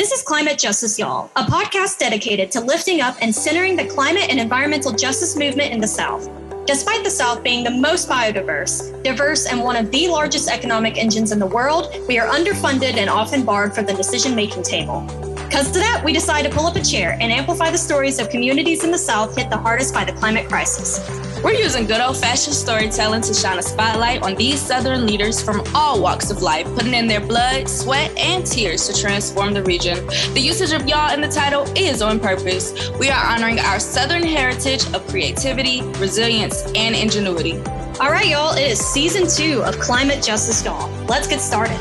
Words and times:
This 0.00 0.12
is 0.12 0.22
Climate 0.22 0.56
Justice 0.56 0.98
Y'all, 0.98 1.30
a 1.36 1.42
podcast 1.42 1.98
dedicated 1.98 2.50
to 2.52 2.60
lifting 2.62 3.02
up 3.02 3.18
and 3.20 3.34
centering 3.34 3.76
the 3.76 3.84
climate 3.84 4.30
and 4.30 4.40
environmental 4.40 4.92
justice 4.92 5.36
movement 5.36 5.74
in 5.74 5.78
the 5.78 5.86
South. 5.86 6.26
Despite 6.66 7.04
the 7.04 7.10
South 7.10 7.42
being 7.42 7.64
the 7.64 7.70
most 7.70 8.08
biodiverse, 8.08 9.02
diverse, 9.02 9.44
and 9.44 9.62
one 9.62 9.76
of 9.76 9.90
the 9.90 10.08
largest 10.08 10.48
economic 10.48 10.96
engines 10.96 11.32
in 11.32 11.38
the 11.38 11.44
world, 11.44 11.94
we 12.08 12.18
are 12.18 12.28
underfunded 12.28 12.96
and 12.96 13.10
often 13.10 13.44
barred 13.44 13.74
from 13.74 13.84
the 13.84 13.92
decision 13.92 14.34
making 14.34 14.62
table. 14.62 15.02
Because 15.50 15.66
of 15.66 15.82
that, 15.82 16.02
we 16.04 16.12
decided 16.12 16.48
to 16.48 16.56
pull 16.56 16.68
up 16.68 16.76
a 16.76 16.80
chair 16.80 17.18
and 17.20 17.32
amplify 17.32 17.72
the 17.72 17.76
stories 17.76 18.20
of 18.20 18.30
communities 18.30 18.84
in 18.84 18.92
the 18.92 18.96
South 18.96 19.36
hit 19.36 19.50
the 19.50 19.56
hardest 19.56 19.92
by 19.92 20.04
the 20.04 20.12
climate 20.12 20.48
crisis. 20.48 21.00
We're 21.42 21.54
using 21.54 21.86
good 21.86 22.00
old 22.00 22.18
fashioned 22.18 22.54
storytelling 22.54 23.22
to 23.22 23.34
shine 23.34 23.58
a 23.58 23.62
spotlight 23.62 24.22
on 24.22 24.36
these 24.36 24.60
Southern 24.60 25.08
leaders 25.08 25.42
from 25.42 25.64
all 25.74 26.00
walks 26.00 26.30
of 26.30 26.40
life, 26.40 26.66
putting 26.76 26.94
in 26.94 27.08
their 27.08 27.20
blood, 27.20 27.68
sweat, 27.68 28.16
and 28.16 28.46
tears 28.46 28.86
to 28.86 29.02
transform 29.02 29.52
the 29.52 29.64
region. 29.64 30.06
The 30.34 30.40
usage 30.40 30.70
of 30.70 30.88
y'all 30.88 31.12
in 31.12 31.20
the 31.20 31.26
title 31.26 31.64
is 31.76 32.00
on 32.00 32.20
purpose. 32.20 32.88
We 33.00 33.10
are 33.10 33.26
honoring 33.26 33.58
our 33.58 33.80
Southern 33.80 34.22
heritage 34.22 34.86
of 34.94 35.04
creativity, 35.08 35.82
resilience, 35.98 36.62
and 36.76 36.94
ingenuity. 36.94 37.58
All 37.98 38.12
right, 38.12 38.28
y'all, 38.28 38.54
it 38.56 38.70
is 38.70 38.78
season 38.78 39.26
two 39.26 39.64
of 39.64 39.80
Climate 39.80 40.22
Justice 40.22 40.64
Y'all. 40.64 40.88
Let's 41.06 41.26
get 41.26 41.40
started. 41.40 41.76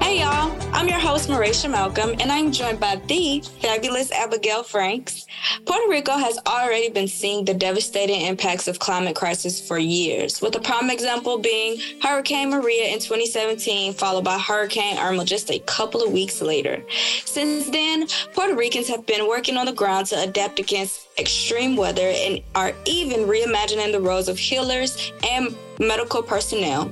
Hey, 0.00 0.20
y'all. 0.20 0.61
I'm 0.74 0.88
your 0.88 0.98
host, 0.98 1.28
Marisha 1.28 1.70
Malcolm, 1.70 2.16
and 2.18 2.32
I'm 2.32 2.50
joined 2.50 2.80
by 2.80 2.96
the 3.06 3.40
fabulous 3.60 4.10
Abigail 4.10 4.62
Franks. 4.62 5.26
Puerto 5.66 5.88
Rico 5.88 6.16
has 6.16 6.38
already 6.46 6.88
been 6.88 7.06
seeing 7.06 7.44
the 7.44 7.52
devastating 7.52 8.22
impacts 8.22 8.66
of 8.66 8.78
climate 8.78 9.14
crisis 9.14 9.60
for 9.66 9.78
years, 9.78 10.40
with 10.40 10.56
a 10.56 10.60
prime 10.60 10.88
example 10.88 11.36
being 11.38 11.78
Hurricane 12.00 12.50
Maria 12.50 12.86
in 12.86 13.00
2017, 13.00 13.92
followed 13.92 14.24
by 14.24 14.38
Hurricane 14.38 14.96
Irma 14.98 15.26
just 15.26 15.50
a 15.50 15.58
couple 15.60 16.02
of 16.02 16.10
weeks 16.10 16.40
later. 16.40 16.82
Since 17.26 17.68
then, 17.68 18.06
Puerto 18.32 18.56
Ricans 18.56 18.88
have 18.88 19.04
been 19.04 19.28
working 19.28 19.58
on 19.58 19.66
the 19.66 19.72
ground 19.72 20.06
to 20.06 20.20
adapt 20.22 20.58
against 20.58 21.06
extreme 21.18 21.76
weather 21.76 22.12
and 22.14 22.40
are 22.54 22.72
even 22.84 23.20
reimagining 23.20 23.92
the 23.92 24.00
roles 24.00 24.28
of 24.28 24.38
healers 24.38 25.12
and 25.30 25.54
medical 25.78 26.22
personnel. 26.22 26.90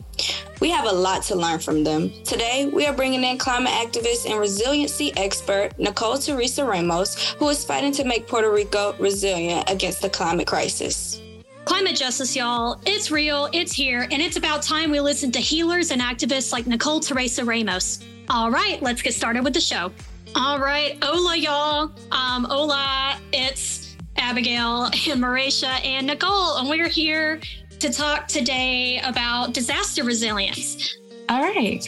We 0.60 0.68
have 0.70 0.84
a 0.84 0.92
lot 0.92 1.22
to 1.24 1.36
learn 1.36 1.58
from 1.58 1.84
them. 1.84 2.10
Today, 2.24 2.70
we 2.72 2.86
are 2.86 2.92
bringing 2.92 3.24
in 3.24 3.38
climate 3.38 3.72
activist 3.72 4.28
and 4.28 4.38
resiliency 4.38 5.10
expert 5.16 5.70
Nicole 5.78 6.18
Teresa 6.18 6.64
Ramos, 6.64 7.30
who 7.38 7.48
is 7.48 7.64
fighting 7.64 7.92
to 7.92 8.04
make 8.04 8.28
Puerto 8.28 8.50
Rico 8.50 8.94
resilient 8.98 9.70
against 9.70 10.02
the 10.02 10.10
climate 10.10 10.46
crisis. 10.46 11.20
Climate 11.64 11.96
justice, 11.96 12.36
y'all. 12.36 12.80
It's 12.84 13.10
real, 13.10 13.48
it's 13.52 13.72
here, 13.72 14.02
and 14.10 14.20
it's 14.20 14.36
about 14.36 14.62
time 14.62 14.90
we 14.90 15.00
listen 15.00 15.30
to 15.32 15.38
healers 15.38 15.92
and 15.92 16.02
activists 16.02 16.52
like 16.52 16.66
Nicole 16.66 17.00
Teresa 17.00 17.44
Ramos. 17.44 18.04
All 18.28 18.50
right, 18.50 18.82
let's 18.82 19.00
get 19.00 19.14
started 19.14 19.44
with 19.44 19.54
the 19.54 19.60
show. 19.60 19.90
All 20.34 20.58
right, 20.58 20.98
hola, 21.02 21.36
y'all. 21.36 21.90
Um, 22.12 22.44
hola, 22.44 23.18
it's 23.32 23.79
Abigail 24.20 24.84
and 24.84 25.18
Marisha 25.20 25.84
and 25.84 26.06
Nicole, 26.06 26.58
and 26.58 26.68
we're 26.68 26.88
here 26.88 27.40
to 27.78 27.90
talk 27.90 28.28
today 28.28 29.00
about 29.02 29.54
disaster 29.54 30.04
resilience. 30.04 30.96
All 31.30 31.40
right. 31.40 31.80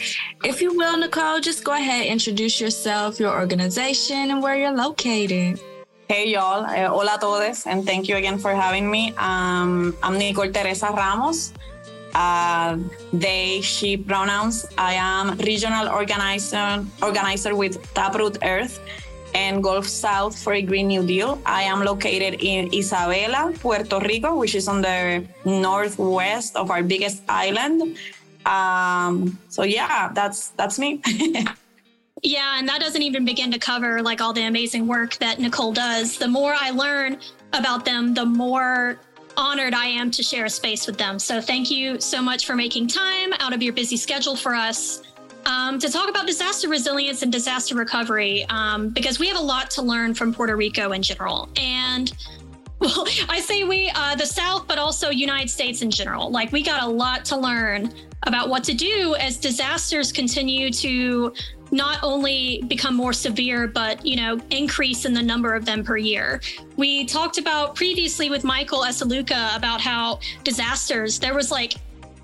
If 0.43 0.61
you 0.61 0.75
will, 0.75 0.97
Nicole, 0.97 1.39
just 1.39 1.63
go 1.63 1.73
ahead, 1.73 2.07
introduce 2.07 2.59
yourself, 2.59 3.19
your 3.19 3.31
organization, 3.31 4.31
and 4.31 4.41
where 4.41 4.55
you're 4.55 4.75
located. 4.75 5.59
Hey, 6.09 6.29
y'all. 6.29 6.65
Uh, 6.65 6.87
hola 6.89 7.17
todos, 7.21 7.67
and 7.67 7.85
thank 7.85 8.09
you 8.09 8.15
again 8.15 8.37
for 8.39 8.53
having 8.55 8.89
me. 8.89 9.13
Um, 9.17 9.95
I'm 10.01 10.17
Nicole 10.17 10.51
Teresa 10.51 10.87
Ramos. 10.87 11.53
Uh, 12.15 12.77
they, 13.11 13.61
she 13.61 13.95
pronouns. 13.95 14.65
I 14.77 14.93
am 14.93 15.37
regional 15.37 15.89
organizer, 15.89 16.85
organizer 17.01 17.55
with 17.55 17.81
Taproot 17.93 18.37
Earth 18.43 18.79
and 19.33 19.63
Gulf 19.63 19.87
South 19.87 20.37
for 20.37 20.53
a 20.53 20.61
Green 20.61 20.87
New 20.87 21.05
Deal. 21.05 21.41
I 21.45 21.63
am 21.63 21.83
located 21.83 22.41
in 22.41 22.69
Isabela, 22.69 23.57
Puerto 23.59 23.99
Rico, 23.99 24.35
which 24.35 24.55
is 24.55 24.67
on 24.67 24.81
the 24.81 25.25
northwest 25.45 26.55
of 26.55 26.71
our 26.71 26.83
biggest 26.83 27.23
island. 27.27 27.97
Um, 28.45 29.39
so 29.49 29.63
yeah, 29.63 30.11
that's 30.13 30.49
that's 30.49 30.77
me. 30.79 31.01
yeah, 32.23 32.59
and 32.59 32.67
that 32.67 32.79
doesn't 32.79 33.01
even 33.01 33.25
begin 33.25 33.51
to 33.51 33.59
cover 33.59 34.01
like 34.01 34.21
all 34.21 34.33
the 34.33 34.43
amazing 34.43 34.87
work 34.87 35.15
that 35.17 35.39
Nicole 35.39 35.73
does. 35.73 36.17
The 36.17 36.27
more 36.27 36.53
I 36.57 36.71
learn 36.71 37.17
about 37.53 37.85
them, 37.85 38.13
the 38.13 38.25
more 38.25 38.99
honored 39.35 39.73
I 39.73 39.85
am 39.85 40.11
to 40.11 40.23
share 40.23 40.45
a 40.45 40.49
space 40.49 40.85
with 40.85 40.97
them. 40.97 41.17
So 41.17 41.41
thank 41.41 41.71
you 41.71 41.99
so 41.99 42.21
much 42.21 42.45
for 42.45 42.55
making 42.55 42.87
time 42.87 43.33
out 43.39 43.53
of 43.53 43.63
your 43.63 43.73
busy 43.73 43.97
schedule 43.97 44.35
for 44.35 44.53
us 44.53 45.01
um, 45.45 45.79
to 45.79 45.89
talk 45.89 46.09
about 46.09 46.27
disaster 46.27 46.67
resilience 46.67 47.21
and 47.21 47.31
disaster 47.31 47.75
recovery 47.75 48.45
um, 48.49 48.89
because 48.89 49.19
we 49.19 49.27
have 49.27 49.37
a 49.37 49.43
lot 49.43 49.69
to 49.71 49.81
learn 49.81 50.13
from 50.13 50.33
Puerto 50.33 50.55
Rico 50.55 50.91
in 50.91 51.01
general. 51.01 51.49
And 51.57 52.11
well, 52.79 53.05
I 53.29 53.39
say 53.39 53.63
we, 53.63 53.91
uh, 53.95 54.15
the 54.15 54.25
South, 54.25 54.67
but 54.67 54.77
also 54.77 55.09
United 55.09 55.49
States 55.49 55.81
in 55.81 55.89
general. 55.89 56.29
Like 56.29 56.51
we 56.51 56.63
got 56.63 56.83
a 56.83 56.87
lot 56.87 57.23
to 57.25 57.37
learn 57.37 57.93
about 58.23 58.49
what 58.49 58.63
to 58.65 58.73
do 58.73 59.15
as 59.15 59.37
disasters 59.37 60.11
continue 60.11 60.71
to 60.71 61.33
not 61.71 61.99
only 62.03 62.63
become 62.67 62.95
more 62.95 63.13
severe, 63.13 63.67
but 63.67 64.05
you 64.05 64.15
know, 64.15 64.39
increase 64.51 65.05
in 65.05 65.13
the 65.13 65.23
number 65.23 65.53
of 65.53 65.65
them 65.65 65.83
per 65.83 65.97
year. 65.97 66.41
We 66.77 67.05
talked 67.05 67.37
about 67.37 67.75
previously 67.75 68.29
with 68.29 68.43
Michael 68.43 68.81
Esaluca 68.81 69.55
about 69.55 69.81
how 69.81 70.19
disasters, 70.43 71.19
there 71.19 71.33
was 71.33 71.51
like 71.51 71.73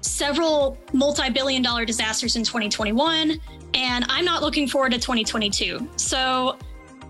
several 0.09 0.77
multi 0.93 1.29
billion 1.29 1.61
dollar 1.61 1.85
disasters 1.85 2.35
in 2.35 2.43
2021, 2.43 3.39
and 3.73 4.05
I'm 4.09 4.25
not 4.25 4.41
looking 4.41 4.67
forward 4.67 4.91
to 4.91 4.99
2022. 4.99 5.89
So 5.95 6.57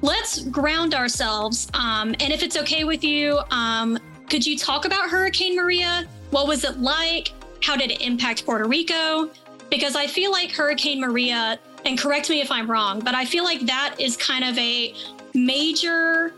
let's 0.01 0.43
ground 0.45 0.93
ourselves. 0.93 1.69
Um, 1.73 2.15
and 2.19 2.33
if 2.33 2.43
it's 2.43 2.57
okay 2.57 2.83
with 2.83 3.03
you, 3.03 3.39
um, 3.51 3.97
could 4.29 4.45
you 4.45 4.57
talk 4.57 4.85
about 4.85 5.09
Hurricane 5.09 5.55
Maria? 5.55 6.05
What 6.31 6.47
was 6.47 6.63
it 6.63 6.79
like? 6.79 7.33
How 7.63 7.75
did 7.75 7.91
it 7.91 8.01
impact 8.01 8.45
Puerto 8.45 8.67
Rico? 8.67 9.29
Because 9.69 9.95
I 9.95 10.07
feel 10.07 10.31
like 10.31 10.51
Hurricane 10.51 11.01
Maria, 11.01 11.59
and 11.85 11.97
correct 11.97 12.29
me 12.29 12.41
if 12.41 12.51
I'm 12.51 12.69
wrong, 12.69 12.99
but 12.99 13.16
I 13.16 13.25
feel 13.25 13.43
like 13.43 13.61
that 13.61 13.95
is 13.99 14.17
kind 14.17 14.43
of 14.43 14.57
a 14.57 14.93
major 15.33 16.33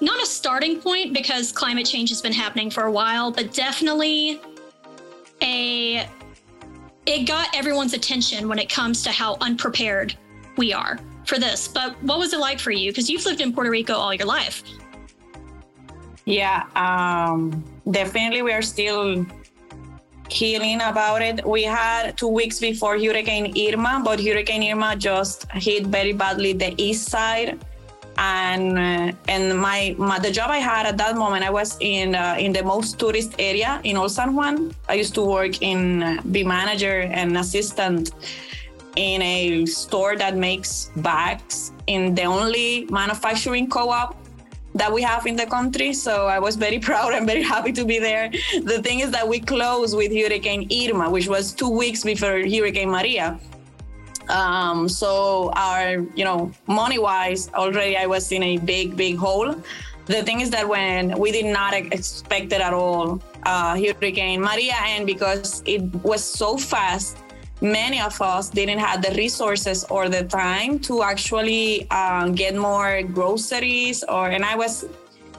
not 0.00 0.22
a 0.22 0.26
starting 0.26 0.80
point 0.80 1.12
because 1.12 1.50
climate 1.50 1.86
change 1.86 2.08
has 2.10 2.22
been 2.22 2.32
happening 2.32 2.70
for 2.70 2.84
a 2.84 2.92
while, 2.92 3.32
but 3.32 3.52
definitely 3.52 4.40
a 5.42 6.08
it 7.06 7.26
got 7.26 7.48
everyone's 7.54 7.94
attention 7.94 8.48
when 8.48 8.58
it 8.58 8.68
comes 8.68 9.02
to 9.02 9.10
how 9.10 9.36
unprepared 9.40 10.14
we 10.56 10.72
are 10.72 10.98
for 11.24 11.38
this. 11.38 11.66
But 11.66 12.00
what 12.02 12.18
was 12.18 12.32
it 12.32 12.38
like 12.38 12.58
for 12.58 12.70
you? 12.70 12.90
Because 12.90 13.08
you've 13.08 13.24
lived 13.24 13.40
in 13.40 13.52
Puerto 13.52 13.70
Rico 13.70 13.94
all 13.94 14.12
your 14.12 14.26
life. 14.26 14.62
Yeah, 16.26 16.66
um, 16.76 17.64
definitely 17.90 18.42
we 18.42 18.52
are 18.52 18.60
still 18.60 19.24
healing 20.28 20.82
about 20.82 21.22
it. 21.22 21.46
We 21.46 21.62
had 21.62 22.18
two 22.18 22.28
weeks 22.28 22.60
before 22.60 22.98
Hurricane 22.98 23.54
Irma, 23.56 24.02
but 24.04 24.20
Hurricane 24.20 24.70
Irma 24.70 24.94
just 24.96 25.50
hit 25.52 25.86
very 25.86 26.12
badly 26.12 26.52
the 26.52 26.74
east 26.76 27.08
side 27.08 27.58
and 28.18 28.78
uh, 28.78 29.12
and 29.28 29.58
my, 29.58 29.94
my, 29.96 30.18
the 30.18 30.30
job 30.30 30.50
I 30.50 30.58
had 30.58 30.86
at 30.86 30.96
that 30.98 31.16
moment 31.16 31.44
I 31.44 31.50
was 31.50 31.76
in 31.80 32.14
uh, 32.14 32.36
in 32.38 32.52
the 32.52 32.62
most 32.62 32.98
tourist 32.98 33.34
area 33.38 33.80
in 33.84 33.96
Old 33.96 34.10
San 34.12 34.34
Juan. 34.34 34.74
I 34.88 34.94
used 34.94 35.14
to 35.14 35.22
work 35.22 35.62
in 35.62 36.02
uh, 36.02 36.20
be 36.32 36.42
manager 36.44 37.00
and 37.00 37.38
assistant 37.38 38.12
in 38.96 39.22
a 39.22 39.64
store 39.66 40.16
that 40.16 40.36
makes 40.36 40.90
bags 40.96 41.72
in 41.86 42.14
the 42.14 42.24
only 42.24 42.86
manufacturing 42.90 43.68
co-op 43.70 44.16
that 44.74 44.92
we 44.92 45.02
have 45.02 45.26
in 45.26 45.36
the 45.36 45.46
country. 45.46 45.92
So 45.92 46.26
I 46.26 46.40
was 46.40 46.56
very 46.56 46.78
proud 46.88 47.14
and 47.14 47.24
very 47.26 47.42
happy 47.42 47.72
to 47.72 47.84
be 47.84 48.00
there. 48.00 48.30
The 48.62 48.82
thing 48.82 49.00
is 49.00 49.12
that 49.12 49.26
we 49.26 49.38
closed 49.38 49.96
with 49.96 50.10
Hurricane 50.12 50.68
Irma, 50.72 51.08
which 51.10 51.28
was 51.28 51.52
two 51.52 51.70
weeks 51.70 52.02
before 52.02 52.40
Hurricane 52.40 52.90
Maria. 52.90 53.38
Um, 54.28 54.88
so 54.88 55.50
our, 55.54 56.00
you 56.14 56.24
know, 56.24 56.50
money 56.66 56.98
wise, 56.98 57.50
already 57.54 57.96
I 57.96 58.06
was 58.06 58.30
in 58.32 58.42
a 58.42 58.58
big, 58.58 58.96
big 58.96 59.16
hole. 59.16 59.54
The 60.06 60.22
thing 60.22 60.40
is 60.40 60.50
that 60.50 60.66
when 60.68 61.18
we 61.18 61.32
did 61.32 61.46
not 61.46 61.74
expect 61.74 62.52
it 62.52 62.60
at 62.60 62.72
all, 62.72 63.20
uh, 63.44 63.76
Hurricane 63.76 64.40
Maria, 64.40 64.76
and 64.84 65.06
because 65.06 65.62
it 65.66 65.82
was 66.02 66.24
so 66.24 66.56
fast, 66.56 67.18
many 67.60 68.00
of 68.00 68.20
us 68.22 68.48
didn't 68.48 68.78
have 68.78 69.02
the 69.02 69.14
resources 69.16 69.84
or 69.84 70.08
the 70.08 70.24
time 70.24 70.78
to 70.80 71.02
actually 71.02 71.90
um, 71.90 72.34
get 72.34 72.56
more 72.56 73.02
groceries 73.02 74.02
or, 74.04 74.30
and 74.30 74.44
I 74.44 74.56
was, 74.56 74.86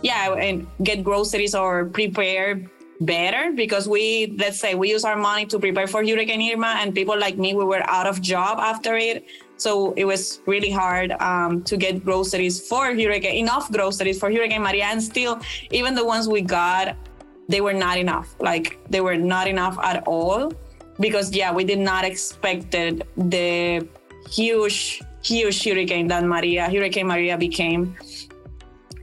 yeah, 0.03 0.33
and 0.33 0.67
get 0.83 1.03
groceries 1.03 1.55
or 1.55 1.85
prepare 1.85 2.69
better 3.01 3.51
because 3.55 3.87
we 3.87 4.35
let's 4.37 4.59
say 4.59 4.75
we 4.75 4.89
use 4.89 5.05
our 5.05 5.15
money 5.15 5.45
to 5.45 5.57
prepare 5.57 5.87
for 5.87 6.05
hurricane 6.05 6.41
irma 6.51 6.75
and 6.79 6.93
people 6.93 7.17
like 7.17 7.37
me 7.37 7.55
we 7.55 7.63
were 7.63 7.83
out 7.89 8.07
of 8.07 8.21
job 8.21 8.59
after 8.59 8.95
it. 8.97 9.25
So 9.57 9.93
it 9.93 10.05
was 10.05 10.41
really 10.45 10.69
hard 10.71 11.11
um, 11.19 11.63
to 11.63 11.75
get 11.75 12.03
groceries 12.03 12.67
for 12.67 12.87
hurricane 12.87 13.35
enough 13.35 13.71
groceries 13.71 14.19
for 14.19 14.31
hurricane 14.31 14.61
maria. 14.61 14.85
And 14.85 15.01
still 15.01 15.39
even 15.71 15.95
the 15.95 16.05
ones 16.05 16.27
we 16.27 16.41
got 16.41 16.95
they 17.47 17.61
were 17.61 17.73
not 17.73 17.97
enough. 17.97 18.35
Like 18.39 18.79
they 18.89 19.01
were 19.01 19.17
not 19.17 19.47
enough 19.47 19.77
at 19.83 20.03
all 20.07 20.51
because 20.99 21.33
yeah 21.33 21.53
we 21.53 21.63
did 21.63 21.79
not 21.79 22.03
expected 22.05 23.07
the 23.17 23.87
huge 24.29 25.01
huge 25.21 25.63
hurricane 25.63 26.07
that 26.07 26.23
Maria, 26.23 26.69
Hurricane 26.69 27.07
Maria 27.07 27.37
became. 27.37 27.95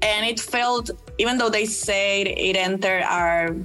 And 0.02 0.26
it 0.26 0.38
felt, 0.38 0.90
even 1.18 1.38
though 1.38 1.50
they 1.50 1.66
said 1.66 2.26
it 2.26 2.56
entered 2.56 3.02
our 3.02 3.56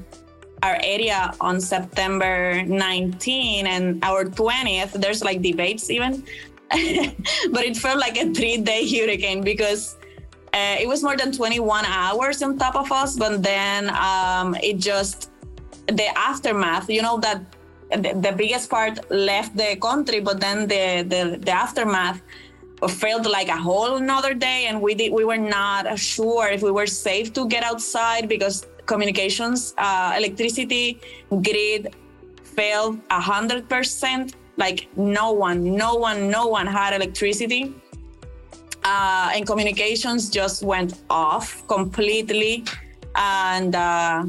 our 0.64 0.78
area 0.84 1.34
on 1.42 1.60
September 1.60 2.64
19 2.64 3.68
and 3.68 4.04
our 4.04 4.26
20th, 4.26 4.94
there's 4.94 5.24
like 5.24 5.42
debates 5.42 5.90
even. 5.90 6.24
but 7.52 7.66
it 7.66 7.76
felt 7.76 8.00
like 8.00 8.18
a 8.18 8.32
three 8.34 8.58
day 8.58 8.88
hurricane 8.88 9.42
because 9.42 9.98
uh, 10.54 10.78
it 10.80 10.88
was 10.88 11.04
more 11.04 11.18
than 11.18 11.32
21 11.32 11.86
hours 11.86 12.42
on 12.44 12.58
top 12.58 12.76
of 12.76 12.92
us. 12.92 13.18
But 13.18 13.44
then 13.44 13.90
um, 13.90 14.56
it 14.62 14.78
just, 14.78 15.32
the 15.88 16.08
aftermath, 16.18 16.90
you 16.90 17.02
know, 17.02 17.20
that 17.20 17.42
the, 17.90 18.14
the, 18.14 18.32
biggest 18.32 18.70
part 18.70 19.00
left 19.12 19.58
the 19.58 19.76
country, 19.82 20.22
but 20.22 20.40
then 20.40 20.68
the, 20.68 21.04
the, 21.08 21.38
the 21.38 21.52
aftermath 21.52 22.22
felt 22.90 23.26
like 23.26 23.48
a 23.48 23.58
whole 23.58 23.98
another 23.98 24.34
day 24.34 24.66
and 24.68 24.82
we 24.82 24.96
did 24.96 25.14
we 25.14 25.24
were 25.24 25.38
not 25.38 26.00
sure 26.00 26.48
if 26.48 26.64
we 26.64 26.72
were 26.72 26.88
safe 26.88 27.32
to 27.32 27.48
get 27.48 27.64
outside 27.64 28.28
because 28.28 28.66
communications 28.94 29.74
uh, 29.78 30.14
electricity 30.20 31.00
grid 31.48 31.96
failed 32.44 33.00
a 33.10 33.22
hundred 33.32 33.62
percent. 33.74 34.36
Like 34.58 34.80
no 34.98 35.28
one 35.48 35.60
no 35.84 35.92
one 35.96 36.30
no 36.38 36.44
one 36.58 36.68
had 36.68 36.92
electricity. 37.00 37.64
Uh, 38.84 39.36
and 39.36 39.46
communications 39.46 40.30
just 40.30 40.64
went 40.64 40.92
off 41.10 41.48
completely. 41.68 42.66
And 43.16 43.76
uh, 43.76 44.26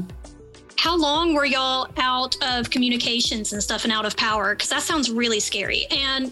how 0.77 0.95
long 1.07 1.33
were 1.33 1.45
y'all 1.55 1.87
out 1.97 2.33
of 2.51 2.69
communications 2.69 3.53
and 3.53 3.61
stuff 3.67 3.83
and 3.85 3.91
out 3.97 4.05
of 4.05 4.15
power? 4.15 4.53
Because 4.53 4.69
that 4.69 4.83
sounds 4.83 5.09
really 5.09 5.39
scary. 5.39 5.85
And 5.91 6.31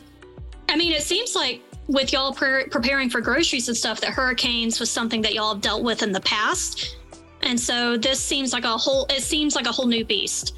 i 0.72 0.76
mean 0.78 0.94
it 0.94 1.04
seems 1.04 1.36
like 1.36 1.62
with 1.88 2.14
y'all 2.14 2.34
pre- 2.34 2.66
preparing 2.68 3.10
for 3.10 3.20
groceries 3.20 3.68
and 3.68 3.76
stuff 3.76 4.00
that 4.00 4.12
hurricanes 4.12 4.80
was 4.80 4.90
something 4.90 5.22
that 5.22 5.34
y'all 5.34 5.54
have 5.54 5.62
dealt 5.62 5.84
with 5.84 6.02
in 6.02 6.12
the 6.14 6.22
past 6.22 6.96
and 7.44 7.60
so 7.60 7.98
this 7.98 8.20
seems 8.20 8.54
like 8.54 8.64
a 8.64 8.78
whole 8.78 9.06
it 9.10 9.22
seems 9.22 9.56
like 9.56 9.68
a 9.68 9.72
whole 9.72 9.88
new 9.88 10.06
beast. 10.06 10.58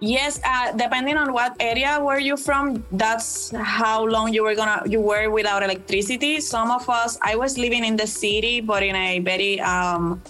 Yes 0.00 0.40
uh, 0.44 0.72
depending 0.72 1.16
on 1.16 1.32
what 1.32 1.56
area 1.60 1.98
were 2.00 2.18
you 2.18 2.36
from 2.36 2.84
that's 2.92 3.50
how 3.56 4.04
long 4.04 4.32
you 4.32 4.42
were 4.42 4.54
gonna 4.54 4.82
you 4.86 5.00
were 5.00 5.30
without 5.30 5.62
electricity. 5.62 6.40
Some 6.40 6.70
of 6.70 6.88
us 6.88 7.18
i 7.22 7.36
was 7.36 7.58
living 7.58 7.84
in 7.84 7.96
the 7.96 8.06
city 8.06 8.60
but 8.60 8.82
in 8.82 8.96
a 8.96 9.20
very 9.20 9.60
um 9.60 10.22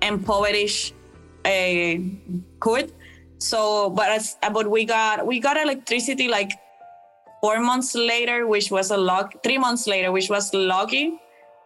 impoverished 0.00 0.94
uh, 1.44 1.94
hood 2.62 2.92
so 3.38 3.90
but 3.90 4.10
as 4.10 4.36
but 4.52 4.70
we 4.70 4.84
got 4.84 5.26
we 5.26 5.40
got 5.40 5.56
electricity 5.56 6.28
like 6.28 6.52
four 7.42 7.58
months 7.58 7.94
later, 7.94 8.46
which 8.46 8.70
was 8.70 8.90
a 8.92 8.96
luck, 8.96 9.42
three 9.42 9.58
months 9.58 9.86
later, 9.86 10.12
which 10.12 10.30
was 10.30 10.54
lucky. 10.54 11.18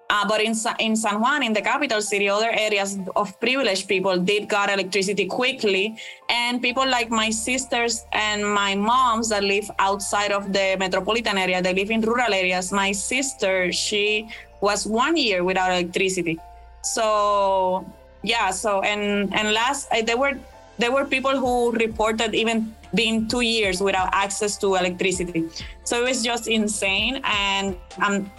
Uh, 0.08 0.26
but 0.28 0.40
in, 0.40 0.54
in 0.78 0.94
San 0.94 1.20
Juan, 1.20 1.42
in 1.42 1.52
the 1.52 1.60
capital 1.60 2.00
city, 2.00 2.28
other 2.28 2.50
areas 2.50 2.98
of 3.16 3.38
privileged 3.40 3.88
people 3.88 4.16
did 4.16 4.48
got 4.48 4.70
electricity 4.70 5.26
quickly. 5.26 5.96
And 6.28 6.62
people 6.62 6.86
like 6.86 7.10
my 7.10 7.30
sisters 7.30 8.04
and 8.12 8.46
my 8.46 8.76
moms 8.76 9.30
that 9.30 9.42
live 9.42 9.68
outside 9.80 10.30
of 10.30 10.52
the 10.52 10.76
metropolitan 10.78 11.38
area, 11.38 11.60
they 11.60 11.74
live 11.74 11.90
in 11.90 12.02
rural 12.02 12.32
areas. 12.32 12.70
My 12.70 12.92
sister, 12.92 13.72
she 13.72 14.28
was 14.60 14.86
one 14.86 15.16
year 15.16 15.42
without 15.42 15.70
electricity. 15.72 16.38
So 16.82 17.84
yeah, 18.22 18.50
so 18.50 18.80
and 18.82 19.34
and 19.34 19.52
last 19.52 19.88
uh, 19.90 20.02
there 20.02 20.16
were 20.16 20.38
there 20.78 20.92
were 20.92 21.04
people 21.04 21.36
who 21.36 21.72
reported 21.72 22.34
even 22.34 22.74
being 22.94 23.26
two 23.28 23.40
years 23.40 23.80
without 23.80 24.08
access 24.12 24.56
to 24.58 24.76
electricity. 24.76 25.48
So 25.84 26.02
it 26.02 26.08
was 26.08 26.22
just 26.22 26.46
insane. 26.46 27.20
And 27.24 27.76
um, 28.02 28.30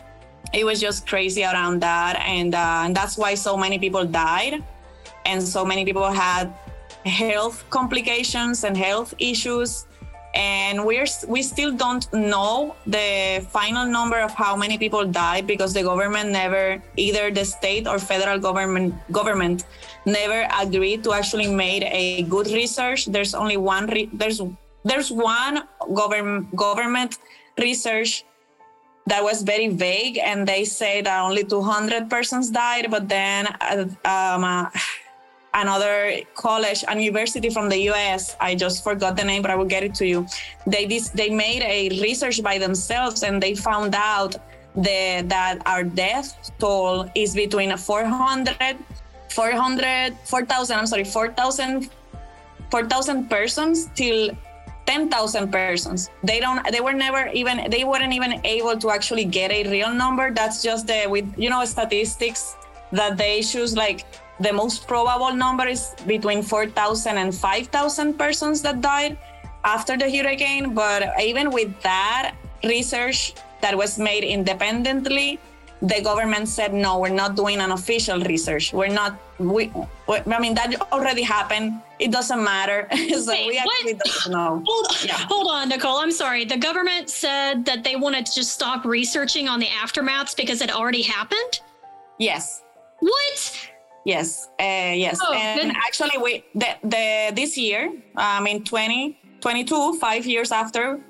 it 0.54 0.66
was 0.66 0.80
just 0.80 1.08
crazy 1.08 1.44
around 1.44 1.82
that. 1.82 2.22
And, 2.26 2.56
uh, 2.56 2.84
and 2.86 2.96
that's 2.96 3.18
why 3.18 3.36
so 3.36 3.58
many 3.58 3.80
people 3.80 4.06
died. 4.06 4.64
And 5.26 5.44
so 5.44 5.66
many 5.66 5.84
people 5.86 6.10
had 6.10 6.54
health 7.06 7.64
complications 7.70 8.64
and 8.64 8.76
health 8.76 9.14
issues 9.20 9.88
and 10.38 10.86
we're 10.86 11.08
we 11.28 11.42
still 11.42 11.72
don't 11.72 12.06
know 12.14 12.76
the 12.86 13.44
final 13.50 13.86
number 13.86 14.20
of 14.20 14.32
how 14.32 14.56
many 14.56 14.78
people 14.78 15.04
died 15.06 15.48
because 15.48 15.74
the 15.74 15.82
government 15.82 16.30
never 16.30 16.82
either 16.96 17.32
the 17.32 17.44
state 17.44 17.88
or 17.88 17.98
federal 17.98 18.38
government 18.38 18.94
government 19.12 19.66
never 20.06 20.48
agreed 20.62 21.04
to 21.04 21.12
actually 21.12 21.48
made 21.48 21.84
a 21.90 22.22
good 22.24 22.48
research 22.48 23.08
there's 23.08 23.34
only 23.34 23.58
one 23.58 23.88
re- 23.88 24.10
there's 24.14 24.42
there's 24.84 25.12
one 25.12 25.64
government 25.94 26.56
government 26.56 27.18
research 27.58 28.24
that 29.07 29.24
was 29.24 29.42
very 29.42 29.69
vague 29.69 30.18
and 30.19 30.48
they 30.48 30.63
say 30.63 31.01
that 31.01 31.19
only 31.21 31.44
200 31.44 32.09
persons 32.09 32.50
died 32.50 32.88
but 32.92 33.07
then 33.09 33.48
uh, 33.62 33.86
um, 34.06 34.44
uh, 34.44 34.69
another 35.54 36.19
college, 36.36 36.83
university 36.95 37.50
from 37.50 37.69
the 37.69 37.80
US. 37.92 38.36
I 38.39 38.56
just 38.56 38.83
forgot 38.83 39.18
the 39.18 39.24
name, 39.24 39.42
but 39.42 39.51
I 39.51 39.56
will 39.56 39.71
get 39.75 39.83
it 39.83 39.95
to 39.95 40.06
you. 40.06 40.27
They 40.65 40.86
they 41.13 41.30
made 41.30 41.62
a 41.63 42.00
research 42.01 42.44
by 42.44 42.57
themselves 42.57 43.24
and 43.24 43.42
they 43.42 43.56
found 43.56 43.95
out 43.95 44.36
the, 44.75 45.24
that 45.27 45.56
our 45.65 45.83
death 45.83 46.51
toll 46.59 47.09
is 47.15 47.33
between 47.33 47.75
400, 47.75 48.77
400, 49.30 50.15
4,000, 50.24 50.77
I'm 50.77 50.88
sorry, 50.88 51.04
4,000 51.04 51.89
4,000 52.69 53.30
persons 53.30 53.88
till 53.95 54.31
10,000 54.88 55.51
persons. 55.51 56.10
They 56.24 56.39
don't, 56.39 56.66
they 56.72 56.80
were 56.80 56.94
never 56.94 57.28
even, 57.34 57.69
they 57.69 57.84
weren't 57.84 58.13
even 58.13 58.42
able 58.44 58.78
to 58.78 58.89
actually 58.89 59.25
get 59.25 59.51
a 59.51 59.69
real 59.69 59.94
number. 59.94 60.34
That's 60.34 60.63
just 60.63 60.88
the, 60.88 61.06
with, 61.07 61.28
you 61.38 61.50
know, 61.50 61.63
statistics 61.66 62.56
that 62.92 63.18
they 63.18 63.42
choose 63.42 63.75
like 63.75 64.06
the 64.39 64.54
most 64.54 64.88
probable 64.88 65.34
number 65.34 65.68
is 65.68 65.94
between 66.07 66.42
4,000 66.42 67.18
and 67.18 67.36
5,000 67.36 68.18
persons 68.18 68.62
that 68.62 68.81
died 68.81 69.18
after 69.66 69.98
the 69.98 70.10
hurricane. 70.10 70.74
But 70.74 71.19
even 71.22 71.51
with 71.51 71.80
that 71.81 72.36
research 72.63 73.33
that 73.62 73.75
was 73.75 74.00
made 74.00 74.24
independently, 74.24 75.40
the 75.82 76.02
government 76.02 76.48
said, 76.48 76.74
no, 76.74 77.00
we're 77.00 77.10
not 77.10 77.36
doing 77.36 77.60
an 77.60 77.72
official 77.72 78.20
research. 78.22 78.74
We're 78.74 78.88
not, 78.88 79.20
we, 79.38 79.72
I 80.08 80.40
mean, 80.40 80.56
that 80.56 80.74
already 80.92 81.22
happened. 81.22 81.82
It 82.00 82.12
doesn't 82.12 82.44
matter. 82.44 82.88
so 82.92 83.32
Wait, 83.32 83.48
we 83.48 83.58
actually 83.58 83.94
what? 83.94 84.04
don't 84.06 84.32
know. 84.32 84.64
Hold, 84.66 85.06
yeah. 85.06 85.14
hold 85.30 85.48
on, 85.52 85.70
Nicole. 85.70 85.98
I'm 85.98 86.12
sorry. 86.12 86.46
The 86.46 86.58
government 86.58 87.10
said 87.10 87.66
that 87.66 87.84
they 87.84 87.96
wanted 87.96 88.26
to 88.26 88.34
just 88.34 88.54
stop 88.54 88.86
researching 88.86 89.48
on 89.48 89.60
the 89.60 89.68
aftermaths 89.68 90.36
because 90.36 90.62
it 90.62 90.72
already 90.74 91.04
happened? 91.04 91.62
Yes. 92.18 92.64
What? 93.00 93.69
Yes, 94.07 94.48
uh, 94.57 94.64
yes, 94.96 95.19
oh, 95.22 95.34
and 95.34 95.69
good. 95.69 95.76
actually, 95.86 96.18
we 96.24 96.46
the, 96.56 96.78
the 96.81 97.34
this 97.36 97.57
year, 97.57 97.92
um, 98.16 98.48
in 98.48 98.64
2022, 98.64 100.00
five 100.00 100.26
years 100.26 100.54
after, 100.54 101.02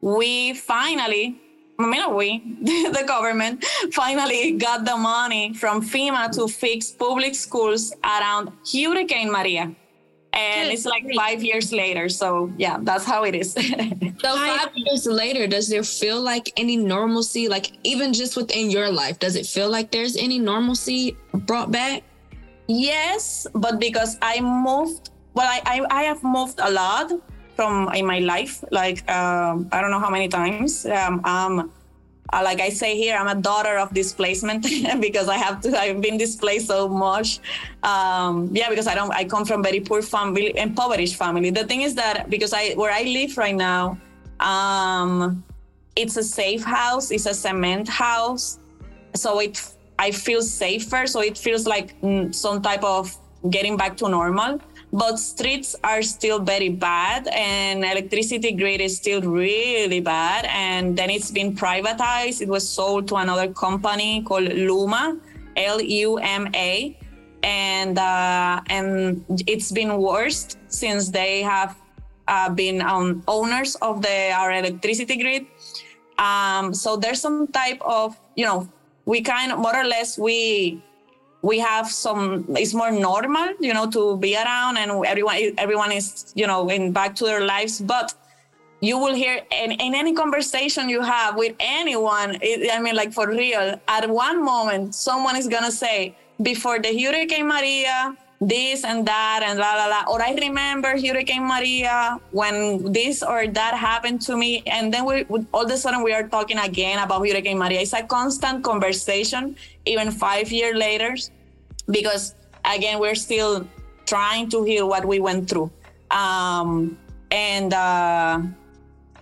we 0.00 0.52
finally, 0.54 1.40
I 1.78 1.86
mean, 1.86 2.14
we, 2.14 2.38
the 2.62 3.04
government, 3.06 3.64
finally 3.92 4.52
got 4.52 4.84
the 4.84 4.96
money 4.96 5.54
from 5.54 5.82
FEMA 5.82 6.30
to 6.36 6.48
fix 6.48 6.90
public 6.90 7.34
schools 7.34 7.92
around 8.04 8.52
Hurricane 8.72 9.30
Maria. 9.30 9.74
And 10.32 10.68
Good. 10.68 10.74
it's 10.74 10.84
like 10.84 11.04
five 11.16 11.44
years 11.44 11.72
later. 11.72 12.08
So, 12.08 12.52
yeah, 12.58 12.78
that's 12.82 13.04
how 13.04 13.22
it 13.22 13.36
is. 13.36 13.52
so, 13.52 14.36
five 14.36 14.70
years 14.74 15.06
later, 15.06 15.46
does 15.46 15.68
there 15.68 15.84
feel 15.84 16.20
like 16.20 16.52
any 16.56 16.76
normalcy? 16.76 17.48
Like, 17.48 17.78
even 17.84 18.12
just 18.12 18.36
within 18.36 18.68
your 18.68 18.90
life, 18.90 19.20
does 19.20 19.36
it 19.36 19.46
feel 19.46 19.70
like 19.70 19.92
there's 19.92 20.16
any 20.16 20.40
normalcy 20.40 21.16
brought 21.46 21.70
back? 21.70 22.02
Yes, 22.66 23.46
but 23.54 23.78
because 23.78 24.16
I 24.22 24.40
moved, 24.40 25.10
well, 25.34 25.46
I, 25.46 25.60
I, 25.66 26.00
I 26.00 26.02
have 26.02 26.24
moved 26.24 26.58
a 26.60 26.70
lot 26.70 27.12
from 27.56 27.88
in 27.94 28.06
my 28.06 28.18
life. 28.20 28.64
Like 28.70 29.08
um, 29.10 29.68
I 29.72 29.80
don't 29.80 29.90
know 29.90 30.00
how 30.00 30.10
many 30.10 30.28
times. 30.28 30.86
Um, 30.86 31.24
um, 31.24 31.72
uh, 32.32 32.40
like 32.42 32.60
I 32.60 32.70
say 32.70 32.96
here, 32.96 33.16
I'm 33.16 33.28
a 33.28 33.40
daughter 33.40 33.78
of 33.78 33.92
displacement 33.92 34.66
because 35.00 35.28
I 35.28 35.36
have 35.36 35.60
to. 35.62 35.78
I've 35.78 36.00
been 36.00 36.16
displaced 36.16 36.66
so 36.68 36.88
much. 36.88 37.40
Um, 37.82 38.48
yeah, 38.52 38.68
because 38.70 38.86
I 38.86 38.94
don't. 38.94 39.12
I 39.12 39.24
come 39.24 39.44
from 39.44 39.62
very 39.62 39.80
poor 39.80 40.02
family, 40.02 40.56
impoverished 40.56 41.16
family. 41.16 41.50
The 41.50 41.64
thing 41.64 41.82
is 41.82 41.94
that 41.96 42.30
because 42.30 42.52
I 42.52 42.74
where 42.74 42.92
I 42.92 43.02
live 43.02 43.36
right 43.36 43.54
now, 43.54 43.98
um, 44.40 45.44
it's 45.96 46.16
a 46.16 46.24
safe 46.24 46.64
house. 46.64 47.10
It's 47.10 47.26
a 47.26 47.34
cement 47.34 47.88
house, 47.88 48.58
so 49.14 49.38
it 49.40 49.60
I 49.98 50.10
feel 50.10 50.42
safer. 50.42 51.06
So 51.06 51.20
it 51.20 51.38
feels 51.38 51.66
like 51.66 52.00
mm, 52.00 52.34
some 52.34 52.62
type 52.62 52.82
of 52.82 53.16
getting 53.50 53.76
back 53.76 53.96
to 53.98 54.08
normal. 54.08 54.60
But 54.94 55.18
streets 55.18 55.74
are 55.82 56.06
still 56.06 56.38
very 56.38 56.70
bad, 56.70 57.26
and 57.34 57.82
electricity 57.82 58.54
grid 58.54 58.78
is 58.78 58.94
still 58.94 59.20
really 59.26 59.98
bad. 59.98 60.46
And 60.46 60.94
then 60.94 61.10
it's 61.10 61.34
been 61.34 61.50
privatized. 61.50 62.38
It 62.38 62.46
was 62.46 62.62
sold 62.62 63.10
to 63.10 63.18
another 63.18 63.50
company 63.50 64.22
called 64.22 64.54
Luma, 64.54 65.18
L 65.58 65.82
U 65.82 66.22
M 66.22 66.46
A, 66.54 66.94
and 67.42 67.98
uh, 67.98 68.62
and 68.70 69.26
it's 69.50 69.74
been 69.74 69.98
worse 69.98 70.54
since 70.70 71.10
they 71.10 71.42
have 71.42 71.74
uh, 72.30 72.54
been 72.54 72.78
um, 72.78 73.26
owners 73.26 73.74
of 73.82 73.98
the 73.98 74.30
our 74.30 74.54
electricity 74.54 75.18
grid 75.18 75.44
Um, 76.18 76.74
so 76.74 76.96
there's 76.96 77.20
some 77.20 77.48
type 77.48 77.80
of, 77.82 78.16
you 78.36 78.46
know, 78.46 78.68
we 79.04 79.20
kind 79.20 79.52
of 79.52 79.58
more 79.58 79.74
or 79.74 79.84
less 79.84 80.18
we 80.18 80.82
we 81.44 81.58
have 81.58 81.86
some 81.90 82.22
it's 82.56 82.72
more 82.72 82.90
normal 82.90 83.48
you 83.60 83.74
know 83.76 83.86
to 83.96 84.16
be 84.16 84.34
around 84.34 84.78
and 84.78 84.90
everyone 85.12 85.36
everyone 85.58 85.92
is 85.92 86.32
you 86.34 86.46
know 86.46 86.60
in 86.70 86.90
back 86.90 87.14
to 87.14 87.24
their 87.30 87.44
lives 87.44 87.74
but 87.82 88.14
you 88.80 88.96
will 88.98 89.14
hear 89.14 89.36
in, 89.62 89.72
in 89.72 89.94
any 89.94 90.14
conversation 90.14 90.88
you 90.88 91.02
have 91.02 91.36
with 91.36 91.54
anyone 91.60 92.38
it, 92.40 92.70
i 92.72 92.80
mean 92.80 92.96
like 92.96 93.12
for 93.12 93.28
real 93.28 93.78
at 93.88 94.08
one 94.08 94.42
moment 94.42 94.94
someone 94.94 95.36
is 95.36 95.46
gonna 95.46 95.70
say 95.84 96.16
before 96.50 96.78
the 96.78 96.92
hurricane 97.02 97.46
maria 97.46 98.16
this 98.48 98.84
and 98.84 99.06
that 99.06 99.40
and 99.44 99.58
la 99.58 99.74
la 99.74 99.86
la. 99.86 100.00
Or 100.10 100.22
I 100.22 100.34
remember 100.34 100.96
Hurricane 100.96 101.46
Maria 101.46 102.20
when 102.30 102.92
this 102.92 103.22
or 103.22 103.46
that 103.46 103.74
happened 103.74 104.20
to 104.22 104.36
me, 104.36 104.62
and 104.66 104.92
then 104.92 105.04
we 105.04 105.24
all 105.52 105.64
of 105.64 105.70
a 105.70 105.76
sudden 105.76 106.02
we 106.02 106.12
are 106.12 106.28
talking 106.28 106.58
again 106.58 106.98
about 106.98 107.26
Hurricane 107.26 107.58
Maria. 107.58 107.80
It's 107.80 107.92
a 107.92 108.02
constant 108.02 108.64
conversation, 108.64 109.56
even 109.86 110.10
five 110.10 110.50
years 110.52 110.76
later, 110.76 111.16
because 111.88 112.34
again 112.64 112.98
we're 112.98 113.18
still 113.18 113.66
trying 114.06 114.50
to 114.50 114.64
heal 114.64 114.88
what 114.88 115.04
we 115.04 115.20
went 115.20 115.48
through, 115.48 115.70
um, 116.10 116.98
and 117.30 117.72
uh, 117.72 118.40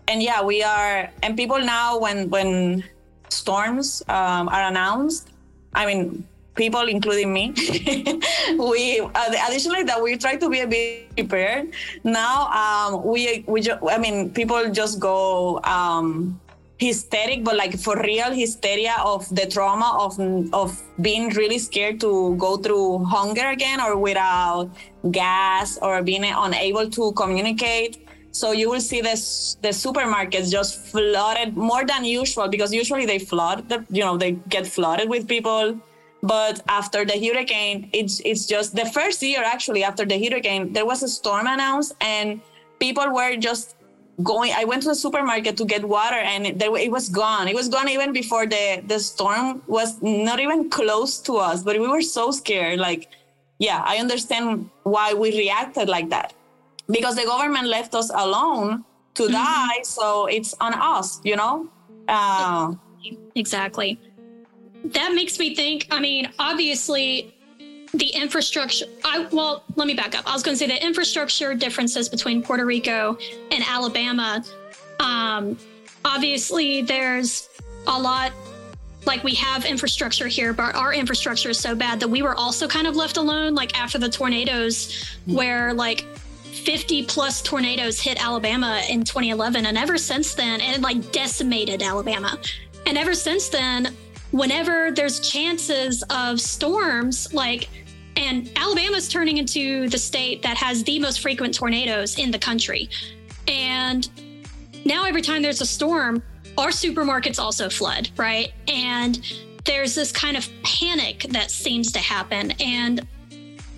and 0.08 0.22
yeah, 0.22 0.42
we 0.42 0.62
are. 0.62 1.10
And 1.22 1.36
people 1.36 1.58
now 1.58 1.98
when 1.98 2.30
when 2.30 2.84
storms 3.28 4.02
um, 4.08 4.48
are 4.48 4.62
announced, 4.68 5.30
I 5.74 5.86
mean 5.86 6.26
people, 6.54 6.88
including 6.88 7.32
me, 7.32 7.52
we 8.58 9.00
additionally 9.48 9.82
that 9.84 10.00
we 10.02 10.16
try 10.16 10.36
to 10.36 10.48
be 10.48 10.60
a 10.60 10.66
bit 10.66 11.16
prepared. 11.16 11.72
Now, 12.04 12.48
um, 12.52 13.04
we 13.04 13.44
we 13.46 13.60
ju- 13.60 13.78
I 13.88 13.98
mean, 13.98 14.30
people 14.30 14.70
just 14.70 15.00
go 15.00 15.60
um, 15.64 16.40
hysteric, 16.78 17.44
but 17.44 17.56
like 17.56 17.78
for 17.78 17.96
real 18.02 18.30
hysteria 18.32 18.96
of 19.04 19.28
the 19.34 19.46
trauma 19.46 19.96
of 19.98 20.18
of 20.52 20.80
being 21.00 21.30
really 21.30 21.58
scared 21.58 22.00
to 22.00 22.36
go 22.36 22.56
through 22.56 23.04
hunger 23.04 23.48
again 23.48 23.80
or 23.80 23.96
without 23.96 24.70
gas 25.10 25.78
or 25.80 26.02
being 26.02 26.24
unable 26.24 26.88
to 26.90 27.12
communicate. 27.12 28.08
So 28.34 28.52
you 28.52 28.70
will 28.70 28.80
see 28.80 29.00
this 29.02 29.56
the 29.60 29.68
supermarkets 29.68 30.50
just 30.50 30.80
flooded 30.90 31.54
more 31.56 31.84
than 31.84 32.04
usual 32.04 32.48
because 32.48 32.72
usually 32.72 33.04
they 33.04 33.18
flood 33.18 33.68
the, 33.68 33.84
you 33.90 34.02
know 34.02 34.16
they 34.16 34.32
get 34.48 34.66
flooded 34.66 35.08
with 35.08 35.28
people 35.28 35.78
but 36.22 36.62
after 36.68 37.04
the 37.04 37.18
hurricane, 37.18 37.90
it's 37.92 38.20
it's 38.24 38.46
just 38.46 38.76
the 38.76 38.86
first 38.86 39.22
year 39.22 39.42
actually 39.44 39.82
after 39.82 40.04
the 40.04 40.16
hurricane, 40.24 40.72
there 40.72 40.86
was 40.86 41.02
a 41.02 41.08
storm 41.08 41.46
announced 41.46 41.94
and 42.00 42.40
people 42.78 43.12
were 43.12 43.36
just 43.36 43.76
going 44.22 44.52
i 44.52 44.64
went 44.64 44.82
to 44.82 44.88
the 44.88 44.94
supermarket 44.94 45.56
to 45.56 45.64
get 45.64 45.82
water 45.82 46.20
and 46.32 46.46
it, 46.46 46.62
it 46.62 46.90
was 46.90 47.08
gone. 47.08 47.48
It 47.48 47.56
was 47.56 47.68
gone 47.68 47.88
even 47.88 48.12
before 48.12 48.46
the 48.46 48.82
the 48.86 49.00
storm 49.00 49.62
was 49.66 50.00
not 50.00 50.38
even 50.38 50.70
close 50.70 51.18
to 51.26 51.38
us 51.38 51.62
but 51.62 51.78
we 51.80 51.88
were 51.88 52.02
so 52.02 52.30
scared. 52.30 52.78
Like 52.78 53.08
yeah 53.58 53.82
i 53.84 53.96
understand 53.96 54.70
why 54.84 55.14
we 55.14 55.36
reacted 55.36 55.88
like 55.88 56.08
that. 56.10 56.34
Because 56.88 57.16
the 57.16 57.24
government 57.24 57.66
left 57.66 57.94
us 57.94 58.10
alone 58.14 58.84
to 59.14 59.24
mm-hmm. 59.24 59.32
die 59.32 59.82
so 59.82 60.26
it's 60.26 60.54
on 60.60 60.74
us 60.74 61.20
you 61.24 61.36
know? 61.36 61.68
Uh, 62.06 62.74
exactly 63.34 63.98
that 64.84 65.12
makes 65.14 65.38
me 65.38 65.54
think. 65.54 65.86
I 65.90 66.00
mean, 66.00 66.30
obviously, 66.38 67.34
the 67.94 68.08
infrastructure. 68.08 68.86
I 69.04 69.26
well, 69.32 69.64
let 69.76 69.86
me 69.86 69.94
back 69.94 70.16
up. 70.16 70.28
I 70.28 70.32
was 70.32 70.42
going 70.42 70.54
to 70.54 70.58
say 70.58 70.66
the 70.66 70.84
infrastructure 70.84 71.54
differences 71.54 72.08
between 72.08 72.42
Puerto 72.42 72.64
Rico 72.64 73.18
and 73.50 73.64
Alabama. 73.66 74.44
Um, 75.00 75.56
obviously, 76.04 76.82
there's 76.82 77.48
a 77.86 77.98
lot. 77.98 78.32
Like 79.04 79.24
we 79.24 79.34
have 79.34 79.64
infrastructure 79.64 80.28
here, 80.28 80.52
but 80.52 80.76
our 80.76 80.94
infrastructure 80.94 81.50
is 81.50 81.58
so 81.58 81.74
bad 81.74 81.98
that 81.98 82.08
we 82.08 82.22
were 82.22 82.36
also 82.36 82.68
kind 82.68 82.86
of 82.86 82.94
left 82.94 83.16
alone. 83.16 83.54
Like 83.54 83.76
after 83.78 83.98
the 83.98 84.08
tornadoes, 84.08 85.16
where 85.26 85.74
like 85.74 86.06
50 86.44 87.06
plus 87.06 87.42
tornadoes 87.42 88.00
hit 88.00 88.24
Alabama 88.24 88.80
in 88.88 89.02
2011, 89.02 89.66
and 89.66 89.76
ever 89.76 89.98
since 89.98 90.34
then, 90.34 90.60
and 90.60 90.76
it 90.76 90.82
like 90.82 91.10
decimated 91.10 91.82
Alabama. 91.82 92.38
And 92.86 92.96
ever 92.96 93.14
since 93.14 93.48
then, 93.48 93.96
whenever 94.32 94.90
there's 94.90 95.20
chances 95.20 96.02
of 96.10 96.40
storms, 96.40 97.32
like, 97.32 97.68
and 98.16 98.50
Alabama's 98.56 99.08
turning 99.08 99.38
into 99.38 99.88
the 99.88 99.98
state 99.98 100.42
that 100.42 100.56
has 100.56 100.82
the 100.84 100.98
most 100.98 101.20
frequent 101.20 101.54
tornadoes 101.54 102.18
in 102.18 102.30
the 102.30 102.38
country. 102.38 102.90
And 103.46 104.08
now 104.84 105.04
every 105.04 105.22
time 105.22 105.42
there's 105.42 105.60
a 105.60 105.66
storm, 105.66 106.22
our 106.58 106.68
supermarkets 106.68 107.38
also 107.38 107.70
flood, 107.70 108.10
right? 108.16 108.52
And 108.68 109.24
there's 109.64 109.94
this 109.94 110.12
kind 110.12 110.36
of 110.36 110.48
panic 110.62 111.26
that 111.30 111.50
seems 111.50 111.92
to 111.92 111.98
happen. 111.98 112.52
And 112.60 113.06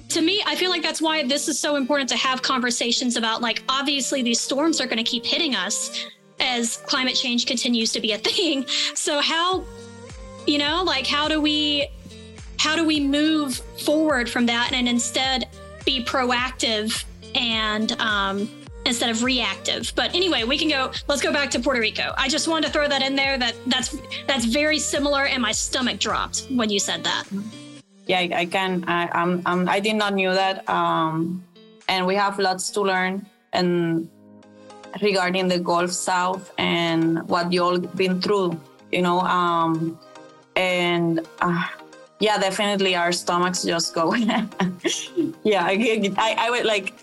to 0.09 0.23
me, 0.23 0.43
I 0.47 0.57
feel 0.57 0.71
like 0.71 0.83
that's 0.83 1.03
why 1.03 1.27
this 1.27 1.49
is 1.49 1.59
so 1.59 1.77
important 1.77 2.09
to 2.11 2.17
have 2.17 2.43
conversations 2.43 3.17
about 3.17 3.41
like, 3.41 3.63
obviously, 3.69 4.23
these 4.23 4.41
storms 4.41 4.81
are 4.81 4.87
going 4.87 4.99
to 4.99 5.05
keep 5.05 5.25
hitting 5.25 5.55
us 5.55 6.07
as 6.41 6.79
climate 6.87 7.15
change 7.15 7.47
continues 7.47 7.93
to 7.93 8.01
be 8.01 8.13
a 8.13 8.19
thing. 8.31 8.67
So, 8.95 9.21
how 9.21 9.65
you 10.47 10.59
know 10.59 10.83
like 10.85 11.07
how 11.07 11.29
do 11.29 11.41
we 11.41 11.89
how 12.59 12.77
do 12.77 12.85
we 12.85 13.01
move 13.01 13.57
forward 13.85 14.29
from 14.29 14.47
that 14.47 14.73
and 14.73 14.89
instead 14.89 15.49
be 15.85 16.03
proactive 16.05 17.05
and 17.35 17.93
um, 18.01 18.49
instead 18.87 19.11
of 19.11 19.23
reactive? 19.23 19.93
But 19.95 20.15
anyway 20.15 20.45
we 20.45 20.57
can 20.59 20.69
go 20.69 20.93
let's 21.09 21.23
go 21.23 21.33
back 21.33 21.51
to 21.53 21.61
puerto 21.61 21.81
rico. 21.81 22.15
I 22.17 22.29
just 22.29 22.49
wanted 22.49 22.67
to 22.67 22.73
throw 22.73 22.89
that 22.89 23.03
in 23.03 23.17
there 23.17 23.39
that 23.39 23.55
that's 23.67 23.97
that's 24.27 24.45
very 24.45 24.79
similar 24.79 25.25
and 25.27 25.43
my 25.43 25.53
stomach 25.53 25.99
dropped 25.99 26.47
when 26.51 26.71
you 26.71 26.79
said 26.79 27.05
that. 27.05 27.25
Yeah 28.07 28.19
i, 28.19 28.31
I 28.35 28.45
can 28.47 28.85
I, 28.87 29.09
I'm, 29.13 29.43
I'm, 29.47 29.69
i 29.69 29.81
did 29.81 29.97
not 29.97 30.15
knew 30.15 30.33
that 30.33 30.69
um, 30.69 31.43
and 31.89 32.07
we 32.07 32.15
have 32.17 32.39
lots 32.39 32.71
to 32.71 32.83
learn 32.83 33.25
and 33.53 34.09
regarding 35.01 35.49
the 35.49 35.59
gulf 35.59 35.91
south 35.91 36.53
and 36.59 37.27
what 37.29 37.53
you 37.53 37.63
all 37.65 37.79
been 37.79 38.21
through 38.21 38.61
you 38.93 39.03
know 39.03 39.21
um, 39.21 39.99
and 40.57 41.21
uh, 41.41 41.65
yeah, 42.21 42.39
definitely 42.39 42.95
our 42.95 43.13
stomachs 43.13 43.63
just 43.63 43.95
go. 43.95 44.15
yeah, 45.45 45.65
I, 45.65 46.13
I, 46.17 46.37
I 46.39 46.51
would 46.51 46.65
like 46.65 46.95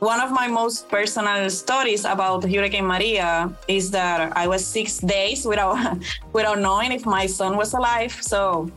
one 0.00 0.20
of 0.20 0.32
my 0.32 0.48
most 0.48 0.88
personal 0.88 1.50
stories 1.50 2.04
about 2.04 2.42
Hurricane 2.42 2.86
Maria 2.86 3.52
is 3.68 3.90
that 3.90 4.34
I 4.34 4.46
was 4.46 4.66
six 4.66 4.98
days 4.98 5.44
without 5.44 5.76
without 6.32 6.58
knowing 6.58 6.92
if 6.92 7.04
my 7.04 7.26
son 7.26 7.56
was 7.56 7.74
alive. 7.74 8.12
So, 8.20 8.70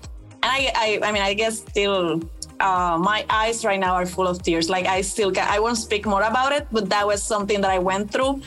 and 0.44 0.52
I, 0.52 0.72
I, 0.76 1.08
I 1.08 1.12
mean, 1.12 1.24
I 1.24 1.34
guess 1.34 1.60
still, 1.60 2.20
uh, 2.60 2.98
my 3.00 3.26
eyes 3.30 3.64
right 3.64 3.80
now 3.80 3.94
are 3.94 4.06
full 4.06 4.28
of 4.28 4.44
tears. 4.44 4.70
Like 4.70 4.86
I 4.86 5.00
still, 5.02 5.32
can, 5.32 5.48
I 5.50 5.60
won't 5.60 5.78
speak 5.78 6.06
more 6.06 6.24
about 6.24 6.52
it, 6.52 6.68
but 6.72 6.90
that 6.90 7.08
was 7.08 7.24
something 7.24 7.62
that 7.62 7.72
I 7.72 7.80
went 7.80 8.12
through, 8.12 8.42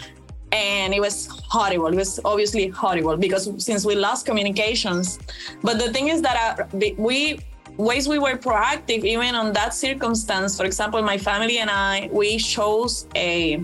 and 0.56 0.94
it 0.94 1.00
was 1.00 1.28
horrible. 1.48 1.88
It 1.88 1.96
was 1.96 2.18
obviously 2.24 2.68
horrible 2.68 3.16
because 3.16 3.44
since 3.62 3.84
we 3.84 3.94
lost 3.94 4.24
communications. 4.24 5.18
But 5.62 5.78
the 5.78 5.92
thing 5.92 6.08
is 6.08 6.22
that 6.22 6.36
uh, 6.36 6.64
we 6.96 7.40
ways 7.76 8.08
we 8.08 8.18
were 8.18 8.36
proactive 8.48 9.04
even 9.04 9.34
on 9.34 9.52
that 9.52 9.74
circumstance. 9.74 10.56
For 10.56 10.64
example, 10.64 11.02
my 11.02 11.18
family 11.18 11.58
and 11.58 11.70
I 11.70 12.08
we 12.12 12.38
chose 12.38 13.06
a 13.14 13.62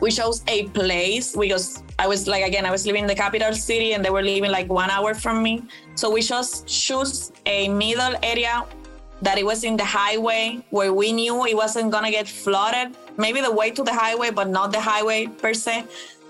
we 0.00 0.10
chose 0.10 0.42
a 0.48 0.66
place 0.78 1.36
because 1.36 1.82
I 1.98 2.06
was 2.08 2.26
like 2.26 2.44
again 2.44 2.66
I 2.66 2.72
was 2.76 2.84
living 2.84 3.04
in 3.06 3.10
the 3.14 3.20
capital 3.24 3.52
city 3.54 3.92
and 3.94 4.04
they 4.04 4.10
were 4.10 4.22
living 4.22 4.50
like 4.50 4.68
one 4.68 4.90
hour 4.90 5.14
from 5.14 5.42
me. 5.42 5.62
So 5.94 6.10
we 6.10 6.20
just 6.20 6.66
chose 6.66 7.32
a 7.46 7.68
middle 7.68 8.14
area 8.22 8.64
that 9.22 9.38
it 9.38 9.46
was 9.46 9.64
in 9.64 9.76
the 9.76 9.84
highway 9.84 10.62
where 10.70 10.92
we 10.92 11.12
knew 11.12 11.46
it 11.46 11.56
wasn't 11.56 11.90
gonna 11.90 12.10
get 12.10 12.28
flooded. 12.28 12.96
Maybe 13.16 13.40
the 13.40 13.52
way 13.52 13.70
to 13.70 13.82
the 13.82 13.94
highway, 13.94 14.30
but 14.30 14.48
not 14.48 14.72
the 14.72 14.80
highway 14.80 15.26
per 15.26 15.54
se. 15.54 15.84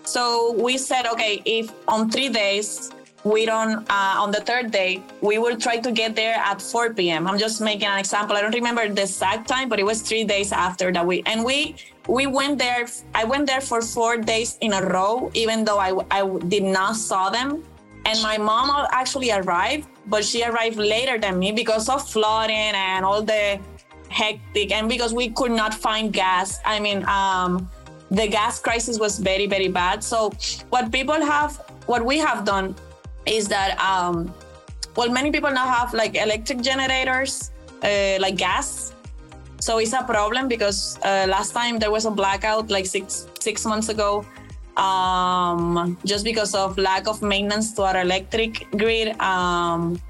So 0.05 0.53
we 0.53 0.77
said, 0.77 1.07
okay, 1.07 1.43
if 1.45 1.73
on 1.89 2.11
three 2.11 2.29
days 2.29 2.91
we 3.25 3.47
don't, 3.47 3.89
uh, 3.91 4.15
on 4.19 4.31
the 4.31 4.41
third 4.41 4.71
day, 4.71 5.03
we 5.23 5.39
will 5.39 5.57
try 5.57 5.79
to 5.79 5.91
get 5.91 6.15
there 6.15 6.35
at 6.37 6.61
4 6.61 6.93
p.m. 6.93 7.27
I'm 7.27 7.39
just 7.39 7.63
making 7.63 7.89
an 7.89 7.99
example. 7.99 8.37
I 8.37 8.43
don't 8.43 8.55
remember 8.55 8.87
the 8.87 9.03
exact 9.03 9.49
time, 9.49 9.71
but 9.71 9.81
it 9.81 9.85
was 9.85 10.03
three 10.03 10.25
days 10.25 10.53
after 10.53 10.93
that 10.93 11.07
we, 11.07 11.23
and 11.25 11.43
we, 11.43 11.77
we 12.07 12.27
went 12.27 12.59
there. 12.59 12.87
I 13.15 13.25
went 13.25 13.47
there 13.47 13.63
for 13.63 13.81
four 13.81 14.19
days 14.19 14.59
in 14.61 14.75
a 14.75 14.83
row, 14.83 15.31
even 15.33 15.65
though 15.65 15.79
I, 15.79 15.99
I 16.11 16.39
did 16.49 16.65
not 16.65 16.97
saw 16.97 17.31
them. 17.31 17.65
And 18.05 18.21
my 18.23 18.37
mom 18.37 18.87
actually 18.93 19.33
arrived, 19.33 19.89
but 20.07 20.23
she 20.23 20.45
arrived 20.45 20.77
later 20.77 21.19
than 21.19 21.39
me 21.39 21.53
because 21.53 21.89
of 21.89 22.07
flooding 22.07 22.77
and 22.77 23.07
all 23.07 23.23
the 23.23 23.59
hectic, 24.11 24.71
and 24.71 24.87
because 24.87 25.15
we 25.15 25.31
could 25.31 25.51
not 25.51 25.73
find 25.73 26.13
gas. 26.13 26.61
I 26.67 26.79
mean, 26.79 27.07
um, 27.07 27.71
the 28.11 28.27
gas 28.29 28.61
crisis 28.61 28.99
was 28.99 29.19
very 29.19 29.47
very 29.47 29.69
bad 29.69 30.03
so 30.05 30.31
what 30.71 30.91
people 30.93 31.21
have 31.33 31.57
what 31.87 32.05
we 32.05 32.19
have 32.19 32.45
done 32.45 32.75
is 33.27 33.49
that 33.49 33.79
um, 33.81 34.33
well 34.97 35.11
many 35.11 35.31
people 35.31 35.51
now 35.51 35.67
have 35.67 35.93
like 35.95 36.15
electric 36.17 36.61
generators 36.61 37.51
uh, 37.83 38.17
like 38.21 38.37
gas 38.37 38.93
so 39.61 39.79
it's 39.79 39.95
a 39.95 40.03
problem 40.03 40.49
because 40.49 40.99
uh, 41.03 41.27
last 41.29 41.53
time 41.53 41.79
there 41.79 41.91
was 41.91 42.05
a 42.05 42.11
blackout 42.11 42.71
like 42.71 42.87
six 42.87 43.27
six 43.41 43.65
months 43.65 43.89
ago 43.89 44.25
um, 44.77 45.97
just 46.05 46.25
because 46.25 46.55
of 46.55 46.77
lack 46.79 47.07
of 47.07 47.23
maintenance 47.23 47.73
to 47.75 47.83
our 47.83 48.01
electric 48.01 48.67
grid. 48.73 49.19
Um, 49.21 50.01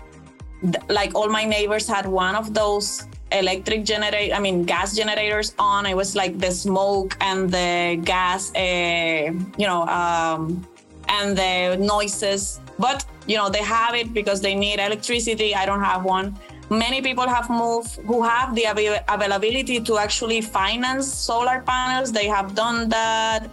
like 0.88 1.14
all 1.14 1.28
my 1.28 1.44
neighbors 1.44 1.86
had 1.86 2.06
one 2.06 2.34
of 2.34 2.54
those 2.54 3.06
electric 3.38 3.84
generate 3.84 4.32
i 4.32 4.38
mean 4.38 4.64
gas 4.64 4.94
generators 4.96 5.54
on. 5.58 5.86
It 5.86 5.96
was 5.96 6.14
like 6.16 6.38
the 6.38 6.50
smoke 6.50 7.16
and 7.20 7.50
the 7.50 8.00
gas 8.04 8.52
uh, 8.54 9.32
you 9.60 9.66
know 9.66 9.82
um, 9.86 10.66
and 11.08 11.36
the 11.36 11.76
noises. 11.78 12.60
But 12.78 13.04
you 13.26 13.36
know 13.36 13.48
they 13.48 13.62
have 13.62 13.94
it 13.94 14.12
because 14.12 14.40
they 14.40 14.54
need 14.54 14.78
electricity. 14.80 15.54
I 15.54 15.66
don't 15.66 15.82
have 15.82 16.04
one. 16.04 16.36
Many 16.70 17.02
people 17.02 17.28
have 17.28 17.50
moved 17.50 18.00
who 18.08 18.22
have 18.22 18.54
the 18.54 18.64
avail- 18.64 19.04
availability 19.08 19.80
to 19.80 19.98
actually 19.98 20.40
finance 20.40 21.06
solar 21.06 21.60
panels. 21.60 22.10
They 22.12 22.26
have 22.26 22.54
done 22.54 22.88
that. 22.88 23.48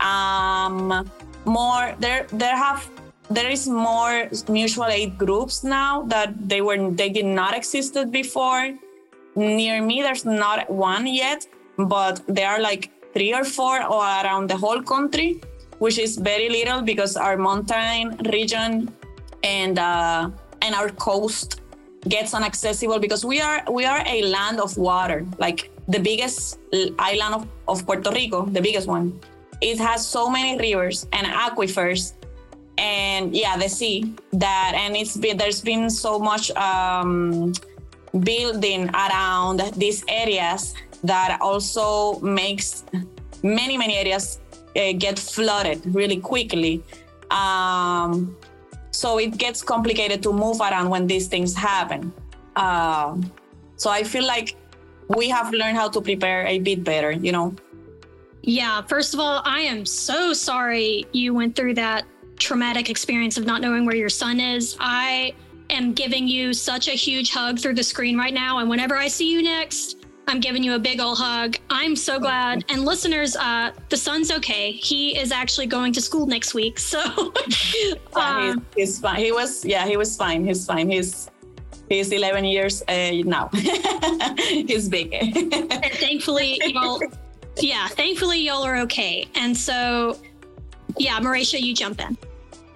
Um, 0.00 1.10
more 1.44 1.94
there 1.98 2.26
there 2.32 2.56
have 2.56 2.88
there 3.30 3.50
is 3.50 3.66
more 3.68 4.28
mutual 4.48 4.86
aid 4.86 5.18
groups 5.18 5.64
now 5.64 6.02
that 6.02 6.48
they 6.48 6.60
were 6.60 6.90
they 6.90 7.08
did 7.08 7.24
not 7.26 7.54
existed 7.54 8.12
before 8.12 8.74
near 9.34 9.82
me 9.82 10.02
there's 10.02 10.24
not 10.24 10.68
one 10.70 11.06
yet 11.06 11.46
but 11.78 12.20
there 12.28 12.48
are 12.48 12.60
like 12.60 12.90
three 13.14 13.32
or 13.32 13.44
four 13.44 13.78
around 13.78 14.48
the 14.48 14.56
whole 14.56 14.82
country 14.82 15.40
which 15.78 15.98
is 15.98 16.16
very 16.16 16.48
little 16.48 16.82
because 16.82 17.16
our 17.16 17.36
mountain 17.36 18.16
region 18.32 18.88
and 19.42 19.78
uh, 19.78 20.30
and 20.60 20.74
our 20.74 20.90
coast 20.90 21.60
gets 22.08 22.34
inaccessible 22.34 22.98
because 22.98 23.24
we 23.24 23.40
are 23.40 23.62
we 23.70 23.84
are 23.84 24.02
a 24.06 24.22
land 24.22 24.60
of 24.60 24.76
water. 24.76 25.26
Like 25.38 25.72
the 25.88 25.98
biggest 25.98 26.58
island 26.98 27.34
of, 27.34 27.46
of 27.68 27.86
puerto 27.86 28.10
rico 28.10 28.46
the 28.46 28.60
biggest 28.60 28.86
one 28.86 29.18
it 29.60 29.78
has 29.78 30.06
so 30.06 30.30
many 30.30 30.56
rivers 30.58 31.06
and 31.12 31.26
aquifers 31.26 32.14
and 32.78 33.34
yeah 33.34 33.56
the 33.56 33.68
sea 33.68 34.14
that 34.32 34.72
and 34.74 34.96
it's 34.96 35.16
been 35.16 35.36
there's 35.36 35.60
been 35.60 35.90
so 35.90 36.18
much 36.18 36.50
um, 36.52 37.52
building 38.20 38.88
around 38.90 39.60
these 39.76 40.04
areas 40.08 40.74
that 41.04 41.38
also 41.40 42.18
makes 42.20 42.84
many 43.42 43.76
many 43.76 43.96
areas 43.96 44.40
uh, 44.76 44.92
get 44.98 45.18
flooded 45.18 45.84
really 45.94 46.18
quickly. 46.18 46.82
Um, 47.30 48.36
so 48.90 49.18
it 49.18 49.38
gets 49.38 49.62
complicated 49.62 50.22
to 50.22 50.32
move 50.32 50.60
around 50.60 50.90
when 50.90 51.06
these 51.06 51.26
things 51.26 51.54
happen. 51.54 52.12
Um, 52.56 53.32
so 53.76 53.90
i 53.90 54.02
feel 54.04 54.24
like 54.24 54.54
we 55.08 55.28
have 55.28 55.52
learned 55.52 55.76
how 55.76 55.88
to 55.88 56.00
prepare 56.00 56.46
a 56.46 56.58
bit 56.60 56.84
better 56.84 57.10
you 57.10 57.32
know? 57.32 57.54
Yeah 58.42 58.82
first 58.82 59.14
of 59.14 59.20
all 59.20 59.42
i 59.44 59.60
am 59.60 59.84
so 59.84 60.32
sorry 60.32 61.04
you 61.12 61.34
went 61.34 61.56
through 61.56 61.74
that 61.74 62.04
traumatic 62.42 62.90
experience 62.90 63.38
of 63.38 63.46
not 63.46 63.60
knowing 63.60 63.86
where 63.86 63.94
your 63.94 64.08
son 64.08 64.40
is. 64.40 64.76
I 64.80 65.34
am 65.72 65.92
giving 65.92 66.28
you 66.28 66.52
such 66.52 66.88
a 66.88 66.92
huge 66.92 67.30
hug 67.30 67.58
through 67.58 67.74
the 67.74 67.82
screen 67.82 68.16
right 68.16 68.34
now. 68.34 68.58
And 68.58 68.68
whenever 68.68 68.96
I 68.96 69.08
see 69.08 69.30
you 69.30 69.42
next, 69.42 70.06
I'm 70.28 70.40
giving 70.40 70.62
you 70.62 70.74
a 70.74 70.78
big 70.78 71.00
old 71.00 71.18
hug. 71.18 71.56
I'm 71.70 71.96
so 71.96 72.18
glad. 72.18 72.64
And 72.68 72.84
listeners, 72.84 73.34
uh, 73.36 73.72
the 73.88 73.96
son's 73.96 74.30
okay. 74.30 74.72
He 74.72 75.18
is 75.18 75.32
actually 75.32 75.66
going 75.66 75.92
to 75.94 76.00
school 76.00 76.26
next 76.26 76.54
week. 76.54 76.78
So 76.78 77.00
yeah, 78.16 78.54
he's, 78.54 78.56
he's, 78.76 79.00
fine. 79.00 79.18
He 79.18 79.32
was, 79.32 79.64
yeah, 79.64 79.86
he 79.86 79.96
was 79.96 80.16
fine. 80.16 80.44
He's 80.44 80.64
fine. 80.64 80.88
He's 80.88 81.30
he's 81.88 82.12
11 82.12 82.44
years 82.44 82.82
uh, 82.88 83.10
now. 83.24 83.48
he's 84.38 84.88
big. 84.88 85.12
and 85.14 85.92
thankfully, 85.94 86.60
y'all, 86.66 87.02
yeah, 87.58 87.88
thankfully 87.88 88.40
y'all 88.40 88.62
are 88.62 88.78
okay. 88.78 89.26
And 89.34 89.56
so, 89.56 90.18
yeah, 90.96 91.18
Marisha, 91.20 91.60
you 91.60 91.74
jump 91.74 92.00
in. 92.00 92.16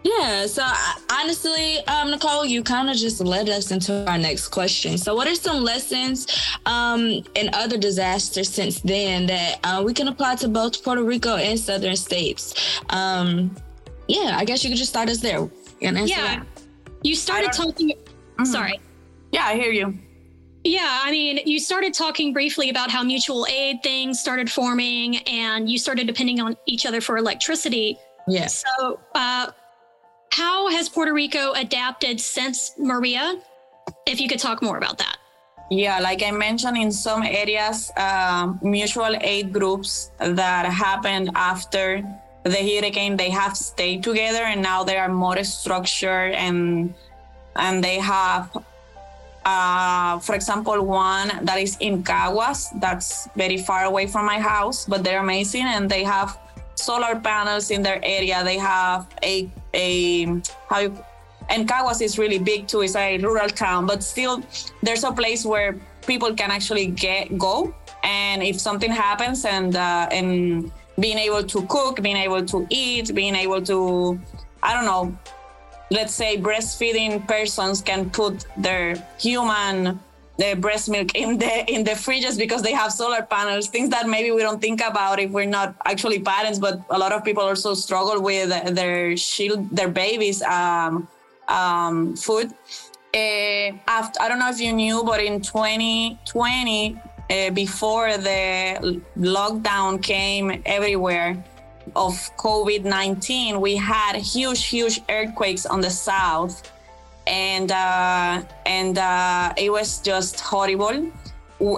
Yeah. 0.07 0.47
So 0.47 0.63
honestly, 1.11 1.85
um, 1.87 2.13
Nicole, 2.13 2.47
you 2.47 2.63
kind 2.63 2.89
of 2.89 2.97
just 2.97 3.21
led 3.21 3.49
us 3.49 3.73
into 3.73 4.09
our 4.09 4.17
next 4.17 4.49
question. 4.49 4.99
So, 4.99 5.17
what 5.17 5.27
are 5.27 5.35
some 5.35 5.65
lessons 5.65 6.29
um, 6.65 7.25
in 7.35 7.51
other 7.53 7.77
disasters 7.77 8.49
since 8.49 8.79
then 8.81 9.27
that 9.27 9.59
uh, 9.65 9.83
we 9.85 9.93
can 9.93 10.07
apply 10.07 10.37
to 10.37 10.49
both 10.49 10.83
Puerto 10.85 11.03
Rico 11.03 11.35
and 11.35 11.59
southern 11.59 11.97
states? 11.97 12.55
Um, 12.91 13.57
yeah, 14.07 14.37
I 14.39 14.45
guess 14.45 14.63
you 14.63 14.71
could 14.71 14.79
just 14.79 14.91
start 14.91 15.09
us 15.09 15.19
there. 15.19 15.49
yeah. 15.81 15.97
That. 15.99 16.47
You 17.03 17.17
started 17.17 17.53
talking. 17.53 17.91
Mm-hmm. 17.91 18.45
Sorry. 18.45 18.79
Yeah, 19.33 19.45
I 19.45 19.55
hear 19.57 19.73
you. 19.73 19.99
Yeah, 20.63 21.01
I 21.03 21.11
mean, 21.11 21.41
you 21.47 21.59
started 21.59 21.95
talking 21.95 22.33
briefly 22.33 22.71
about 22.71 22.91
how 22.93 23.03
mutual 23.03 23.45
aid 23.49 23.83
things 23.83 24.21
started 24.21 24.51
forming 24.51 25.19
and 25.19 25.69
you 25.69 25.79
started 25.79 26.07
depending 26.07 26.41
on 26.41 26.57
each 26.67 26.87
other 26.87 27.01
for 27.01 27.17
electricity. 27.17 27.99
Yeah. 28.29 28.47
So, 28.47 29.01
uh, 29.15 29.51
how 30.31 30.69
has 30.69 30.89
Puerto 30.89 31.13
Rico 31.13 31.53
adapted 31.53 32.21
since 32.21 32.73
Maria? 32.79 33.41
If 34.07 34.21
you 34.21 34.29
could 34.29 34.39
talk 34.39 34.63
more 34.63 34.79
about 34.79 34.99
that. 34.99 35.17
Yeah, 35.71 35.99
like 35.99 36.23
I 36.23 36.31
mentioned, 36.31 36.77
in 36.77 36.93
some 36.93 37.23
areas, 37.25 37.91
um, 37.97 38.61
mutual 38.63 39.17
aid 39.21 39.53
groups 39.53 40.13
that 40.19 40.67
happened 40.67 41.31
after 41.35 42.03
the 42.45 42.51
hurricane, 42.51 43.17
they 43.17 43.31
have 43.31 43.57
stayed 43.57 44.05
together, 44.05 44.45
and 44.45 44.63
now 44.63 44.85
they 44.85 44.97
are 44.97 45.09
more 45.09 45.43
structured 45.43 46.35
and 46.35 46.95
and 47.57 47.83
they 47.83 47.99
have, 47.99 48.55
uh, 49.45 50.19
for 50.21 50.35
example, 50.35 50.81
one 50.85 51.33
that 51.43 51.59
is 51.59 51.77
in 51.81 52.05
Caguas, 52.05 52.69
that's 52.79 53.29
very 53.35 53.57
far 53.57 53.85
away 53.85 54.07
from 54.07 54.27
my 54.27 54.39
house, 54.39 54.85
but 54.85 55.03
they're 55.03 55.21
amazing, 55.21 55.65
and 55.65 55.91
they 55.91 56.05
have 56.05 56.39
solar 56.77 57.19
panels 57.19 57.71
in 57.71 57.83
their 57.83 57.99
area. 58.05 58.45
They 58.45 58.59
have 58.59 59.07
a 59.23 59.49
a 59.77 60.41
how 60.69 60.81
you, 60.81 60.97
and 61.49 61.69
Caguas 61.69 62.03
is 62.03 62.19
really 62.19 62.39
big 62.39 62.67
too. 62.67 62.83
It's 62.83 62.97
a 62.97 63.19
rural 63.19 63.49
town, 63.49 63.87
but 63.87 64.03
still 64.03 64.43
there's 64.83 65.05
a 65.05 65.13
place 65.13 65.45
where 65.45 65.79
people 66.07 66.35
can 66.35 66.51
actually 66.51 66.87
get 66.87 67.39
go. 67.39 67.75
And 68.03 68.43
if 68.43 68.61
something 68.61 68.91
happens, 68.91 69.45
and 69.45 69.77
uh, 69.77 70.09
and 70.11 70.71
being 70.99 71.19
able 71.19 71.45
to 71.45 71.63
cook, 71.67 72.03
being 72.03 72.17
able 72.17 72.45
to 72.47 72.67
eat, 72.71 73.15
being 73.15 73.35
able 73.35 73.63
to, 73.63 74.19
I 74.63 74.73
don't 74.75 74.85
know, 74.85 75.17
let's 75.91 76.15
say 76.15 76.37
breastfeeding 76.37 77.27
persons 77.29 77.83
can 77.83 78.11
put 78.11 78.47
their 78.57 78.97
human 79.19 80.01
the 80.39 80.55
breast 80.55 80.89
milk 80.89 81.15
in 81.15 81.39
the 81.39 81.65
in 81.73 81.85
the 81.85 81.93
fridges 81.93 82.39
because 82.39 82.63
they 82.63 82.73
have 82.73 82.93
solar 82.93 83.23
panels 83.23 83.69
things 83.69 83.89
that 83.91 84.09
maybe 84.09 84.31
we 84.31 84.43
don't 84.43 84.61
think 84.61 84.81
about 84.81 85.19
if 85.19 85.31
we're 85.31 85.47
not 85.47 85.75
actually 85.85 86.19
parents 86.19 86.59
but 86.59 86.81
a 86.91 86.99
lot 86.99 87.13
of 87.13 87.25
people 87.25 87.43
also 87.43 87.75
struggle 87.75 88.21
with 88.21 88.49
their 88.75 89.17
shield 89.17 89.69
their 89.71 89.89
babies 89.89 90.43
um, 90.43 91.09
um, 91.49 92.17
food. 92.17 92.53
Uh, 93.15 93.73
after, 93.87 94.21
i 94.21 94.29
don't 94.29 94.39
know 94.39 94.51
if 94.51 94.61
you 94.61 94.73
knew 94.73 95.03
but 95.05 95.21
in 95.23 95.41
2020 95.41 97.01
uh, 97.31 97.51
before 97.51 98.17
the 98.19 99.01
lockdown 99.19 100.03
came 100.03 100.63
everywhere 100.67 101.43
of 101.95 102.13
covid-19 102.37 103.59
we 103.59 103.75
had 103.75 104.17
huge 104.17 104.67
huge 104.67 105.01
earthquakes 105.09 105.65
on 105.65 105.81
the 105.81 105.89
south 105.91 106.71
and 107.27 107.71
uh, 107.73 108.43
and 108.65 108.99
uh, 108.99 109.53
it 109.57 109.71
was 109.71 110.01
just 110.01 110.41
horrible. 110.41 111.11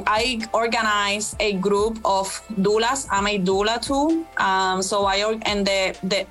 I 0.07 0.41
organized 0.53 1.37
a 1.41 1.53
group 1.55 1.99
of 2.05 2.29
doulas. 2.61 3.07
I'm 3.11 3.27
a 3.27 3.39
doula 3.39 3.81
too. 3.81 4.27
Um, 4.37 4.83
so 4.83 5.07
I 5.07 5.19
and 5.43 5.67
the 5.67 5.97
the 6.03 6.27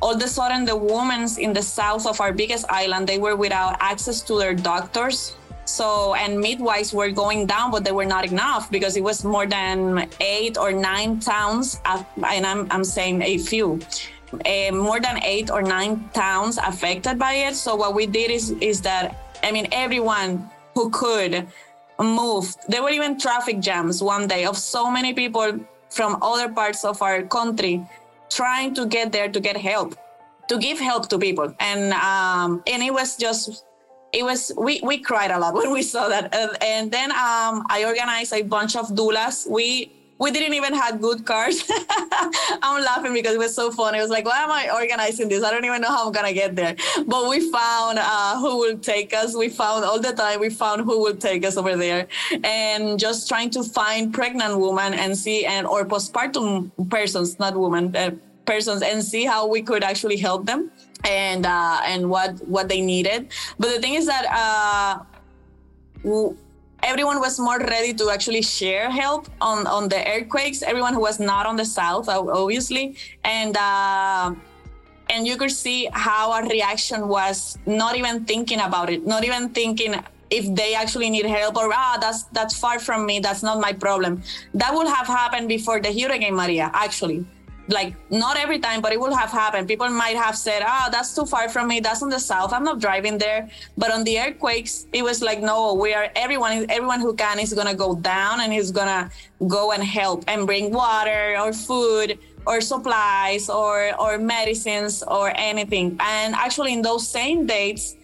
all 0.00 0.14
of 0.14 0.22
a 0.22 0.28
sudden 0.28 0.64
the 0.64 0.76
women 0.76 1.28
in 1.38 1.52
the 1.52 1.62
south 1.62 2.06
of 2.06 2.20
our 2.20 2.32
biggest 2.32 2.64
island 2.70 3.06
they 3.06 3.18
were 3.18 3.36
without 3.36 3.76
access 3.80 4.22
to 4.22 4.38
their 4.38 4.54
doctors. 4.54 5.34
So 5.64 6.14
and 6.14 6.40
midwives 6.40 6.94
were 6.94 7.10
going 7.10 7.44
down, 7.44 7.70
but 7.70 7.84
they 7.84 7.92
were 7.92 8.06
not 8.06 8.24
enough 8.24 8.70
because 8.70 8.96
it 8.96 9.02
was 9.02 9.22
more 9.22 9.46
than 9.46 10.08
eight 10.20 10.56
or 10.56 10.72
nine 10.72 11.20
towns, 11.20 11.78
and 11.84 12.46
I'm 12.46 12.66
I'm 12.70 12.84
saying 12.84 13.20
a 13.20 13.36
few 13.36 13.78
uh, 14.32 14.72
more 14.72 15.00
than 15.00 15.22
eight 15.22 15.50
or 15.50 15.62
nine 15.62 16.08
towns 16.12 16.58
affected 16.58 17.18
by 17.18 17.34
it. 17.34 17.54
So 17.54 17.74
what 17.76 17.94
we 17.94 18.06
did 18.06 18.30
is 18.30 18.50
is 18.60 18.80
that 18.82 19.16
I 19.42 19.52
mean 19.52 19.68
everyone 19.72 20.50
who 20.74 20.90
could 20.90 21.46
moved. 21.98 22.58
There 22.68 22.82
were 22.82 22.90
even 22.90 23.18
traffic 23.18 23.60
jams 23.60 24.02
one 24.02 24.28
day 24.28 24.44
of 24.44 24.56
so 24.56 24.90
many 24.90 25.14
people 25.14 25.58
from 25.90 26.18
other 26.22 26.48
parts 26.48 26.84
of 26.84 27.02
our 27.02 27.22
country 27.22 27.84
trying 28.30 28.74
to 28.74 28.86
get 28.86 29.10
there 29.10 29.28
to 29.28 29.40
get 29.40 29.56
help, 29.56 29.96
to 30.48 30.58
give 30.58 30.78
help 30.78 31.08
to 31.08 31.18
people, 31.18 31.52
and 31.58 31.92
um, 31.94 32.62
and 32.66 32.82
it 32.82 32.92
was 32.92 33.16
just 33.16 33.64
it 34.12 34.22
was 34.22 34.52
we 34.56 34.80
we 34.82 34.98
cried 34.98 35.30
a 35.30 35.38
lot 35.38 35.54
when 35.60 35.72
we 35.72 35.82
saw 35.82 36.08
that 36.08 36.34
and, 36.34 36.50
and 36.62 36.90
then 36.90 37.10
um, 37.12 37.64
i 37.68 37.84
organized 37.84 38.32
a 38.32 38.42
bunch 38.42 38.74
of 38.74 38.88
doulas 38.88 39.48
we 39.50 39.92
we 40.18 40.30
didn't 40.30 40.54
even 40.54 40.74
have 40.74 41.00
good 41.00 41.24
cars. 41.24 41.62
I'm 42.62 42.82
laughing 42.82 43.14
because 43.14 43.34
it 43.34 43.38
was 43.38 43.54
so 43.54 43.70
fun. 43.70 43.94
It 43.94 44.00
was 44.00 44.10
like, 44.10 44.24
why 44.24 44.42
am 44.42 44.50
I 44.50 44.70
organizing 44.74 45.28
this? 45.28 45.44
I 45.44 45.50
don't 45.50 45.64
even 45.64 45.80
know 45.80 45.88
how 45.88 46.06
I'm 46.06 46.12
gonna 46.12 46.32
get 46.32 46.56
there. 46.56 46.74
But 47.06 47.28
we 47.28 47.50
found 47.50 47.98
uh, 48.00 48.38
who 48.38 48.58
will 48.58 48.78
take 48.78 49.14
us. 49.14 49.36
We 49.36 49.48
found 49.48 49.84
all 49.84 50.00
the 50.00 50.12
time. 50.12 50.40
We 50.40 50.50
found 50.50 50.82
who 50.82 51.00
will 51.00 51.16
take 51.16 51.44
us 51.44 51.56
over 51.56 51.76
there, 51.76 52.08
and 52.42 52.98
just 52.98 53.28
trying 53.28 53.50
to 53.50 53.62
find 53.62 54.12
pregnant 54.12 54.58
women 54.58 54.94
and 54.94 55.16
see 55.16 55.44
and 55.44 55.66
or 55.66 55.84
postpartum 55.84 56.70
persons, 56.90 57.38
not 57.38 57.56
women. 57.56 57.94
Uh, 57.94 58.10
persons 58.48 58.80
and 58.80 59.04
see 59.04 59.26
how 59.26 59.46
we 59.46 59.60
could 59.60 59.84
actually 59.84 60.16
help 60.16 60.46
them 60.46 60.70
and 61.04 61.44
uh, 61.44 61.80
and 61.84 62.08
what 62.08 62.40
what 62.48 62.68
they 62.68 62.80
needed. 62.80 63.30
But 63.58 63.68
the 63.74 63.80
thing 63.80 63.94
is 63.94 64.06
that 64.06 64.24
uh, 64.32 65.04
everyone 66.82 67.20
was 67.20 67.38
more 67.38 67.58
ready 67.58 67.92
to 67.94 68.10
actually 68.10 68.42
share 68.42 68.90
help 68.90 69.28
on 69.40 69.66
on 69.66 69.88
the 69.88 70.00
earthquakes. 70.06 70.62
Everyone 70.62 70.94
who 70.94 71.00
was 71.00 71.18
not 71.20 71.46
on 71.46 71.56
the 71.56 71.64
south, 71.64 72.08
obviously, 72.08 72.96
and. 73.24 73.56
Uh, 73.56 74.34
and 75.10 75.26
you 75.26 75.38
could 75.38 75.50
see 75.50 75.88
how 75.92 76.32
our 76.32 76.46
reaction 76.46 77.08
was 77.08 77.56
not 77.64 77.96
even 77.96 78.26
thinking 78.26 78.60
about 78.60 78.90
it, 78.90 79.06
not 79.06 79.24
even 79.24 79.48
thinking 79.48 79.94
if 80.30 80.54
they 80.54 80.74
actually 80.74 81.10
need 81.10 81.24
help 81.24 81.56
or 81.56 81.70
ah 81.72 81.96
that's 82.00 82.24
that's 82.36 82.56
far 82.58 82.78
from 82.78 83.06
me 83.06 83.18
that's 83.18 83.42
not 83.42 83.60
my 83.60 83.72
problem 83.72 84.22
that 84.54 84.74
would 84.74 84.86
have 84.86 85.06
happened 85.06 85.48
before 85.48 85.80
the 85.80 85.88
hurricane 85.88 86.34
maria 86.34 86.70
actually 86.74 87.24
like 87.68 87.94
not 88.10 88.36
every 88.36 88.58
time 88.58 88.80
but 88.80 88.92
it 88.92 89.00
will 89.00 89.14
have 89.14 89.30
happened. 89.30 89.68
People 89.68 89.88
might 89.88 90.16
have 90.16 90.36
said 90.36 90.62
oh, 90.66 90.88
that's 90.90 91.14
too 91.14 91.26
far 91.26 91.48
from 91.48 91.68
me. 91.68 91.80
That's 91.80 92.02
on 92.02 92.08
the 92.08 92.18
south. 92.18 92.52
I'm 92.52 92.64
not 92.64 92.80
driving 92.80 93.18
there. 93.18 93.48
But 93.76 93.92
on 93.92 94.04
the 94.04 94.18
earthquakes 94.18 94.86
it 94.92 95.02
was 95.02 95.22
like 95.22 95.40
no 95.40 95.74
we 95.74 95.94
are 95.94 96.08
everyone 96.16 96.66
everyone 96.68 97.00
who 97.00 97.14
can 97.14 97.38
is 97.38 97.52
gonna 97.52 97.74
go 97.74 97.94
down 97.94 98.40
and 98.40 98.52
is 98.52 98.70
gonna 98.70 99.10
go 99.46 99.72
and 99.72 99.82
help 99.82 100.24
and 100.28 100.46
bring 100.46 100.72
water 100.72 101.36
or 101.38 101.52
food 101.52 102.18
or 102.46 102.60
supplies 102.60 103.48
or 103.50 103.92
or 104.00 104.18
medicines 104.18 105.02
or 105.02 105.32
anything. 105.36 105.96
And 106.00 106.34
actually 106.34 106.72
in 106.72 106.82
those 106.82 107.06
same 107.06 107.46
dates 107.46 107.96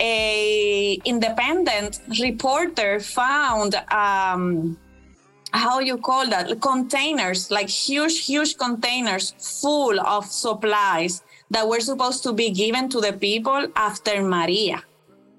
a 0.00 1.00
independent 1.04 2.00
reporter 2.20 3.00
found 3.00 3.74
um, 3.90 4.76
how 5.56 5.80
you 5.80 5.96
call 5.96 6.28
that 6.28 6.60
containers 6.60 7.50
like 7.50 7.68
huge 7.68 8.26
huge 8.26 8.56
containers 8.56 9.34
full 9.60 9.98
of 10.00 10.26
supplies 10.26 11.22
that 11.50 11.66
were 11.66 11.80
supposed 11.80 12.22
to 12.22 12.32
be 12.32 12.50
given 12.50 12.88
to 12.88 13.00
the 13.00 13.12
people 13.12 13.66
after 13.76 14.22
maria. 14.22 14.82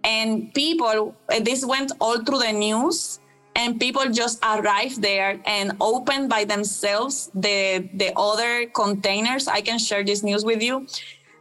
And 0.03 0.53
people 0.53 1.15
this 1.41 1.65
went 1.65 1.91
all 1.99 2.23
through 2.23 2.39
the 2.39 2.53
news 2.53 3.19
and 3.55 3.79
people 3.79 4.05
just 4.11 4.39
arrived 4.43 5.01
there 5.01 5.39
and 5.45 5.73
opened 5.81 6.29
by 6.29 6.45
themselves 6.45 7.31
the 7.33 7.89
the 7.93 8.13
other 8.15 8.67
containers. 8.67 9.47
I 9.47 9.61
can 9.61 9.79
share 9.79 10.03
this 10.03 10.23
news 10.23 10.45
with 10.45 10.61
you 10.61 10.87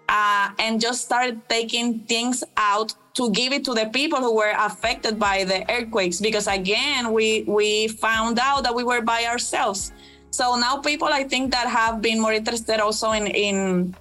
uh, 0.08 0.50
and 0.58 0.80
just 0.80 1.02
started 1.04 1.40
taking 1.48 2.00
things 2.00 2.44
out 2.56 2.94
to 3.14 3.30
give 3.30 3.52
it 3.52 3.64
to 3.64 3.74
the 3.74 3.86
people 3.92 4.20
who 4.20 4.34
were 4.34 4.52
affected 4.58 5.18
by 5.18 5.44
the 5.44 5.64
earthquakes. 5.70 6.20
Because 6.20 6.46
again 6.46 7.12
we 7.12 7.44
we 7.46 7.88
found 7.88 8.38
out 8.38 8.62
that 8.64 8.74
we 8.74 8.84
were 8.84 9.00
by 9.00 9.24
ourselves. 9.24 9.92
So 10.30 10.56
now 10.56 10.78
people 10.78 11.08
i 11.08 11.24
think 11.24 11.50
that 11.52 11.66
have 11.66 12.02
been 12.02 12.20
more 12.20 12.32
interested 12.32 12.78
also 12.78 13.12
in 13.12 13.26
in 13.26 13.94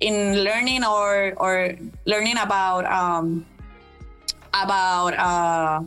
in 0.00 0.44
learning 0.44 0.84
or 0.84 1.32
or 1.38 1.74
learning 2.04 2.36
about 2.36 2.84
um 2.84 3.46
about 4.52 5.16
uh 5.16 5.80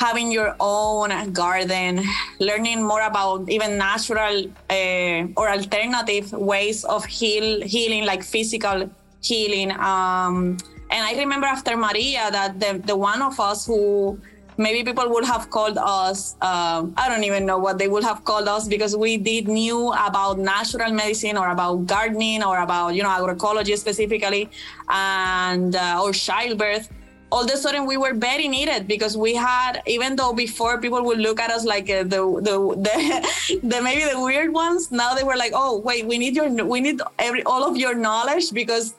having 0.00 0.32
your 0.32 0.56
own 0.60 1.12
garden, 1.32 2.02
learning 2.40 2.82
more 2.82 3.02
about 3.02 3.46
even 3.50 3.76
natural 3.76 4.48
uh, 4.72 5.28
or 5.36 5.52
alternative 5.52 6.32
ways 6.32 6.84
of 6.84 7.04
heal, 7.04 7.60
healing, 7.60 8.06
like 8.06 8.24
physical 8.24 8.88
healing. 9.22 9.70
Um, 9.72 10.58
and 10.90 11.04
I 11.04 11.14
remember 11.18 11.46
after 11.46 11.76
Maria 11.76 12.30
that 12.30 12.58
the, 12.58 12.82
the 12.84 12.96
one 12.96 13.22
of 13.22 13.38
us 13.38 13.66
who 13.66 14.20
maybe 14.60 14.84
people 14.84 15.08
would 15.08 15.24
have 15.24 15.48
called 15.48 15.78
us 15.78 16.36
um, 16.42 16.92
i 16.96 17.08
don't 17.08 17.24
even 17.24 17.46
know 17.46 17.56
what 17.56 17.78
they 17.78 17.88
would 17.88 18.04
have 18.04 18.24
called 18.24 18.46
us 18.46 18.68
because 18.68 18.94
we 18.94 19.16
did 19.16 19.48
knew 19.48 19.90
about 19.92 20.38
natural 20.38 20.92
medicine 20.92 21.36
or 21.36 21.48
about 21.48 21.86
gardening 21.86 22.42
or 22.44 22.60
about 22.60 22.94
you 22.94 23.02
know 23.02 23.08
agroecology 23.08 23.76
specifically 23.78 24.50
and 24.90 25.76
uh, 25.76 26.02
or 26.02 26.12
childbirth 26.12 26.90
all 27.32 27.44
of 27.44 27.50
a 27.50 27.56
sudden 27.56 27.86
we 27.86 27.96
were 27.96 28.12
very 28.12 28.48
needed 28.48 28.86
because 28.86 29.16
we 29.16 29.34
had 29.34 29.80
even 29.86 30.16
though 30.16 30.32
before 30.32 30.80
people 30.80 31.02
would 31.04 31.18
look 31.18 31.40
at 31.40 31.50
us 31.50 31.64
like 31.64 31.88
uh, 31.88 32.02
the, 32.02 32.22
the, 32.48 32.56
the 32.86 33.60
the 33.70 33.80
maybe 33.80 34.04
the 34.12 34.20
weird 34.20 34.52
ones 34.52 34.90
now 34.90 35.14
they 35.14 35.22
were 35.22 35.36
like 35.36 35.52
oh 35.54 35.78
wait 35.78 36.06
we 36.06 36.18
need 36.18 36.34
your 36.34 36.48
we 36.66 36.80
need 36.80 37.00
every 37.18 37.42
all 37.44 37.64
of 37.64 37.76
your 37.76 37.94
knowledge 37.94 38.52
because 38.52 38.94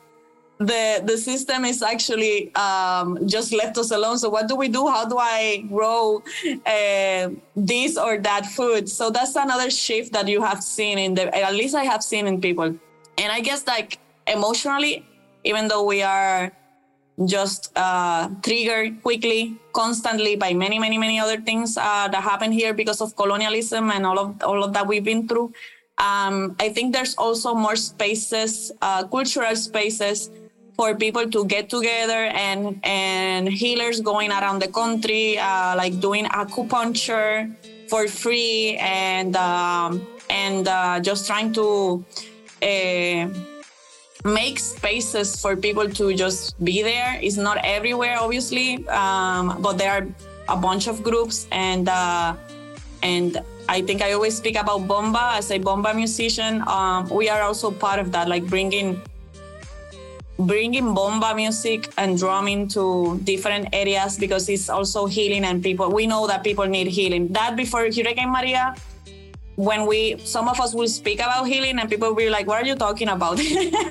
the 0.66 1.02
the 1.06 1.18
system 1.18 1.66
is 1.66 1.82
actually 1.82 2.54
um, 2.56 3.28
just 3.28 3.54
left 3.54 3.78
us 3.78 3.92
alone. 3.92 4.18
So 4.18 4.30
what 4.30 4.48
do 4.48 4.56
we 4.56 4.68
do? 4.68 4.88
How 4.88 5.06
do 5.06 5.18
I 5.18 5.66
grow 5.70 6.24
uh, 6.66 7.30
this 7.56 7.98
or 7.98 8.18
that 8.20 8.46
food? 8.46 8.90
So 8.90 9.10
that's 9.10 9.36
another 9.36 9.70
shift 9.70 10.14
that 10.14 10.28
you 10.28 10.42
have 10.42 10.64
seen 10.64 10.98
in 10.98 11.14
the 11.16 11.34
at 11.36 11.54
least 11.54 11.76
I 11.76 11.84
have 11.84 12.04
seen 12.04 12.28
in 12.28 12.42
people. 12.42 12.76
And 13.18 13.32
I 13.32 13.42
guess 13.42 13.66
like 13.68 14.00
emotionally, 14.28 15.06
even 15.44 15.68
though 15.68 15.84
we 15.84 16.02
are 16.04 16.52
just 17.26 17.72
uh, 17.76 18.30
triggered 18.42 19.02
quickly, 19.04 19.58
constantly 19.74 20.36
by 20.36 20.54
many, 20.54 20.80
many, 20.80 20.98
many 20.98 21.20
other 21.20 21.40
things 21.40 21.78
uh, 21.78 22.08
that 22.08 22.24
happen 22.24 22.52
here 22.52 22.74
because 22.74 23.02
of 23.02 23.16
colonialism 23.16 23.92
and 23.92 24.06
all 24.06 24.20
of 24.20 24.42
all 24.44 24.64
of 24.64 24.74
that 24.74 24.88
we've 24.88 25.04
been 25.04 25.28
through. 25.28 25.54
Um, 25.98 26.56
I 26.60 26.70
think 26.70 26.94
there's 26.94 27.14
also 27.16 27.54
more 27.54 27.76
spaces, 27.76 28.72
uh, 28.82 29.04
cultural 29.06 29.56
spaces 29.56 30.32
for 30.82 30.96
people 30.96 31.30
to 31.30 31.46
get 31.46 31.70
together 31.70 32.22
and 32.34 32.82
and 32.82 33.46
healers 33.48 34.02
going 34.02 34.32
around 34.32 34.58
the 34.66 34.72
country 34.82 35.38
uh, 35.38 35.78
like 35.78 35.94
doing 36.02 36.26
acupuncture 36.42 37.54
for 37.86 38.08
free 38.08 38.82
and 38.82 39.36
um, 39.36 40.02
and 40.32 40.68
uh, 40.68 40.98
just 41.00 41.28
trying 41.30 41.54
to 41.54 42.02
uh, 42.66 43.30
make 44.26 44.58
spaces 44.58 45.38
for 45.40 45.54
people 45.56 45.86
to 45.86 46.16
just 46.18 46.58
be 46.66 46.82
there 46.82 47.20
it's 47.22 47.38
not 47.38 47.62
everywhere 47.62 48.18
obviously 48.18 48.82
um, 48.90 49.62
but 49.62 49.78
there 49.78 49.94
are 49.98 50.08
a 50.50 50.58
bunch 50.58 50.88
of 50.88 51.04
groups 51.04 51.46
and 51.52 51.86
uh, 51.90 52.34
and 53.04 53.38
I 53.70 53.86
think 53.86 54.02
I 54.02 54.14
always 54.14 54.36
speak 54.36 54.58
about 54.58 54.88
bomba 54.88 55.38
as 55.38 55.50
a 55.52 55.58
bomba 55.58 55.94
musician. 55.94 56.62
Um, 56.68 57.08
we 57.10 57.30
are 57.30 57.42
also 57.42 57.72
part 57.72 58.00
of 58.00 58.12
that, 58.12 58.28
like 58.28 58.46
bringing 58.46 59.02
bringing 60.46 60.94
bomba 60.94 61.34
music 61.36 61.92
and 61.98 62.18
drumming 62.18 62.68
to 62.70 63.20
different 63.24 63.70
areas 63.74 64.18
because 64.18 64.50
it's 64.50 64.70
also 64.70 65.06
healing 65.06 65.44
and 65.44 65.64
people 65.64 65.90
we 65.92 66.08
know 66.08 66.28
that 66.28 66.44
people 66.44 66.66
need 66.66 66.88
healing. 66.88 67.28
That 67.30 67.56
before 67.56 67.82
hurricane 67.82 68.30
maria 68.30 68.76
when 69.56 69.86
we 69.86 70.18
some 70.24 70.48
of 70.48 70.60
us 70.60 70.74
will 70.74 70.88
speak 70.88 71.20
about 71.20 71.46
healing 71.46 71.78
and 71.80 71.90
people 71.90 72.10
will 72.10 72.16
be 72.16 72.30
like 72.30 72.48
what 72.48 72.64
are 72.64 72.66
you 72.66 72.76
talking 72.76 73.10
about? 73.10 73.38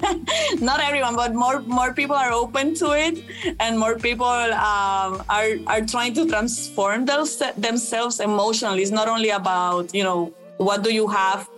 Not 0.61 0.81
everyone 0.81 1.15
but 1.17 1.35
more 1.35 1.61
more 1.61 1.93
people 1.93 2.17
are 2.17 2.33
open 2.33 2.75
to 2.77 2.93
it 2.93 3.23
and 3.61 3.79
more 3.79 3.97
people 3.97 4.27
um, 4.27 5.23
are 5.29 5.53
are 5.67 5.83
trying 5.83 6.15
to 6.15 6.27
transform 6.27 7.05
those, 7.05 7.43
themselves 7.57 8.21
emotionally. 8.21 8.83
It's 8.83 8.91
not 8.91 9.09
only 9.09 9.31
about 9.31 9.95
you 9.95 10.03
know 10.03 10.33
what 10.57 10.83
do 10.83 10.93
you 10.93 11.07
have 11.09 11.49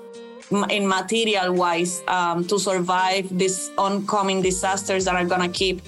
in 0.71 0.87
material 0.87 1.53
wise 1.55 2.03
um, 2.09 2.47
to 2.47 2.59
survive 2.59 3.27
these 3.37 3.71
oncoming 3.79 4.43
disasters 4.43 5.05
that 5.05 5.15
are 5.15 5.25
gonna 5.25 5.49
keep 5.49 5.83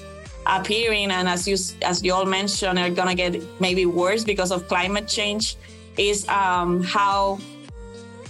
appearing 0.46 1.10
and 1.10 1.28
as 1.28 1.48
you 1.48 1.56
as 1.82 2.02
you 2.02 2.12
all 2.12 2.26
mentioned 2.26 2.78
are 2.78 2.90
gonna 2.90 3.14
get 3.14 3.40
maybe 3.60 3.86
worse 3.86 4.24
because 4.24 4.50
of 4.50 4.68
climate 4.68 5.08
change 5.08 5.56
is 5.96 6.28
um, 6.28 6.82
how 6.82 7.38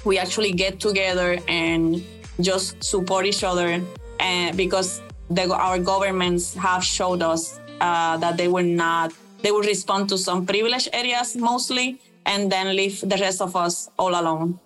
we 0.05 0.19
actually 0.19 0.53
get 0.53 0.79
together 0.79 1.39
and 1.49 2.05
just 2.41 2.83
support 2.83 3.27
each 3.27 3.43
other 3.43 3.83
and 4.21 4.57
because 4.57 5.03
the, 5.31 5.53
our 5.53 5.79
governments 5.79 6.55
have 6.55 6.85
showed 6.85 7.23
us 7.23 7.59
uh, 7.81 8.17
that 8.19 8.37
they 8.37 8.49
will 8.49 8.65
not 8.65 9.13
they 9.43 9.51
will 9.51 9.63
respond 9.63 10.09
to 10.09 10.17
some 10.19 10.47
privileged 10.47 10.89
areas 10.93 11.37
mostly 11.37 12.01
and 12.27 12.51
then 12.51 12.75
leave 12.77 13.01
the 13.01 13.17
rest 13.17 13.41
of 13.41 13.57
us 13.57 13.89
all 13.99 14.11
alone 14.11 14.59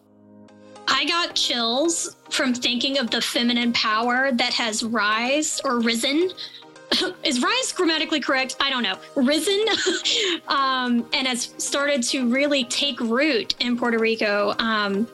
I 0.89 1.05
got 1.05 1.35
chills 1.35 2.17
from 2.31 2.55
thinking 2.55 2.99
of 2.99 3.11
the 3.11 3.21
feminine 3.21 3.73
power 3.73 4.33
that 4.33 4.55
has 4.55 4.83
rise 4.83 5.61
or 5.65 5.81
risen. 5.81 6.31
Is 7.23 7.43
rise 7.43 7.73
grammatically 7.73 8.21
correct? 8.21 8.57
I 8.59 8.71
don't 8.71 8.83
know. 8.83 8.99
Risen 9.15 9.65
um, 10.49 11.07
and 11.13 11.27
has 11.27 11.55
started 11.59 12.03
to 12.05 12.29
really 12.31 12.65
take 12.65 12.99
root 13.01 13.55
in 13.61 13.77
Puerto 13.77 13.99
Rico. 13.99 14.55
Um, 14.59 15.07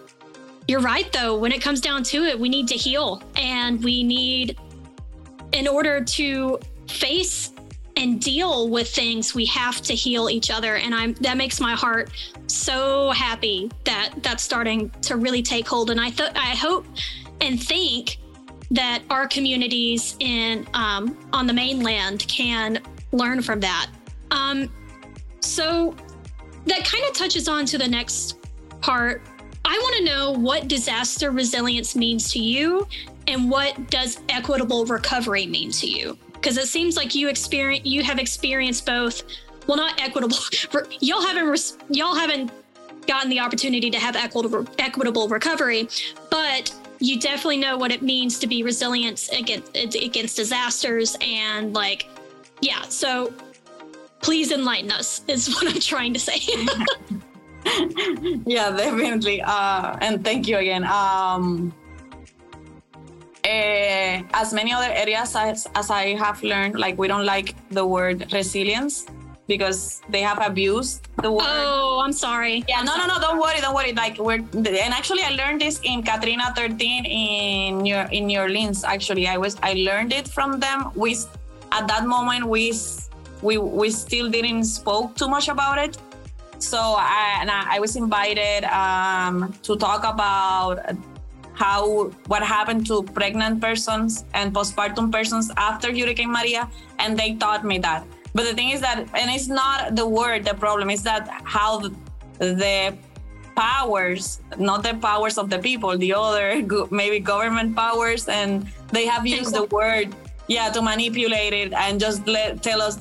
you're 0.68 0.80
right, 0.80 1.12
though. 1.12 1.37
When 1.37 1.52
it 1.52 1.60
comes 1.60 1.80
down 1.80 2.04
to 2.04 2.22
it, 2.22 2.38
we 2.38 2.48
need 2.48 2.68
to 2.68 2.76
heal 2.76 3.22
and 3.37 3.82
we 3.82 4.02
need, 4.02 4.56
in 5.52 5.66
order 5.66 6.02
to 6.02 6.60
face 6.88 7.54
and 7.96 8.20
deal 8.20 8.68
with 8.68 8.88
things, 8.88 9.35
we 9.35 9.44
have 9.46 9.80
to 9.83 9.94
heal 9.94 10.28
each 10.28 10.50
other. 10.50 10.76
And 10.76 10.94
I'm 10.94 11.14
that 11.14 11.37
makes 11.37 11.61
my 11.61 11.74
heart 11.74 12.11
so 12.46 13.11
happy 13.11 13.70
that 13.85 14.14
that's 14.22 14.42
starting 14.42 14.90
to 15.02 15.16
really 15.16 15.42
take 15.42 15.68
hold. 15.68 15.90
And 15.90 16.00
I 16.00 16.12
I 16.35 16.57
hope 16.57 16.87
and 17.40 17.62
think 17.62 18.18
that 18.70 19.02
our 19.11 19.28
communities 19.28 20.16
in 20.20 20.66
um, 20.74 21.16
on 21.33 21.46
the 21.46 21.52
mainland 21.52 22.26
can 22.28 22.80
learn 23.12 23.42
from 23.42 23.61
that. 23.61 23.88
Um, 24.30 24.70
so 25.40 25.94
that 26.66 26.85
kind 26.85 27.04
of 27.04 27.12
touches 27.12 27.48
on 27.48 27.66
to 27.66 27.78
the 27.78 27.87
next 27.87 28.38
part. 28.80 29.22
I 29.64 29.78
want 29.78 29.96
to 29.98 30.04
know 30.04 30.33
what 30.33 30.68
disaster 30.68 31.30
resilience 31.30 31.94
means 31.94 32.30
to 32.33 32.38
you 32.38 32.87
and 33.26 33.50
what 33.50 33.90
does 33.90 34.20
equitable 34.28 34.85
recovery 34.87 35.46
mean 35.46 35.70
to 35.72 35.87
you? 35.87 36.18
Because 36.44 36.59
it 36.59 36.68
seems 36.68 36.94
like 36.94 37.14
you 37.14 37.30
experience 37.30 37.87
you 37.87 38.02
have 38.02 38.18
experienced 38.18 38.85
both. 38.85 39.22
Well, 39.66 39.78
not 39.78 39.98
equitable. 39.98 40.37
Y'all 41.00 41.22
haven't 41.22 41.78
y'all 41.88 42.14
haven't 42.14 42.52
gotten 43.07 43.30
the 43.30 43.40
opportunity 43.40 43.90
to 43.90 43.98
have 43.98 44.14
equitable 44.14 44.66
equitable 44.78 45.26
recovery, 45.26 45.88
but 46.30 46.70
you 46.98 47.18
definitely 47.18 47.57
know 47.57 47.78
what 47.78 47.92
it 47.92 48.02
means 48.02 48.38
to 48.40 48.46
be 48.46 48.62
resilient 48.62 49.30
against 49.33 49.74
against 49.74 50.37
disasters 50.37 51.16
and 51.22 51.72
like 51.72 52.11
yeah. 52.61 52.83
So 52.90 53.33
please 54.20 54.52
enlighten 54.52 54.92
us 54.92 55.22
is 55.26 55.48
what 55.54 55.66
I'm 55.66 55.80
trying 55.80 56.12
to 56.12 56.20
say. 56.20 56.40
yeah, 58.44 58.70
definitely. 58.70 59.40
Uh, 59.40 59.96
and 60.02 60.22
thank 60.22 60.46
you 60.46 60.59
again. 60.59 60.85
Um, 60.85 61.72
uh, 63.44 64.22
as 64.33 64.52
many 64.52 64.72
other 64.72 64.90
areas 64.92 65.37
as, 65.37 65.68
as 65.74 65.90
I 65.90 66.14
have 66.14 66.42
learned, 66.42 66.78
like 66.78 66.98
we 66.98 67.09
don't 67.09 67.26
like 67.26 67.54
the 67.70 67.87
word 67.87 68.33
resilience 68.33 69.07
because 69.46 70.00
they 70.09 70.22
have 70.22 70.38
abused 70.40 71.09
the 71.22 71.30
word. 71.30 71.44
Oh, 71.46 72.00
I'm 72.02 72.12
sorry. 72.12 72.64
Yeah, 72.68 72.78
I'm 72.78 72.87
no, 72.87 72.94
sorry. 72.94 73.09
no, 73.09 73.14
no, 73.14 73.20
don't 73.20 73.38
worry, 73.38 73.61
don't 73.61 73.74
worry. 73.74 73.92
Like 73.92 74.18
we're 74.18 74.37
and 74.37 74.92
actually 74.94 75.22
I 75.22 75.30
learned 75.30 75.61
this 75.61 75.80
in 75.83 76.02
Katrina 76.02 76.52
13 76.57 77.04
in 77.04 77.78
New 77.78 77.96
in 78.12 78.26
New 78.26 78.40
Orleans. 78.40 78.85
Actually, 78.85 79.28
I 79.28 79.37
was 79.37 79.57
I 79.62 79.74
learned 79.74 80.12
it 80.12 80.28
from 80.28 80.61
them. 80.61 80.90
We 80.94 81.16
at 81.72 81.87
that 81.88 82.07
moment 82.07 82.46
we 82.46 82.72
we 83.42 83.59
we 83.59 83.90
still 83.90 84.30
didn't 84.30 84.64
spoke 84.64 85.14
too 85.16 85.28
much 85.28 85.48
about 85.48 85.78
it. 85.78 85.98
So 86.59 86.78
I, 86.78 87.38
and 87.40 87.50
I, 87.50 87.76
I 87.76 87.80
was 87.80 87.96
invited 87.96 88.64
um, 88.64 89.52
to 89.64 89.76
talk 89.76 90.04
about 90.04 90.78
how 91.55 92.11
what 92.27 92.43
happened 92.43 92.87
to 92.87 93.03
pregnant 93.03 93.61
persons 93.61 94.25
and 94.35 94.53
postpartum 94.53 95.11
persons 95.11 95.51
after 95.57 95.88
Hurricane 95.88 96.31
Maria, 96.31 96.69
and 96.99 97.19
they 97.19 97.35
taught 97.35 97.64
me 97.64 97.79
that. 97.79 98.05
But 98.35 98.45
the 98.45 98.55
thing 98.55 98.71
is 98.71 98.81
that, 98.81 98.99
and 99.14 99.31
it's 99.31 99.49
not 99.49 99.95
the 99.95 100.07
word 100.07 100.45
the 100.45 100.55
problem, 100.55 100.90
is 100.90 101.03
that 101.05 101.29
how 101.45 101.90
the, 102.38 102.97
powers, 103.55 104.40
not 104.59 104.83
the 104.83 104.95
powers 104.95 105.38
of 105.38 105.49
the 105.49 105.61
people, 105.61 105.97
the 105.97 106.12
other 106.12 106.61
maybe 106.90 107.21
government 107.21 107.77
powers, 107.77 108.29
and 108.29 108.67
they 108.90 109.07
have 109.07 109.25
used 109.25 109.55
the 109.55 109.64
word 109.67 110.12
yeah 110.47 110.69
to 110.71 110.83
manipulate 110.83 111.53
it 111.53 111.73
and 111.73 111.99
just 111.99 112.27
let 112.27 112.62
tell 112.62 112.83
us 112.83 113.01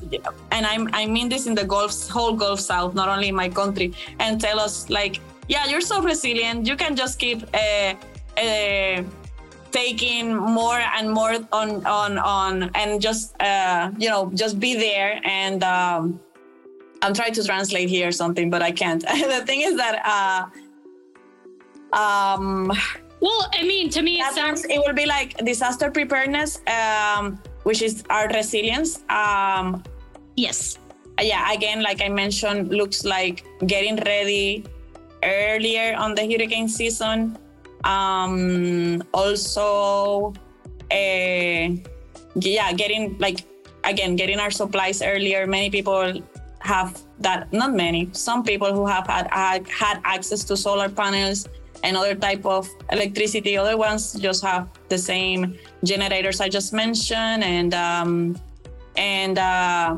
and 0.51 0.65
i 0.65 0.77
i 0.93 1.05
mean 1.05 1.27
this 1.27 1.45
in 1.45 1.53
the 1.53 1.65
gulf 1.65 2.07
whole 2.07 2.33
gulf 2.33 2.59
south 2.59 2.93
not 2.93 3.09
only 3.09 3.27
in 3.27 3.35
my 3.35 3.49
country 3.49 3.93
and 4.19 4.39
tell 4.39 4.59
us 4.59 4.89
like 4.89 5.19
yeah 5.49 5.67
you're 5.67 5.81
so 5.81 6.01
resilient 6.01 6.65
you 6.65 6.77
can 6.77 6.95
just 6.95 7.19
keep 7.19 7.43
uh, 7.53 7.93
uh, 8.37 9.03
taking 9.73 10.35
more 10.35 10.79
and 10.97 11.09
more 11.09 11.33
on 11.51 11.85
on 11.85 12.17
on 12.19 12.69
and 12.75 13.01
just 13.01 13.35
uh, 13.41 13.91
you 13.97 14.07
know 14.07 14.31
just 14.35 14.59
be 14.59 14.75
there 14.75 15.19
and 15.25 15.63
um, 15.63 16.19
i'm 17.01 17.13
trying 17.13 17.33
to 17.33 17.43
translate 17.43 17.89
here 17.89 18.11
something 18.11 18.49
but 18.49 18.61
i 18.61 18.71
can't. 18.71 19.03
The 19.33 19.43
thing 19.45 19.61
is 19.61 19.75
that 19.75 19.95
uh, 20.15 20.41
um 22.01 22.71
well 23.19 23.49
i 23.53 23.63
mean 23.63 23.89
to 23.89 24.01
me 24.01 24.21
it 24.21 24.33
sounds 24.33 24.63
it 24.65 24.79
will 24.85 24.93
be 24.93 25.05
like 25.05 25.29
disaster 25.43 25.89
preparedness 25.91 26.61
um, 26.67 27.39
which 27.63 27.81
is 27.81 28.03
our 28.09 28.27
resilience. 28.27 29.03
Um, 29.09 29.83
yes. 30.35 30.77
yeah 31.21 31.53
again 31.53 31.81
like 31.81 32.01
i 32.01 32.09
mentioned 32.09 32.69
looks 32.69 33.05
like 33.05 33.45
getting 33.73 33.95
ready 33.97 34.65
earlier 35.23 35.95
on 35.95 36.15
the 36.15 36.23
hurricane 36.31 36.67
season 36.67 37.37
um 37.83 39.03
also 39.13 40.33
uh, 40.91 41.67
yeah 42.35 42.73
getting 42.75 43.17
like 43.19 43.45
again 43.83 44.15
getting 44.15 44.39
our 44.39 44.51
supplies 44.51 45.01
earlier. 45.01 45.47
Many 45.47 45.69
people 45.69 46.21
have 46.59 46.97
that 47.19 47.51
not 47.51 47.73
many 47.73 48.09
some 48.13 48.43
people 48.43 48.73
who 48.73 48.85
have 48.87 49.05
had 49.07 49.27
had 49.67 49.99
access 50.05 50.43
to 50.45 50.55
solar 50.55 50.87
panels 50.87 51.47
and 51.83 51.97
other 51.97 52.15
type 52.15 52.45
of 52.45 52.69
electricity. 52.91 53.57
Other 53.57 53.75
ones 53.75 54.13
just 54.13 54.43
have 54.43 54.69
the 54.93 54.97
same 54.97 55.57
generators 55.83 56.39
i 56.39 56.47
just 56.47 56.71
mentioned 56.73 57.43
and 57.43 57.73
um 57.73 58.35
and 58.95 59.37
uh 59.37 59.97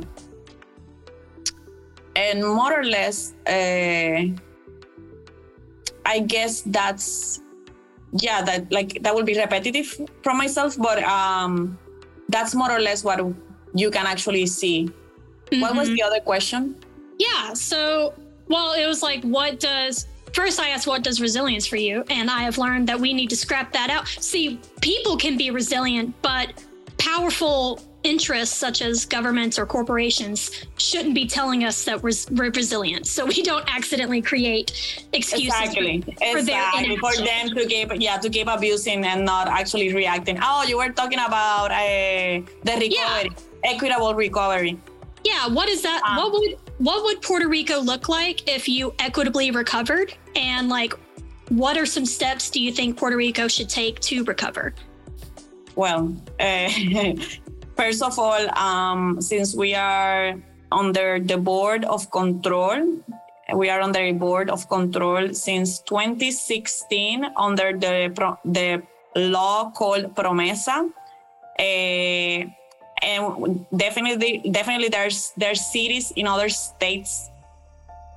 and 2.16 2.38
more 2.44 2.74
or 2.80 2.84
less 2.84 3.34
uh 3.48 4.24
i 6.06 6.20
guess 6.34 6.62
that's 6.78 7.42
yeah 8.22 8.42
that 8.42 8.72
like 8.72 9.02
that 9.02 9.14
will 9.14 9.24
be 9.24 9.38
repetitive 9.38 10.00
from 10.24 10.38
myself 10.38 10.78
but 10.78 11.04
um 11.04 11.78
that's 12.30 12.56
more 12.56 12.72
or 12.72 12.80
less 12.80 13.04
what 13.04 13.20
you 13.74 13.92
can 13.92 14.06
actually 14.06 14.46
see 14.46 14.86
mm-hmm. 14.86 15.62
what 15.62 15.76
was 15.76 15.88
mm-hmm. 15.88 15.96
the 15.96 16.04
other 16.04 16.20
question 16.20 16.76
yeah 17.20 17.54
so 17.54 18.14
well 18.48 18.74
it 18.74 18.88
was 18.88 19.02
like 19.02 19.22
what 19.24 19.60
does 19.60 20.08
first 20.34 20.60
i 20.60 20.70
asked 20.70 20.88
what 20.88 21.04
does 21.04 21.20
resilience 21.20 21.66
for 21.66 21.78
you 21.78 22.04
and 22.10 22.30
i 22.30 22.44
have 22.44 22.58
learned 22.58 22.88
that 22.88 23.00
we 23.00 23.14
need 23.14 23.30
to 23.30 23.36
scrap 23.36 23.72
that 23.74 23.90
out 23.90 24.08
see 24.08 24.60
people 24.82 25.18
can 25.18 25.38
be 25.38 25.52
resilient 25.52 26.14
but 26.22 26.64
powerful 26.98 27.82
interests 28.06 28.56
such 28.56 28.82
as 28.84 29.04
governments 29.04 29.58
or 29.58 29.66
corporations 29.66 30.52
shouldn't 30.78 31.16
be 31.16 31.26
telling 31.26 31.64
us 31.64 31.84
that 31.86 32.02
we're, 32.04 32.12
we're 32.32 32.52
resilient 32.52 33.08
so 33.08 33.26
we 33.26 33.42
don't 33.42 33.66
accidentally 33.76 34.22
create 34.22 35.06
excuses 35.12 35.48
exactly. 35.48 36.02
for, 36.02 36.38
exactly. 36.38 36.98
for 36.98 37.16
them 37.18 37.50
to 37.50 37.66
keep 37.66 37.92
yeah 37.96 38.18
to 38.18 38.30
keep 38.30 38.48
abusing 38.48 39.04
and 39.06 39.26
not 39.26 39.48
actually 39.48 39.92
reacting 39.94 40.38
oh 40.42 40.64
you 40.68 40.78
were 40.78 40.90
talking 40.90 41.20
about 41.20 41.72
uh, 41.72 42.40
the 42.64 42.74
recovery 42.80 42.90
yeah. 42.90 43.24
equitable 43.64 44.14
recovery 44.14 44.80
yeah 45.24 45.48
what 45.48 45.68
is 45.68 45.82
that 45.82 46.02
um, 46.08 46.18
what 46.18 46.32
would 46.32 46.58
what 46.78 47.04
would 47.04 47.22
puerto 47.24 47.48
rico 47.48 47.80
look 47.80 48.08
like 48.08 48.48
if 48.48 48.70
you 48.70 48.94
equitably 49.00 49.50
recovered 49.50 50.14
and 50.36 50.70
like 50.70 50.94
what 51.50 51.76
are 51.76 51.88
some 51.88 52.06
steps 52.06 52.52
do 52.52 52.62
you 52.62 52.72
think 52.72 52.98
puerto 52.98 53.18
rico 53.18 53.48
should 53.48 53.70
take 53.70 54.00
to 54.00 54.24
recover 54.26 54.76
well 55.76 56.16
uh, 56.40 56.70
First 57.76 58.02
of 58.02 58.18
all, 58.18 58.58
um, 58.58 59.22
since 59.22 59.54
we 59.54 59.76
are 59.76 60.36
under 60.72 61.20
the 61.20 61.38
board 61.38 61.84
of 61.84 62.10
control, 62.10 63.00
we 63.54 63.70
are 63.70 63.82
under 63.82 64.00
a 64.00 64.14
board 64.14 64.50
of 64.50 64.68
control 64.70 65.34
since 65.34 65.80
2016 65.80 67.26
under 67.36 67.78
the 67.78 68.10
the 68.46 68.82
law 69.16 69.72
called 69.72 70.16
Promesa. 70.16 70.90
Uh, 71.60 72.48
and 73.04 73.66
definitely, 73.76 74.40
definitely, 74.52 74.90
there's 74.90 75.34
there's 75.38 75.66
cities 75.66 76.12
in 76.16 76.28
other 76.28 76.50
states 76.50 77.30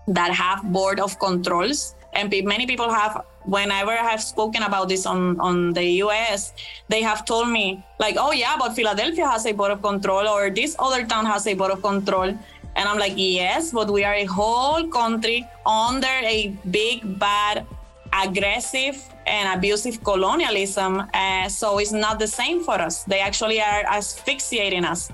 that 0.07 0.31
have 0.33 0.63
board 0.73 1.01
of 1.01 1.19
controls, 1.19 1.95
and 2.15 2.33
many 2.45 2.67
people 2.67 2.91
have 2.91 3.23
whenever 3.49 3.93
I 3.93 4.05
have 4.13 4.23
spoken 4.23 4.63
about 4.63 4.89
this 4.89 5.07
on, 5.07 5.41
on 5.41 5.73
the 5.73 5.85
US, 6.05 6.53
they 6.89 7.03
have 7.03 7.25
told 7.25 7.49
me, 7.49 7.83
like, 7.99 8.17
oh, 8.19 8.33
yeah, 8.33 8.57
but 8.59 8.75
Philadelphia 8.75 9.27
has 9.27 9.47
a 9.47 9.53
board 9.53 9.71
of 9.71 9.81
control, 9.83 10.29
or 10.29 10.51
this 10.51 10.77
other 10.79 11.05
town 11.07 11.25
has 11.25 11.47
a 11.47 11.55
board 11.55 11.73
of 11.73 11.81
control. 11.83 12.29
And 12.77 12.89
I'm 12.89 12.99
like, 12.99 13.15
yes, 13.17 13.73
but 13.73 13.91
we 13.91 14.05
are 14.05 14.15
a 14.15 14.27
whole 14.27 14.87
country 14.89 15.49
under 15.67 16.15
a 16.23 16.55
big, 16.71 17.19
bad, 17.19 17.67
aggressive, 18.13 19.03
and 19.27 19.57
abusive 19.57 20.05
colonialism. 20.05 21.03
Uh, 21.13 21.49
so 21.49 21.79
it's 21.79 21.93
not 21.93 22.19
the 22.19 22.27
same 22.27 22.63
for 22.63 22.75
us. 22.75 23.05
They 23.05 23.21
actually 23.21 23.61
are 23.61 23.83
asphyxiating 23.87 24.85
us. 24.85 25.11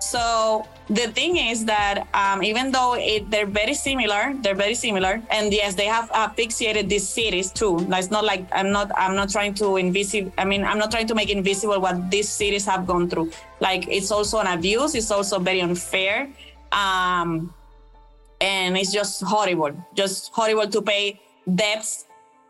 So 0.00 0.66
the 0.88 1.08
thing 1.08 1.36
is 1.36 1.64
that 1.64 2.06
um, 2.14 2.42
even 2.42 2.70
though 2.70 2.94
it, 2.94 3.30
they're 3.30 3.46
very 3.46 3.74
similar, 3.74 4.34
they're 4.42 4.54
very 4.54 4.74
similar, 4.74 5.20
and 5.30 5.52
yes, 5.52 5.74
they 5.74 5.86
have 5.86 6.10
asphyxiated 6.12 6.88
these 6.88 7.08
cities 7.08 7.50
too. 7.50 7.86
It's 7.90 8.10
not 8.10 8.24
like 8.24 8.46
I'm 8.52 8.70
not 8.70 8.90
I'm 8.96 9.16
not 9.16 9.30
trying 9.30 9.54
to 9.54 9.76
invisible. 9.76 10.32
I 10.38 10.44
mean, 10.44 10.64
I'm 10.64 10.78
not 10.78 10.90
trying 10.90 11.06
to 11.08 11.14
make 11.14 11.30
invisible 11.30 11.80
what 11.80 12.10
these 12.10 12.28
cities 12.28 12.64
have 12.66 12.86
gone 12.86 13.08
through. 13.08 13.32
Like 13.60 13.88
it's 13.88 14.10
also 14.10 14.38
an 14.38 14.46
abuse. 14.46 14.94
It's 14.94 15.10
also 15.10 15.38
very 15.38 15.60
unfair, 15.60 16.28
um, 16.72 17.52
and 18.40 18.76
it's 18.76 18.92
just 18.92 19.22
horrible. 19.22 19.72
Just 19.94 20.30
horrible 20.32 20.68
to 20.68 20.82
pay 20.82 21.20
debts 21.52 22.04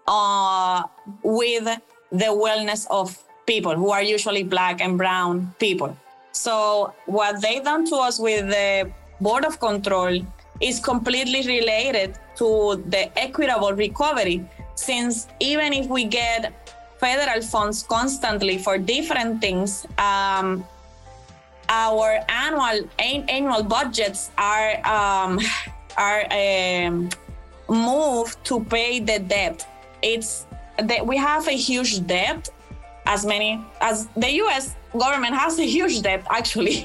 uh, 0.07 0.85
with 1.23 1.65
the 2.11 2.31
wellness 2.31 2.87
of 2.91 3.17
people 3.47 3.75
who 3.77 3.91
are 3.91 4.03
usually 4.03 4.43
black 4.43 4.81
and 4.81 4.99
brown 4.99 5.55
people. 5.59 5.97
So 6.37 6.93
what 7.07 7.41
they 7.41 7.61
done 7.61 7.87
to 7.87 7.97
us 7.97 8.21
with 8.21 8.49
the 8.49 8.93
board 9.21 9.45
of 9.47 9.59
control 9.59 10.21
is 10.61 10.79
completely 10.81 11.43
related 11.47 12.19
to 12.37 12.85
the 12.89 13.03
equitable 13.19 13.73
recovery 13.73 14.45
since 14.75 15.29
even 15.41 15.73
if 15.73 15.87
we 15.87 16.05
get 16.05 16.53
federal 16.99 17.41
funds 17.41 17.83
constantly 17.83 18.59
for 18.59 18.77
different 18.77 19.41
things 19.41 19.87
um, 19.97 20.65
our 21.71 22.21
annual 22.29 22.89
annual 22.99 23.63
budgets 23.63 24.31
are 24.37 24.73
um, 24.87 25.41
are 25.97 26.25
um, 26.31 27.09
moved 27.69 28.37
to 28.45 28.63
pay 28.65 29.01
the 29.01 29.19
debt 29.19 29.67
it's 30.03 30.47
that 30.79 31.07
we 31.07 31.17
have 31.17 31.49
a 31.49 31.57
huge 31.57 32.07
debt 32.07 32.51
as 33.07 33.25
many 33.25 33.65
as 33.81 34.09
the 34.17 34.31
U.S. 34.45 34.75
government 34.93 35.35
has 35.35 35.59
a 35.59 35.67
huge 35.67 36.03
debt 36.03 36.27
actually 36.31 36.75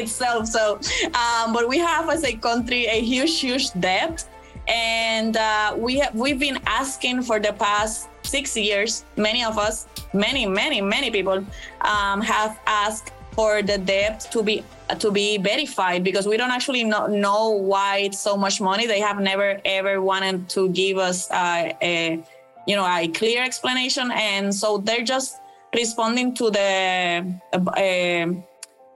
itself. 0.00 0.46
So, 0.46 0.80
um, 1.14 1.52
but 1.52 1.68
we 1.68 1.78
have 1.78 2.08
as 2.08 2.24
a 2.24 2.34
country 2.34 2.86
a 2.86 3.00
huge, 3.00 3.40
huge 3.40 3.72
debt, 3.74 4.24
and 4.68 5.36
uh, 5.36 5.74
we 5.76 5.98
have 5.98 6.14
we've 6.14 6.38
been 6.38 6.58
asking 6.66 7.22
for 7.22 7.38
the 7.38 7.52
past 7.52 8.08
six 8.22 8.56
years. 8.56 9.04
Many 9.16 9.44
of 9.44 9.58
us, 9.58 9.86
many, 10.12 10.46
many, 10.46 10.80
many 10.80 11.10
people 11.10 11.44
um, 11.82 12.20
have 12.20 12.58
asked 12.66 13.12
for 13.32 13.62
the 13.62 13.78
debt 13.78 14.26
to 14.32 14.42
be 14.42 14.64
to 14.98 15.10
be 15.10 15.36
verified 15.38 16.02
because 16.02 16.26
we 16.26 16.36
don't 16.36 16.50
actually 16.50 16.84
know, 16.84 17.06
know 17.06 17.50
why 17.50 17.98
it's 17.98 18.18
so 18.18 18.36
much 18.36 18.60
money. 18.60 18.86
They 18.86 19.00
have 19.00 19.20
never 19.20 19.60
ever 19.64 20.00
wanted 20.00 20.48
to 20.50 20.68
give 20.70 20.96
us 20.98 21.30
uh, 21.30 21.72
a 21.82 22.22
you 22.66 22.76
know 22.76 22.86
a 22.86 23.08
clear 23.08 23.44
explanation, 23.44 24.10
and 24.12 24.54
so 24.54 24.78
they're 24.78 25.04
just 25.04 25.40
responding 25.74 26.34
to 26.34 26.50
the 26.50 27.40
uh, 27.52 28.26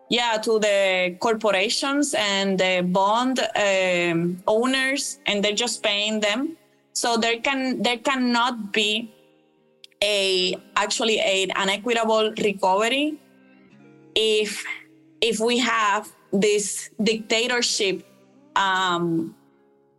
yeah 0.09 0.39
to 0.39 0.59
the 0.59 1.17
corporations 1.21 2.15
and 2.15 2.59
the 2.59 2.83
bond 2.83 3.41
um, 3.57 4.43
owners, 4.47 5.19
and 5.27 5.45
they're 5.45 5.53
just 5.53 5.83
paying 5.83 6.21
them. 6.21 6.57
So 6.93 7.17
there 7.17 7.39
can 7.41 7.83
there 7.83 7.99
cannot 7.99 8.73
be 8.73 9.13
a 10.03 10.57
actually 10.77 11.19
a, 11.19 11.49
an 11.57 11.69
equitable 11.69 12.33
recovery 12.33 13.19
if 14.15 14.65
if 15.21 15.39
we 15.41 15.59
have 15.59 16.11
this 16.33 16.91
dictatorship 17.03 18.07
um, 18.57 19.35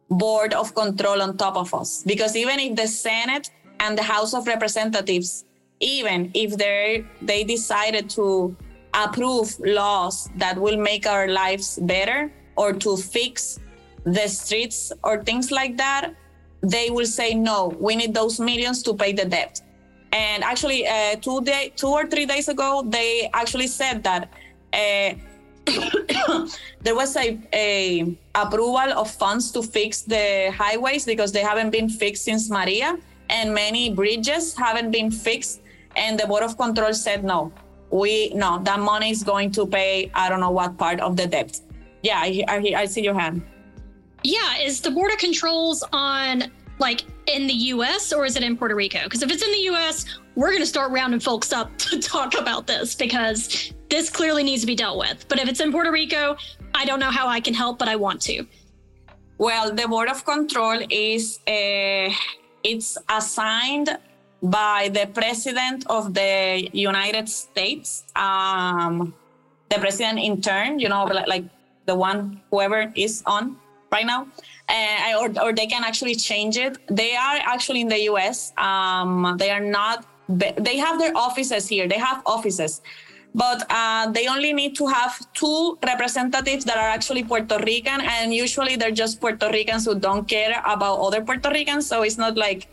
board 0.09 0.53
of 0.53 0.73
control 0.75 1.21
on 1.21 1.37
top 1.37 1.55
of 1.55 1.73
us. 1.73 2.03
Because 2.05 2.35
even 2.35 2.59
if 2.59 2.75
the 2.75 2.87
Senate 2.87 3.49
and 3.79 3.97
the 3.97 4.03
House 4.03 4.33
of 4.33 4.47
Representatives, 4.47 5.45
even 5.81 6.31
if 6.33 6.55
they 6.57 7.05
they 7.21 7.43
decided 7.43 8.09
to 8.11 8.55
approve 8.93 9.59
laws 9.59 10.29
that 10.37 10.57
will 10.57 10.77
make 10.77 11.05
our 11.05 11.27
lives 11.27 11.79
better 11.81 12.31
or 12.55 12.73
to 12.73 12.97
fix 12.97 13.59
the 14.03 14.27
streets 14.27 14.91
or 15.03 15.23
things 15.23 15.51
like 15.51 15.77
that, 15.77 16.13
they 16.61 16.89
will 16.89 17.05
say 17.05 17.33
no. 17.33 17.75
We 17.79 17.95
need 17.95 18.13
those 18.13 18.39
millions 18.39 18.83
to 18.83 18.93
pay 18.93 19.13
the 19.13 19.25
debt. 19.25 19.61
And 20.11 20.43
actually, 20.43 20.87
uh, 20.87 21.15
two 21.15 21.41
day, 21.41 21.71
two 21.75 21.87
or 21.87 22.05
three 22.05 22.25
days 22.25 22.49
ago, 22.49 22.83
they 22.85 23.29
actually 23.33 23.67
said 23.67 24.03
that 24.03 24.29
uh, 24.73 25.13
there 26.81 26.95
was 26.95 27.15
a, 27.15 27.39
a 27.53 28.17
approval 28.35 28.91
of 28.93 29.09
funds 29.09 29.51
to 29.51 29.61
fix 29.61 30.01
the 30.01 30.51
highways 30.55 31.05
because 31.05 31.31
they 31.31 31.41
haven't 31.41 31.69
been 31.69 31.87
fixed 31.87 32.25
since 32.25 32.49
Maria, 32.49 32.97
and 33.29 33.53
many 33.53 33.89
bridges 33.93 34.53
haven't 34.55 34.91
been 34.91 35.11
fixed. 35.11 35.60
And 35.95 36.19
the 36.19 36.27
board 36.27 36.43
of 36.43 36.57
control 36.57 36.93
said 36.93 37.23
no. 37.23 37.51
We 37.89 38.29
no, 38.33 38.59
that 38.63 38.79
money 38.79 39.11
is 39.11 39.23
going 39.23 39.51
to 39.51 39.67
pay. 39.67 40.11
I 40.13 40.29
don't 40.29 40.39
know 40.39 40.51
what 40.51 40.77
part 40.77 40.99
of 41.01 41.17
the 41.17 41.27
debt. 41.27 41.59
Yeah, 42.03 42.19
I, 42.19 42.43
I, 42.47 42.73
I 42.77 42.85
see 42.85 43.03
your 43.03 43.13
hand. 43.13 43.43
Yeah, 44.23 44.57
is 44.59 44.81
the 44.81 44.91
border 44.91 45.15
controls 45.17 45.83
on 45.91 46.51
like 46.79 47.03
in 47.27 47.47
the 47.47 47.53
US 47.53 48.11
or 48.13 48.25
is 48.25 48.35
it 48.35 48.43
in 48.43 48.57
Puerto 48.57 48.75
Rico? 48.75 49.03
Because 49.03 49.21
if 49.21 49.31
it's 49.31 49.43
in 49.43 49.51
the 49.51 49.75
US, 49.75 50.05
we're 50.35 50.49
going 50.49 50.61
to 50.61 50.65
start 50.65 50.91
rounding 50.91 51.19
folks 51.19 51.51
up 51.53 51.75
to 51.77 51.99
talk 51.99 52.37
about 52.37 52.67
this 52.67 52.95
because 52.95 53.73
this 53.89 54.09
clearly 54.09 54.43
needs 54.43 54.61
to 54.61 54.67
be 54.67 54.75
dealt 54.75 54.97
with. 54.97 55.27
But 55.27 55.39
if 55.39 55.49
it's 55.49 55.59
in 55.59 55.71
Puerto 55.71 55.91
Rico, 55.91 56.37
I 56.73 56.85
don't 56.85 56.99
know 56.99 57.11
how 57.11 57.27
I 57.27 57.39
can 57.39 57.53
help, 57.53 57.77
but 57.77 57.87
I 57.87 57.95
want 57.95 58.21
to. 58.23 58.45
Well, 59.37 59.73
the 59.73 59.87
board 59.87 60.07
of 60.07 60.23
control 60.23 60.79
is 60.89 61.39
uh, 61.47 62.09
it's 62.63 62.97
assigned 63.09 63.97
by 64.41 64.89
the 64.93 65.07
president 65.13 65.85
of 65.87 66.13
the 66.13 66.69
United 66.73 67.29
States, 67.29 68.03
um, 68.15 69.13
the 69.69 69.77
president 69.79 70.19
in 70.19 70.41
turn. 70.41 70.79
You 70.79 70.89
know, 70.89 71.05
like 71.05 71.45
the 71.85 71.95
one 71.95 72.41
whoever 72.49 72.91
is 72.95 73.23
on 73.25 73.57
right 73.91 74.05
now 74.05 74.27
uh, 74.71 75.19
or, 75.19 75.27
or 75.43 75.53
they 75.53 75.67
can 75.67 75.83
actually 75.83 76.15
change 76.15 76.57
it. 76.57 76.77
They 76.87 77.15
are 77.15 77.39
actually 77.43 77.81
in 77.81 77.89
the 77.89 78.01
US. 78.11 78.53
Um, 78.57 79.35
they 79.37 79.49
are 79.51 79.59
not, 79.59 80.05
they 80.29 80.77
have 80.77 80.97
their 80.99 81.15
offices 81.15 81.67
here. 81.67 81.87
They 81.87 81.99
have 81.99 82.21
offices, 82.25 82.81
but 83.35 83.65
uh, 83.69 84.09
they 84.11 84.27
only 84.27 84.53
need 84.53 84.75
to 84.77 84.87
have 84.87 85.13
two 85.33 85.77
representatives 85.85 86.63
that 86.65 86.77
are 86.77 86.89
actually 86.89 87.23
Puerto 87.23 87.57
Rican. 87.59 88.01
And 88.01 88.33
usually 88.33 88.75
they're 88.75 88.97
just 89.03 89.19
Puerto 89.19 89.49
Ricans 89.49 89.85
who 89.85 89.99
don't 89.99 90.27
care 90.27 90.61
about 90.65 90.99
other 90.99 91.21
Puerto 91.21 91.49
Ricans. 91.49 91.85
So 91.87 92.03
it's 92.03 92.17
not 92.17 92.37
like 92.37 92.67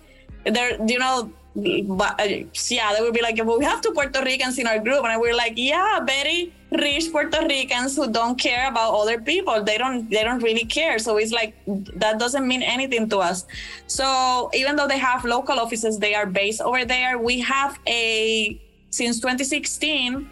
they're, 0.44 0.78
you 0.86 0.98
know, 0.98 1.32
but 1.54 2.20
uh, 2.20 2.44
yeah, 2.68 2.94
they 2.94 3.00
would 3.00 3.14
be 3.14 3.22
like, 3.22 3.38
well, 3.44 3.58
we 3.58 3.64
have 3.64 3.80
two 3.80 3.92
Puerto 3.92 4.22
Ricans 4.22 4.58
in 4.58 4.66
our 4.66 4.78
group, 4.78 5.04
and 5.04 5.20
we're 5.20 5.34
like, 5.34 5.54
yeah, 5.56 6.00
very 6.00 6.52
rich 6.70 7.10
Puerto 7.10 7.46
Ricans 7.48 7.96
who 7.96 8.10
don't 8.10 8.38
care 8.38 8.68
about 8.68 8.94
other 8.94 9.20
people. 9.20 9.62
They 9.64 9.78
don't, 9.78 10.08
they 10.10 10.22
don't 10.22 10.42
really 10.42 10.64
care. 10.64 10.98
So 10.98 11.16
it's 11.16 11.32
like 11.32 11.56
that 11.66 12.18
doesn't 12.18 12.46
mean 12.46 12.62
anything 12.62 13.08
to 13.08 13.18
us. 13.18 13.46
So 13.86 14.50
even 14.54 14.76
though 14.76 14.86
they 14.86 14.98
have 14.98 15.24
local 15.24 15.58
offices, 15.58 15.98
they 15.98 16.14
are 16.14 16.26
based 16.26 16.60
over 16.60 16.84
there. 16.84 17.18
We 17.18 17.40
have 17.40 17.78
a 17.86 18.60
since 18.90 19.20
2016, 19.20 20.28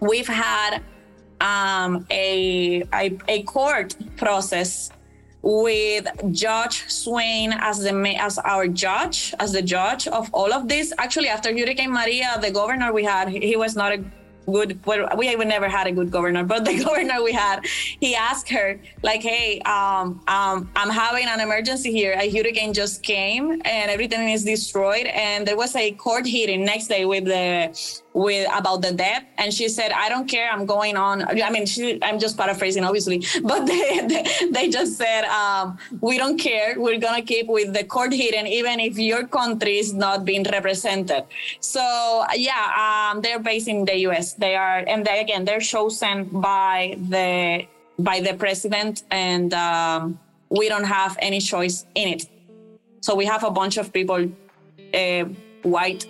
we've 0.00 0.26
had 0.26 0.82
um, 1.40 2.06
a, 2.10 2.82
a 2.94 3.18
a 3.28 3.42
court 3.42 3.96
process 4.16 4.90
with 5.44 6.06
Judge 6.32 6.84
Swain 6.88 7.52
as 7.52 7.82
the 7.82 7.94
as 8.18 8.38
our 8.38 8.66
judge, 8.66 9.34
as 9.38 9.52
the 9.52 9.62
judge 9.62 10.08
of 10.08 10.30
all 10.32 10.52
of 10.52 10.68
this. 10.68 10.92
Actually, 10.98 11.28
after 11.28 11.50
Hurricane 11.52 11.92
Maria, 11.92 12.38
the 12.40 12.50
governor 12.50 12.92
we 12.92 13.04
had, 13.04 13.28
he 13.28 13.56
was 13.56 13.76
not 13.76 13.92
a 13.92 14.02
good 14.46 14.78
we 15.16 15.30
even 15.30 15.48
never 15.48 15.68
had 15.68 15.86
a 15.86 15.92
good 15.92 16.10
governor 16.10 16.44
but 16.44 16.64
the 16.64 16.78
governor 16.84 17.22
we 17.22 17.32
had 17.32 17.64
he 17.64 18.14
asked 18.14 18.48
her 18.48 18.78
like 19.02 19.22
hey 19.22 19.58
um, 19.60 20.22
um, 20.28 20.70
i'm 20.76 20.90
having 20.90 21.26
an 21.26 21.40
emergency 21.40 21.90
here 21.90 22.14
a 22.20 22.28
hurricane 22.30 22.72
just 22.74 23.02
came 23.02 23.52
and 23.64 23.90
everything 23.90 24.28
is 24.28 24.44
destroyed 24.44 25.06
and 25.06 25.46
there 25.46 25.56
was 25.56 25.74
a 25.76 25.92
court 25.92 26.26
hearing 26.26 26.64
next 26.64 26.88
day 26.88 27.04
with 27.06 27.24
the 27.24 28.02
with 28.14 28.48
about 28.54 28.80
the 28.80 28.92
debt 28.92 29.26
and 29.38 29.52
she 29.52 29.68
said 29.68 29.90
i 29.90 30.08
don't 30.08 30.28
care 30.28 30.48
i'm 30.50 30.64
going 30.64 30.96
on 30.96 31.22
i 31.42 31.50
mean 31.50 31.66
she, 31.66 31.98
i'm 32.02 32.18
just 32.18 32.36
paraphrasing 32.36 32.84
obviously 32.84 33.20
but 33.42 33.66
they, 33.66 34.06
they, 34.06 34.24
they 34.52 34.68
just 34.70 34.96
said 34.96 35.24
um, 35.24 35.76
we 36.00 36.16
don't 36.16 36.38
care 36.38 36.74
we're 36.78 36.98
gonna 36.98 37.20
keep 37.20 37.48
with 37.48 37.72
the 37.74 37.82
court 37.82 38.12
hearing 38.12 38.46
even 38.46 38.78
if 38.78 38.96
your 38.98 39.26
country 39.26 39.78
is 39.78 39.92
not 39.92 40.24
being 40.24 40.44
represented. 40.44 41.24
So 41.60 42.24
yeah 42.34 43.10
um, 43.12 43.20
they're 43.20 43.40
based 43.40 43.68
in 43.68 43.84
the 43.84 43.94
us 43.94 44.34
they 44.34 44.54
are 44.54 44.84
and 44.86 45.04
they 45.04 45.20
again 45.20 45.44
they're 45.44 45.60
chosen 45.60 46.24
by 46.24 46.96
the 47.08 47.66
by 47.98 48.20
the 48.20 48.34
president 48.34 49.02
and 49.10 49.52
um, 49.54 50.18
we 50.50 50.68
don't 50.68 50.84
have 50.84 51.16
any 51.20 51.40
choice 51.40 51.86
in 51.94 52.08
it. 52.08 52.28
So 53.00 53.14
we 53.14 53.24
have 53.26 53.44
a 53.44 53.50
bunch 53.50 53.76
of 53.76 53.92
people 53.92 54.30
uh, 54.94 55.24
white 55.62 56.06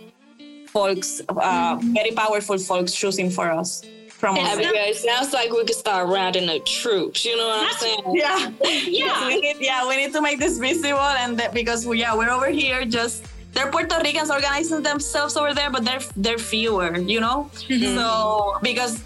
folks, 0.74 1.22
uh, 1.28 1.78
very 1.80 2.10
powerful 2.10 2.58
folks 2.58 2.92
choosing 2.92 3.30
for 3.30 3.50
us. 3.50 3.82
From 4.08 4.36
us. 4.38 4.56
it 4.58 4.96
sounds 4.96 5.32
like 5.32 5.50
we 5.52 5.64
could 5.64 5.74
start 5.74 6.08
rounding 6.08 6.46
the 6.46 6.58
troops. 6.60 7.24
You 7.24 7.36
know 7.36 7.46
what 7.46 7.66
I'm 7.66 7.78
saying? 7.78 8.02
Yeah, 8.12 8.50
yeah. 8.86 9.26
we 9.26 9.40
need, 9.40 9.56
yeah, 9.60 9.88
we 9.88 9.96
need 9.96 10.12
to 10.12 10.20
make 10.20 10.38
this 10.38 10.58
visible, 10.58 10.98
and 11.22 11.38
that, 11.38 11.52
because 11.54 11.86
we, 11.86 12.00
yeah, 12.00 12.14
we're 12.16 12.30
over 12.30 12.48
here 12.48 12.84
just 12.84 13.26
they're 13.52 13.70
Puerto 13.70 14.00
Ricans 14.02 14.30
organizing 14.30 14.82
themselves 14.82 15.36
over 15.36 15.54
there, 15.54 15.70
but 15.70 15.84
they're 15.84 16.00
they're 16.16 16.38
fewer, 16.38 16.96
you 16.96 17.20
know. 17.20 17.50
Mm-hmm. 17.68 17.96
So 17.96 18.58
because 18.62 19.02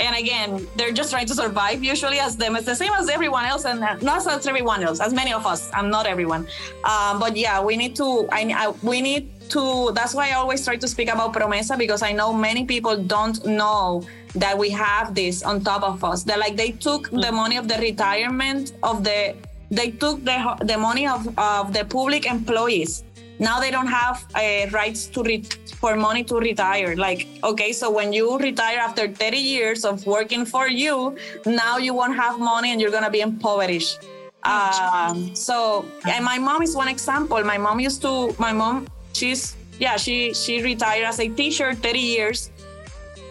and 0.00 0.16
again, 0.16 0.66
they're 0.76 0.92
just 0.92 1.10
trying 1.10 1.26
to 1.26 1.34
survive 1.34 1.82
usually 1.82 2.18
as 2.18 2.36
them. 2.36 2.56
It's 2.56 2.66
the 2.66 2.74
same 2.74 2.92
as 2.94 3.08
everyone 3.08 3.44
else, 3.44 3.64
and 3.64 3.80
not 3.80 4.26
as 4.26 4.46
everyone 4.46 4.82
else, 4.82 5.00
as 5.00 5.12
many 5.12 5.32
of 5.32 5.46
us. 5.46 5.70
I'm 5.72 5.90
not 5.90 6.06
everyone, 6.06 6.46
um, 6.84 7.18
but 7.18 7.36
yeah, 7.36 7.62
we 7.62 7.76
need 7.76 7.94
to. 7.96 8.28
I, 8.32 8.42
I 8.56 8.74
we 8.82 9.00
need 9.00 9.30
to 9.50 9.92
that's 9.92 10.14
why 10.14 10.30
I 10.30 10.32
always 10.32 10.64
try 10.64 10.76
to 10.76 10.88
speak 10.88 11.08
about 11.12 11.32
promesa 11.34 11.76
because 11.76 12.02
I 12.02 12.12
know 12.12 12.32
many 12.32 12.64
people 12.64 12.96
don't 12.96 13.44
know 13.44 14.02
that 14.34 14.56
we 14.56 14.70
have 14.70 15.14
this 15.14 15.42
on 15.42 15.62
top 15.62 15.82
of 15.82 16.02
us. 16.04 16.22
That 16.24 16.38
like 16.38 16.56
they 16.56 16.72
took 16.72 17.10
the 17.10 17.32
mm. 17.32 17.34
money 17.34 17.56
of 17.56 17.68
the 17.68 17.78
retirement 17.78 18.72
of 18.82 19.04
the 19.04 19.36
they 19.70 19.90
took 19.90 20.24
the 20.24 20.36
the 20.64 20.78
money 20.78 21.06
of, 21.06 21.26
of 21.38 21.72
the 21.72 21.84
public 21.84 22.26
employees. 22.26 23.04
Now 23.38 23.60
they 23.60 23.70
don't 23.70 23.88
have 23.88 24.24
uh, 24.34 24.70
rights 24.70 25.06
to 25.08 25.22
re- 25.22 25.44
for 25.80 25.96
money 25.96 26.22
to 26.24 26.36
retire. 26.36 26.94
Like 26.96 27.26
okay, 27.42 27.72
so 27.72 27.90
when 27.90 28.12
you 28.12 28.38
retire 28.38 28.78
after 28.78 29.08
30 29.08 29.36
years 29.36 29.84
of 29.84 30.06
working 30.06 30.44
for 30.44 30.68
you, 30.68 31.16
now 31.46 31.78
you 31.78 31.94
won't 31.94 32.16
have 32.16 32.38
money 32.38 32.72
and 32.72 32.80
you're 32.80 32.90
gonna 32.92 33.10
be 33.10 33.20
impoverished. 33.20 34.06
Um, 34.44 35.34
so 35.34 35.84
and 36.06 36.24
my 36.24 36.38
mom 36.38 36.62
is 36.62 36.74
one 36.74 36.88
example. 36.88 37.42
My 37.44 37.58
mom 37.58 37.80
used 37.80 38.02
to 38.02 38.34
my 38.38 38.52
mom 38.52 38.86
she's 39.12 39.56
yeah 39.78 39.96
she 39.96 40.34
she 40.34 40.62
retired 40.62 41.04
as 41.04 41.20
a 41.20 41.28
teacher 41.28 41.74
30 41.74 41.98
years 41.98 42.50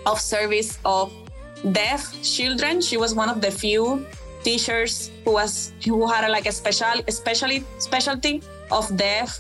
of 0.06 0.20
service 0.20 0.80
of 0.86 1.12
deaf 1.72 2.02
children 2.24 2.82
she 2.82 2.98
was 2.98 3.14
one 3.14 3.30
of 3.30 3.42
the 3.42 3.52
few 3.52 4.06
teachers 4.44 5.12
who 5.24 5.34
was 5.34 5.74
who 5.86 6.08
had 6.08 6.24
a, 6.24 6.32
like 6.32 6.48
a 6.48 6.52
special 6.52 7.02
especially 7.08 7.64
specialty 7.78 8.42
of 8.72 8.86
deaf 8.98 9.40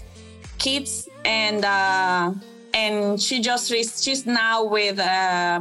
kids 0.61 1.09
and 1.25 1.65
uh, 1.65 2.33
and 2.73 3.21
she 3.21 3.41
just 3.41 3.67
she's 4.03 4.25
now 4.25 4.63
with 4.63 4.97
uh, 4.99 5.59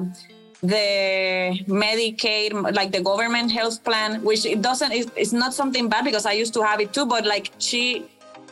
the 0.63 1.59
Medicaid, 1.67 2.53
like 2.75 2.93
the 2.93 3.01
government 3.01 3.51
health 3.51 3.83
plan, 3.83 4.23
which 4.23 4.45
it 4.45 4.61
doesn't, 4.61 4.93
it's, 4.93 5.11
it's 5.17 5.33
not 5.33 5.55
something 5.55 5.89
bad 5.89 6.05
because 6.05 6.27
I 6.27 6.33
used 6.33 6.53
to 6.55 6.63
have 6.63 6.81
it 6.81 6.93
too, 6.93 7.07
but 7.07 7.25
like 7.25 7.51
she 7.59 8.07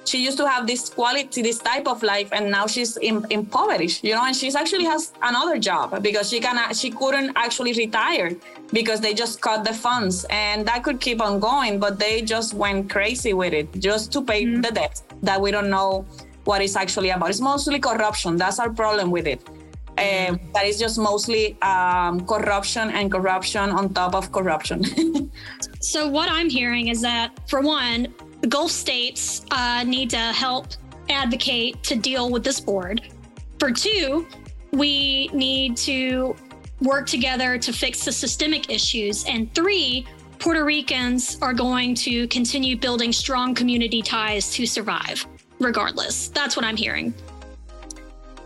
she 0.05 0.25
used 0.25 0.39
to 0.39 0.49
have 0.49 0.67
this 0.67 0.89
quality, 0.89 1.43
this 1.43 1.59
type 1.59 1.87
of 1.87 2.03
life, 2.03 2.31
and 2.33 2.51
now 2.51 2.67
she's 2.67 2.97
in, 2.97 3.27
impoverished, 3.29 4.03
you 4.03 4.15
know. 4.15 4.25
And 4.25 4.35
she's 4.35 4.57
actually 4.57 4.85
has 4.85 5.13
another 5.21 5.59
job 5.59 6.03
because 6.03 6.31
she 6.31 6.41
can 6.41 6.57
she 6.75 6.91
couldn't 6.91 7.33
actually 7.37 7.75
retire 7.75 8.35
because 8.73 9.01
they 9.01 9.13
just 9.13 9.43
cut 9.43 9.65
the 9.65 9.75
funds, 9.75 10.25
and 10.31 10.67
that 10.67 10.83
could 10.83 11.01
keep 11.01 11.21
on 11.21 11.39
going, 11.39 11.79
but 11.79 11.99
they 11.99 12.23
just 12.23 12.55
went 12.55 12.89
crazy 12.89 13.35
with 13.35 13.53
it 13.53 13.71
just 13.79 14.11
to 14.13 14.23
pay 14.23 14.45
mm-hmm. 14.45 14.63
the 14.63 14.71
debt 14.71 15.03
that 15.23 15.39
we 15.39 15.51
don't 15.51 15.69
know 15.69 16.07
what 16.49 16.63
it's 16.63 16.77
actually 16.77 17.11
about. 17.11 17.29
It's 17.29 17.43
mostly 17.43 17.79
corruption. 17.79 18.37
That's 18.37 18.59
our 18.59 18.71
problem 18.71 19.11
with 19.11 19.27
it. 19.27 19.41
Uh, 19.99 20.37
that 20.55 20.65
is 20.65 20.79
just 20.79 20.99
mostly 20.99 21.61
um, 21.61 22.25
corruption 22.27 22.89
and 22.91 23.13
corruption 23.13 23.69
on 23.71 23.93
top 23.93 24.15
of 24.15 24.33
corruption. 24.33 24.79
so, 25.81 26.09
what 26.09 26.29
I'm 26.31 26.49
hearing 26.49 26.89
is 26.89 27.03
that, 27.03 27.27
for 27.51 27.61
one, 27.61 28.15
the 28.41 28.47
Gulf 28.47 28.71
states 28.71 29.45
uh, 29.51 29.85
need 29.85 30.09
to 30.11 30.25
help 30.45 30.69
advocate 31.11 31.83
to 31.83 31.95
deal 31.97 32.31
with 32.31 32.45
this 32.45 32.61
board. 32.61 32.97
For 33.59 33.71
two, 33.71 34.27
we 34.73 35.29
need 35.35 35.77
to 35.89 36.35
work 36.81 37.07
together 37.07 37.59
to 37.59 37.73
fix 37.73 38.05
the 38.07 38.13
systemic 38.13 38.71
issues. 38.71 39.25
And 39.27 39.53
three, 39.55 40.07
Puerto 40.39 40.65
Ricans 40.65 41.37
are 41.43 41.53
going 41.53 41.95
to 42.07 42.29
continue 42.29 42.77
building 42.77 43.13
strong 43.13 43.55
community 43.55 44.01
ties 44.01 44.51
to 44.53 44.65
survive, 44.65 45.27
regardless. 45.59 46.29
That's 46.29 46.57
what 46.57 46.65
I'm 46.65 46.77
hearing. 46.77 47.15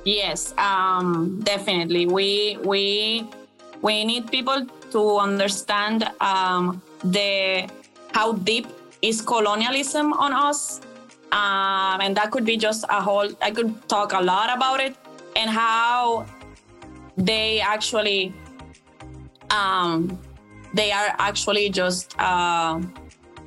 Yes, 0.05 0.55
um, 0.59 1.41
definitely. 1.45 2.07
We 2.07 2.59
we 2.65 3.29
we 3.83 4.05
need 4.05 4.31
people 4.31 4.67
to 4.91 5.19
understand 5.19 6.11
um, 6.21 6.83
the 7.05 7.69
how 8.13 8.33
deep 8.33 8.67
is 9.01 9.21
colonialism 9.21 10.13
on 10.13 10.33
us. 10.33 10.81
Um, 11.33 12.01
and 12.03 12.15
that 12.17 12.31
could 12.31 12.45
be 12.45 12.59
just 12.59 12.85
a 12.91 13.01
whole, 13.01 13.29
I 13.41 13.51
could 13.51 13.89
talk 13.89 14.13
a 14.13 14.21
lot 14.21 14.55
about 14.55 14.81
it 14.81 14.95
and 15.35 15.49
how 15.49 16.27
they 17.17 17.61
actually, 17.61 18.35
um, 19.49 20.19
they 20.75 20.93
are 20.93 21.17
actually 21.19 21.71
just 21.71 22.15
uh, 22.19 22.81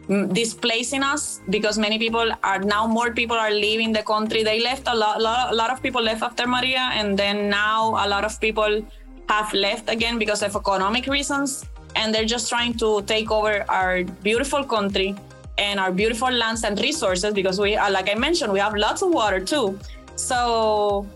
displacing 0.08 1.04
us 1.04 1.42
because 1.50 1.78
many 1.78 1.98
people 1.98 2.32
are 2.44 2.60
now 2.60 2.86
more 2.86 3.12
people 3.12 3.36
are 3.36 3.52
leaving 3.52 3.92
the 3.92 4.04
country. 4.04 4.44
They 4.44 4.60
left 4.62 4.88
a 4.88 4.96
lot, 4.96 5.22
lot, 5.22 5.52
a 5.52 5.56
lot 5.56 5.72
of 5.72 5.82
people 5.82 6.02
left 6.02 6.22
after 6.22 6.46
Maria, 6.48 6.90
and 6.94 7.18
then 7.18 7.50
now 7.50 7.92
a 8.06 8.08
lot 8.08 8.24
of 8.24 8.40
people 8.40 8.86
have 9.30 9.52
left 9.54 9.90
again 9.90 10.20
because 10.20 10.44
of 10.44 10.56
economic 10.56 11.08
reasons, 11.08 11.66
and 11.96 12.14
they're 12.14 12.26
just 12.26 12.50
trying 12.50 12.76
to 12.76 13.02
take 13.04 13.32
over 13.32 13.66
our 13.70 14.04
beautiful 14.04 14.64
country 14.64 15.16
and 15.58 15.80
our 15.80 15.92
beautiful 15.92 16.30
lands 16.30 16.64
and 16.64 16.80
resources 16.80 17.34
because 17.34 17.60
we 17.60 17.76
are, 17.76 17.90
like 17.90 18.10
I 18.10 18.16
mentioned, 18.16 18.52
we 18.52 18.60
have 18.60 18.76
lots 18.76 19.02
of 19.02 19.10
water 19.12 19.40
too. 19.40 19.80
So 20.16 21.08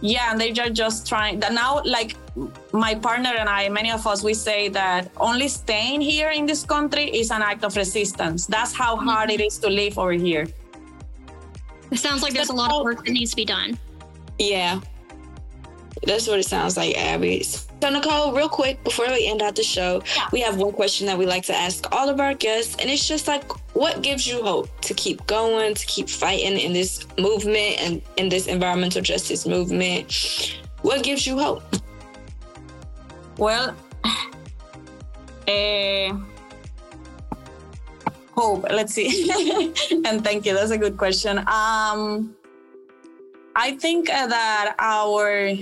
yeah, 0.00 0.30
and 0.30 0.40
they're 0.40 0.70
just 0.70 1.06
trying 1.06 1.40
that 1.40 1.52
now, 1.52 1.82
like 1.84 2.16
my 2.72 2.94
partner 2.94 3.30
and 3.30 3.48
I, 3.48 3.68
many 3.68 3.90
of 3.90 4.06
us, 4.06 4.22
we 4.22 4.34
say 4.34 4.68
that 4.68 5.10
only 5.16 5.48
staying 5.48 6.00
here 6.00 6.30
in 6.30 6.46
this 6.46 6.64
country 6.64 7.04
is 7.04 7.30
an 7.30 7.42
act 7.42 7.64
of 7.64 7.76
resistance. 7.76 8.46
That's 8.46 8.72
how 8.72 8.96
hard 8.96 9.30
it 9.30 9.40
mm-hmm. 9.40 9.46
is 9.46 9.58
to 9.58 9.68
live 9.68 9.98
over 9.98 10.12
here. 10.12 10.46
It 11.90 11.98
sounds 11.98 12.22
like 12.22 12.34
there's 12.34 12.50
a 12.50 12.54
lot 12.54 12.72
of 12.72 12.84
work 12.84 13.04
that 13.04 13.12
needs 13.12 13.30
to 13.30 13.36
be 13.36 13.44
done. 13.44 13.78
Yeah. 14.38 14.80
That's 16.02 16.26
what 16.28 16.38
it 16.38 16.44
sounds 16.44 16.76
like, 16.76 16.96
Abby. 16.98 17.42
So, 17.42 17.64
Nicole, 17.90 18.32
real 18.34 18.48
quick 18.48 18.82
before 18.84 19.06
we 19.08 19.26
end 19.26 19.40
out 19.40 19.56
the 19.56 19.62
show, 19.62 20.02
yeah. 20.14 20.28
we 20.32 20.40
have 20.40 20.56
one 20.56 20.72
question 20.72 21.06
that 21.06 21.16
we 21.16 21.26
like 21.26 21.44
to 21.44 21.54
ask 21.54 21.90
all 21.92 22.08
of 22.08 22.20
our 22.20 22.34
guests, 22.34 22.76
and 22.78 22.90
it's 22.90 23.06
just 23.06 23.28
like, 23.28 23.44
what 23.74 24.02
gives 24.02 24.26
you 24.26 24.42
hope 24.42 24.68
to 24.82 24.94
keep 24.94 25.26
going, 25.26 25.74
to 25.74 25.86
keep 25.86 26.08
fighting 26.08 26.58
in 26.58 26.72
this 26.72 27.06
movement 27.18 27.80
and 27.80 28.02
in 28.16 28.28
this 28.28 28.46
environmental 28.46 29.00
justice 29.00 29.46
movement? 29.46 30.58
What 30.82 31.02
gives 31.02 31.26
you 31.26 31.38
hope? 31.38 31.62
Well, 33.38 33.76
uh, 35.48 36.16
hope. 38.32 38.64
Let's 38.70 38.94
see. 38.94 39.30
and 40.04 40.24
thank 40.24 40.46
you. 40.46 40.54
That's 40.54 40.70
a 40.70 40.78
good 40.78 40.96
question. 40.96 41.38
Um, 41.46 42.34
I 43.54 43.76
think 43.80 44.08
that 44.08 44.74
our 44.78 45.52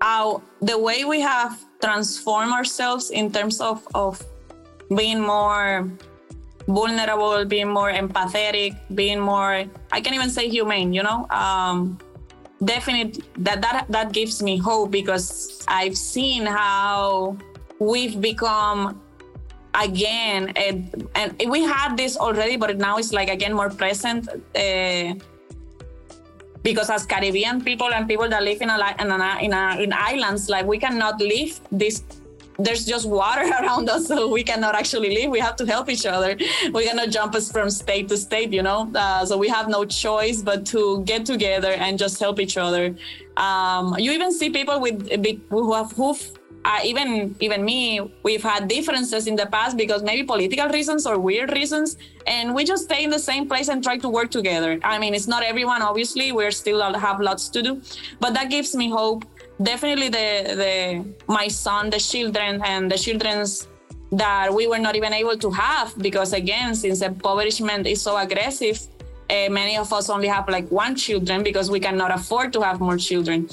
our 0.00 0.42
the 0.60 0.78
way 0.78 1.04
we 1.04 1.20
have 1.20 1.58
transformed 1.80 2.52
ourselves 2.52 3.10
in 3.10 3.30
terms 3.30 3.60
of 3.60 3.86
of 3.94 4.22
being 4.94 5.20
more 5.20 5.90
vulnerable, 6.66 7.44
being 7.44 7.68
more 7.68 7.92
empathetic, 7.92 8.78
being 8.94 9.20
more 9.20 9.64
I 9.90 10.00
can't 10.00 10.14
even 10.14 10.30
say 10.30 10.48
humane, 10.48 10.92
you 10.92 11.02
know. 11.02 11.26
Um, 11.30 11.98
definitely 12.64 13.22
that 13.38 13.60
that 13.60 13.86
that 13.88 14.12
gives 14.12 14.42
me 14.42 14.56
hope 14.56 14.90
because 14.90 15.64
I've 15.68 15.96
seen 15.96 16.46
how 16.46 17.36
we've 17.78 18.20
become 18.20 19.00
again 19.74 20.52
and, 20.54 21.08
and 21.14 21.34
we 21.48 21.62
had 21.62 21.96
this 21.96 22.16
already 22.16 22.56
but 22.56 22.76
now 22.76 22.98
it's 22.98 23.12
like 23.12 23.30
again 23.30 23.54
more 23.54 23.70
present 23.70 24.28
uh, 24.28 25.14
because 26.62 26.90
as 26.90 27.04
Caribbean 27.06 27.62
people 27.62 27.92
and 27.92 28.06
people 28.06 28.28
that 28.28 28.42
live 28.42 28.60
in 28.62 28.70
a, 28.70 28.94
in, 29.00 29.10
in, 29.44 29.52
a, 29.52 29.80
in 29.80 29.92
islands, 29.92 30.48
like 30.48 30.66
we 30.66 30.78
cannot 30.78 31.20
live 31.20 31.60
this. 31.70 32.02
There's 32.58 32.84
just 32.84 33.08
water 33.08 33.42
around 33.60 33.88
us, 33.88 34.06
so 34.06 34.28
we 34.28 34.42
cannot 34.42 34.74
actually 34.74 35.14
live. 35.14 35.30
We 35.30 35.40
have 35.40 35.56
to 35.56 35.66
help 35.66 35.88
each 35.88 36.06
other. 36.06 36.36
We 36.72 36.86
cannot 36.86 37.10
jump 37.10 37.34
us 37.34 37.50
from 37.50 37.70
state 37.70 38.08
to 38.08 38.16
state, 38.16 38.52
you 38.52 38.62
know. 38.62 38.90
Uh, 38.94 39.24
so 39.24 39.36
we 39.36 39.48
have 39.48 39.68
no 39.68 39.84
choice 39.84 40.42
but 40.42 40.64
to 40.66 41.02
get 41.04 41.26
together 41.26 41.72
and 41.72 41.98
just 41.98 42.20
help 42.20 42.40
each 42.40 42.56
other. 42.56 42.94
Um, 43.36 43.96
you 43.98 44.12
even 44.12 44.32
see 44.32 44.50
people 44.50 44.80
with 44.80 45.10
who 45.50 45.72
have 45.72 45.92
who 45.92 46.14
uh, 46.64 46.78
even 46.84 47.34
even 47.40 47.64
me, 47.64 48.00
we've 48.22 48.42
had 48.42 48.68
differences 48.68 49.26
in 49.26 49.34
the 49.34 49.46
past 49.46 49.76
because 49.76 50.02
maybe 50.02 50.22
political 50.22 50.68
reasons 50.68 51.06
or 51.06 51.18
weird 51.18 51.50
reasons, 51.52 51.96
and 52.26 52.54
we 52.54 52.64
just 52.64 52.84
stay 52.84 53.02
in 53.02 53.10
the 53.10 53.18
same 53.18 53.48
place 53.48 53.68
and 53.68 53.82
try 53.82 53.96
to 53.98 54.08
work 54.08 54.30
together. 54.30 54.78
I 54.84 54.98
mean, 54.98 55.14
it's 55.14 55.26
not 55.26 55.42
everyone, 55.42 55.82
obviously. 55.82 56.30
We're 56.30 56.52
still 56.52 56.80
have 56.94 57.20
lots 57.20 57.48
to 57.50 57.62
do, 57.62 57.82
but 58.20 58.34
that 58.34 58.48
gives 58.50 58.76
me 58.76 58.90
hope. 58.90 59.24
Definitely, 59.60 60.08
the 60.08 60.28
the 60.62 61.04
my 61.26 61.48
son, 61.48 61.90
the 61.90 61.98
children, 61.98 62.60
and 62.64 62.90
the 62.90 62.98
children's 62.98 63.68
that 64.12 64.52
we 64.52 64.66
were 64.66 64.78
not 64.78 64.94
even 64.94 65.12
able 65.12 65.36
to 65.38 65.50
have 65.50 65.96
because 65.98 66.32
again, 66.34 66.74
since 66.74 67.00
impoverishment 67.00 67.86
is 67.86 68.02
so 68.02 68.16
aggressive, 68.16 68.78
uh, 69.30 69.48
many 69.48 69.76
of 69.78 69.90
us 69.92 70.10
only 70.10 70.28
have 70.28 70.48
like 70.48 70.68
one 70.70 70.94
children 70.94 71.42
because 71.42 71.70
we 71.70 71.80
cannot 71.80 72.12
afford 72.12 72.52
to 72.52 72.60
have 72.60 72.78
more 72.80 72.98
children. 72.98 73.48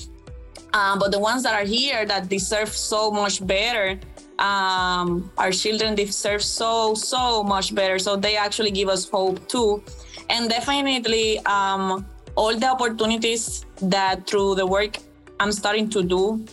Um, 0.74 1.00
but 1.00 1.12
the 1.12 1.20
ones 1.20 1.44
that 1.44 1.54
are 1.54 1.66
here 1.66 2.06
that 2.06 2.30
deserve 2.30 2.70
so 2.70 3.10
much 3.10 3.46
better, 3.46 4.00
um, 4.38 5.32
our 5.38 5.52
children 5.52 5.96
deserve 5.96 6.44
so, 6.44 6.94
so 6.94 7.44
much 7.44 7.74
better. 7.74 7.98
So 7.98 8.16
they 8.16 8.36
actually 8.36 8.72
give 8.72 8.90
us 8.90 9.10
hope 9.10 9.48
too. 9.48 9.82
And 10.30 10.50
definitely 10.50 11.40
um, 11.46 12.06
all 12.36 12.56
the 12.56 12.68
opportunities 12.68 13.66
that 13.82 14.28
through 14.28 14.56
the 14.56 14.66
work 14.66 14.98
I'm 15.40 15.52
starting 15.52 15.90
to 15.92 16.04
do, 16.04 16.46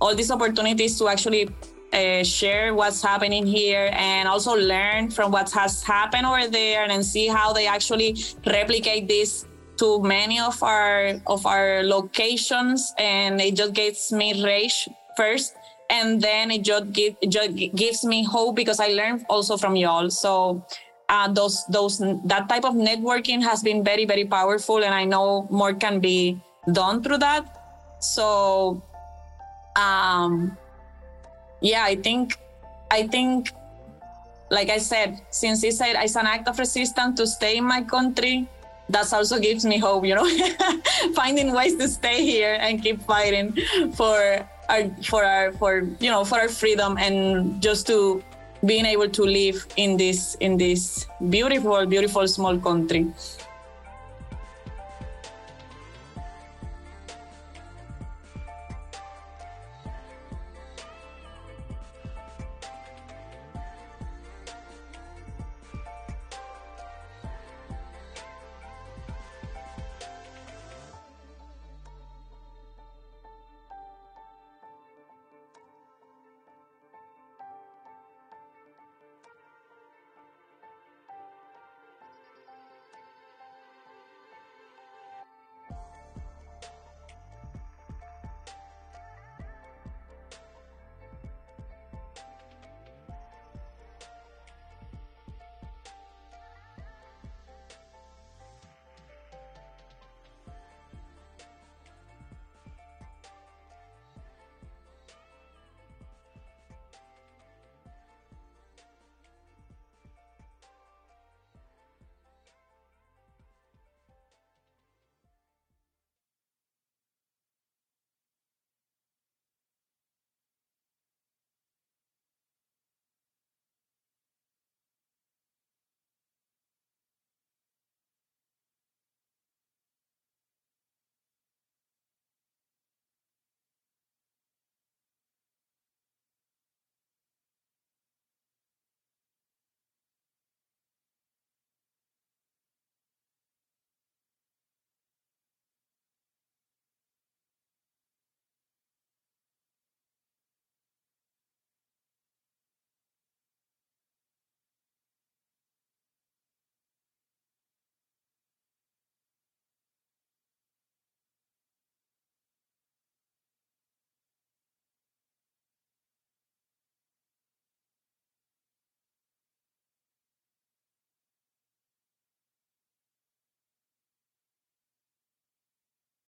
all 0.00 0.14
these 0.14 0.30
opportunities 0.30 0.98
to 0.98 1.08
actually 1.08 1.48
uh, 1.92 2.22
share 2.22 2.74
what's 2.74 3.00
happening 3.02 3.46
here 3.46 3.90
and 3.92 4.28
also 4.28 4.54
learn 4.54 5.10
from 5.10 5.30
what 5.30 5.50
has 5.52 5.82
happened 5.82 6.26
over 6.26 6.48
there 6.48 6.84
and 6.90 7.04
see 7.04 7.26
how 7.26 7.52
they 7.52 7.66
actually 7.66 8.16
replicate 8.46 9.08
this 9.08 9.46
to 9.76 10.00
many 10.02 10.38
of 10.40 10.62
our 10.62 11.20
of 11.26 11.46
our 11.46 11.82
locations. 11.82 12.92
And 12.98 13.40
it 13.40 13.56
just 13.56 13.72
gets 13.72 14.12
me 14.12 14.42
rage 14.44 14.88
first. 15.16 15.54
And 15.90 16.20
then 16.20 16.50
it 16.50 16.64
just, 16.64 16.92
give, 16.92 17.14
just 17.28 17.54
gives 17.76 18.04
me 18.04 18.24
hope 18.24 18.56
because 18.56 18.80
i 18.80 18.88
learned 18.88 19.26
also 19.28 19.56
from 19.56 19.76
y'all. 19.76 20.10
So 20.10 20.64
uh, 21.08 21.28
those 21.28 21.64
those 21.66 21.98
that 22.24 22.48
type 22.48 22.64
of 22.64 22.74
networking 22.74 23.42
has 23.42 23.62
been 23.62 23.84
very 23.84 24.04
very 24.06 24.24
powerful 24.24 24.82
and 24.82 24.94
i 24.94 25.04
know 25.04 25.46
more 25.50 25.74
can 25.74 26.00
be 26.00 26.40
done 26.72 27.02
through 27.02 27.18
that 27.18 27.63
so 28.04 28.82
um 29.76 30.56
yeah 31.60 31.84
i 31.84 31.94
think 31.96 32.36
i 32.90 33.06
think 33.06 33.50
like 34.50 34.70
i 34.70 34.78
said 34.78 35.20
since 35.30 35.62
he 35.62 35.70
said 35.70 35.96
it's 35.96 36.16
an 36.16 36.26
act 36.26 36.46
of 36.48 36.58
resistance 36.58 37.18
to 37.18 37.26
stay 37.26 37.56
in 37.56 37.64
my 37.64 37.82
country 37.82 38.48
that 38.88 39.10
also 39.12 39.38
gives 39.38 39.64
me 39.64 39.78
hope 39.78 40.04
you 40.04 40.14
know 40.14 40.28
finding 41.14 41.52
ways 41.52 41.74
to 41.76 41.88
stay 41.88 42.22
here 42.22 42.56
and 42.60 42.82
keep 42.82 43.00
fighting 43.02 43.56
for 43.94 44.46
our 44.68 44.84
for 45.02 45.24
our 45.24 45.52
for 45.52 45.88
you 46.00 46.10
know 46.10 46.24
for 46.24 46.38
our 46.38 46.48
freedom 46.48 46.96
and 46.98 47.60
just 47.62 47.86
to 47.86 48.22
being 48.64 48.86
able 48.86 49.08
to 49.08 49.24
live 49.24 49.66
in 49.76 49.96
this 49.96 50.36
in 50.40 50.56
this 50.56 51.06
beautiful 51.30 51.86
beautiful 51.86 52.28
small 52.28 52.58
country 52.58 53.06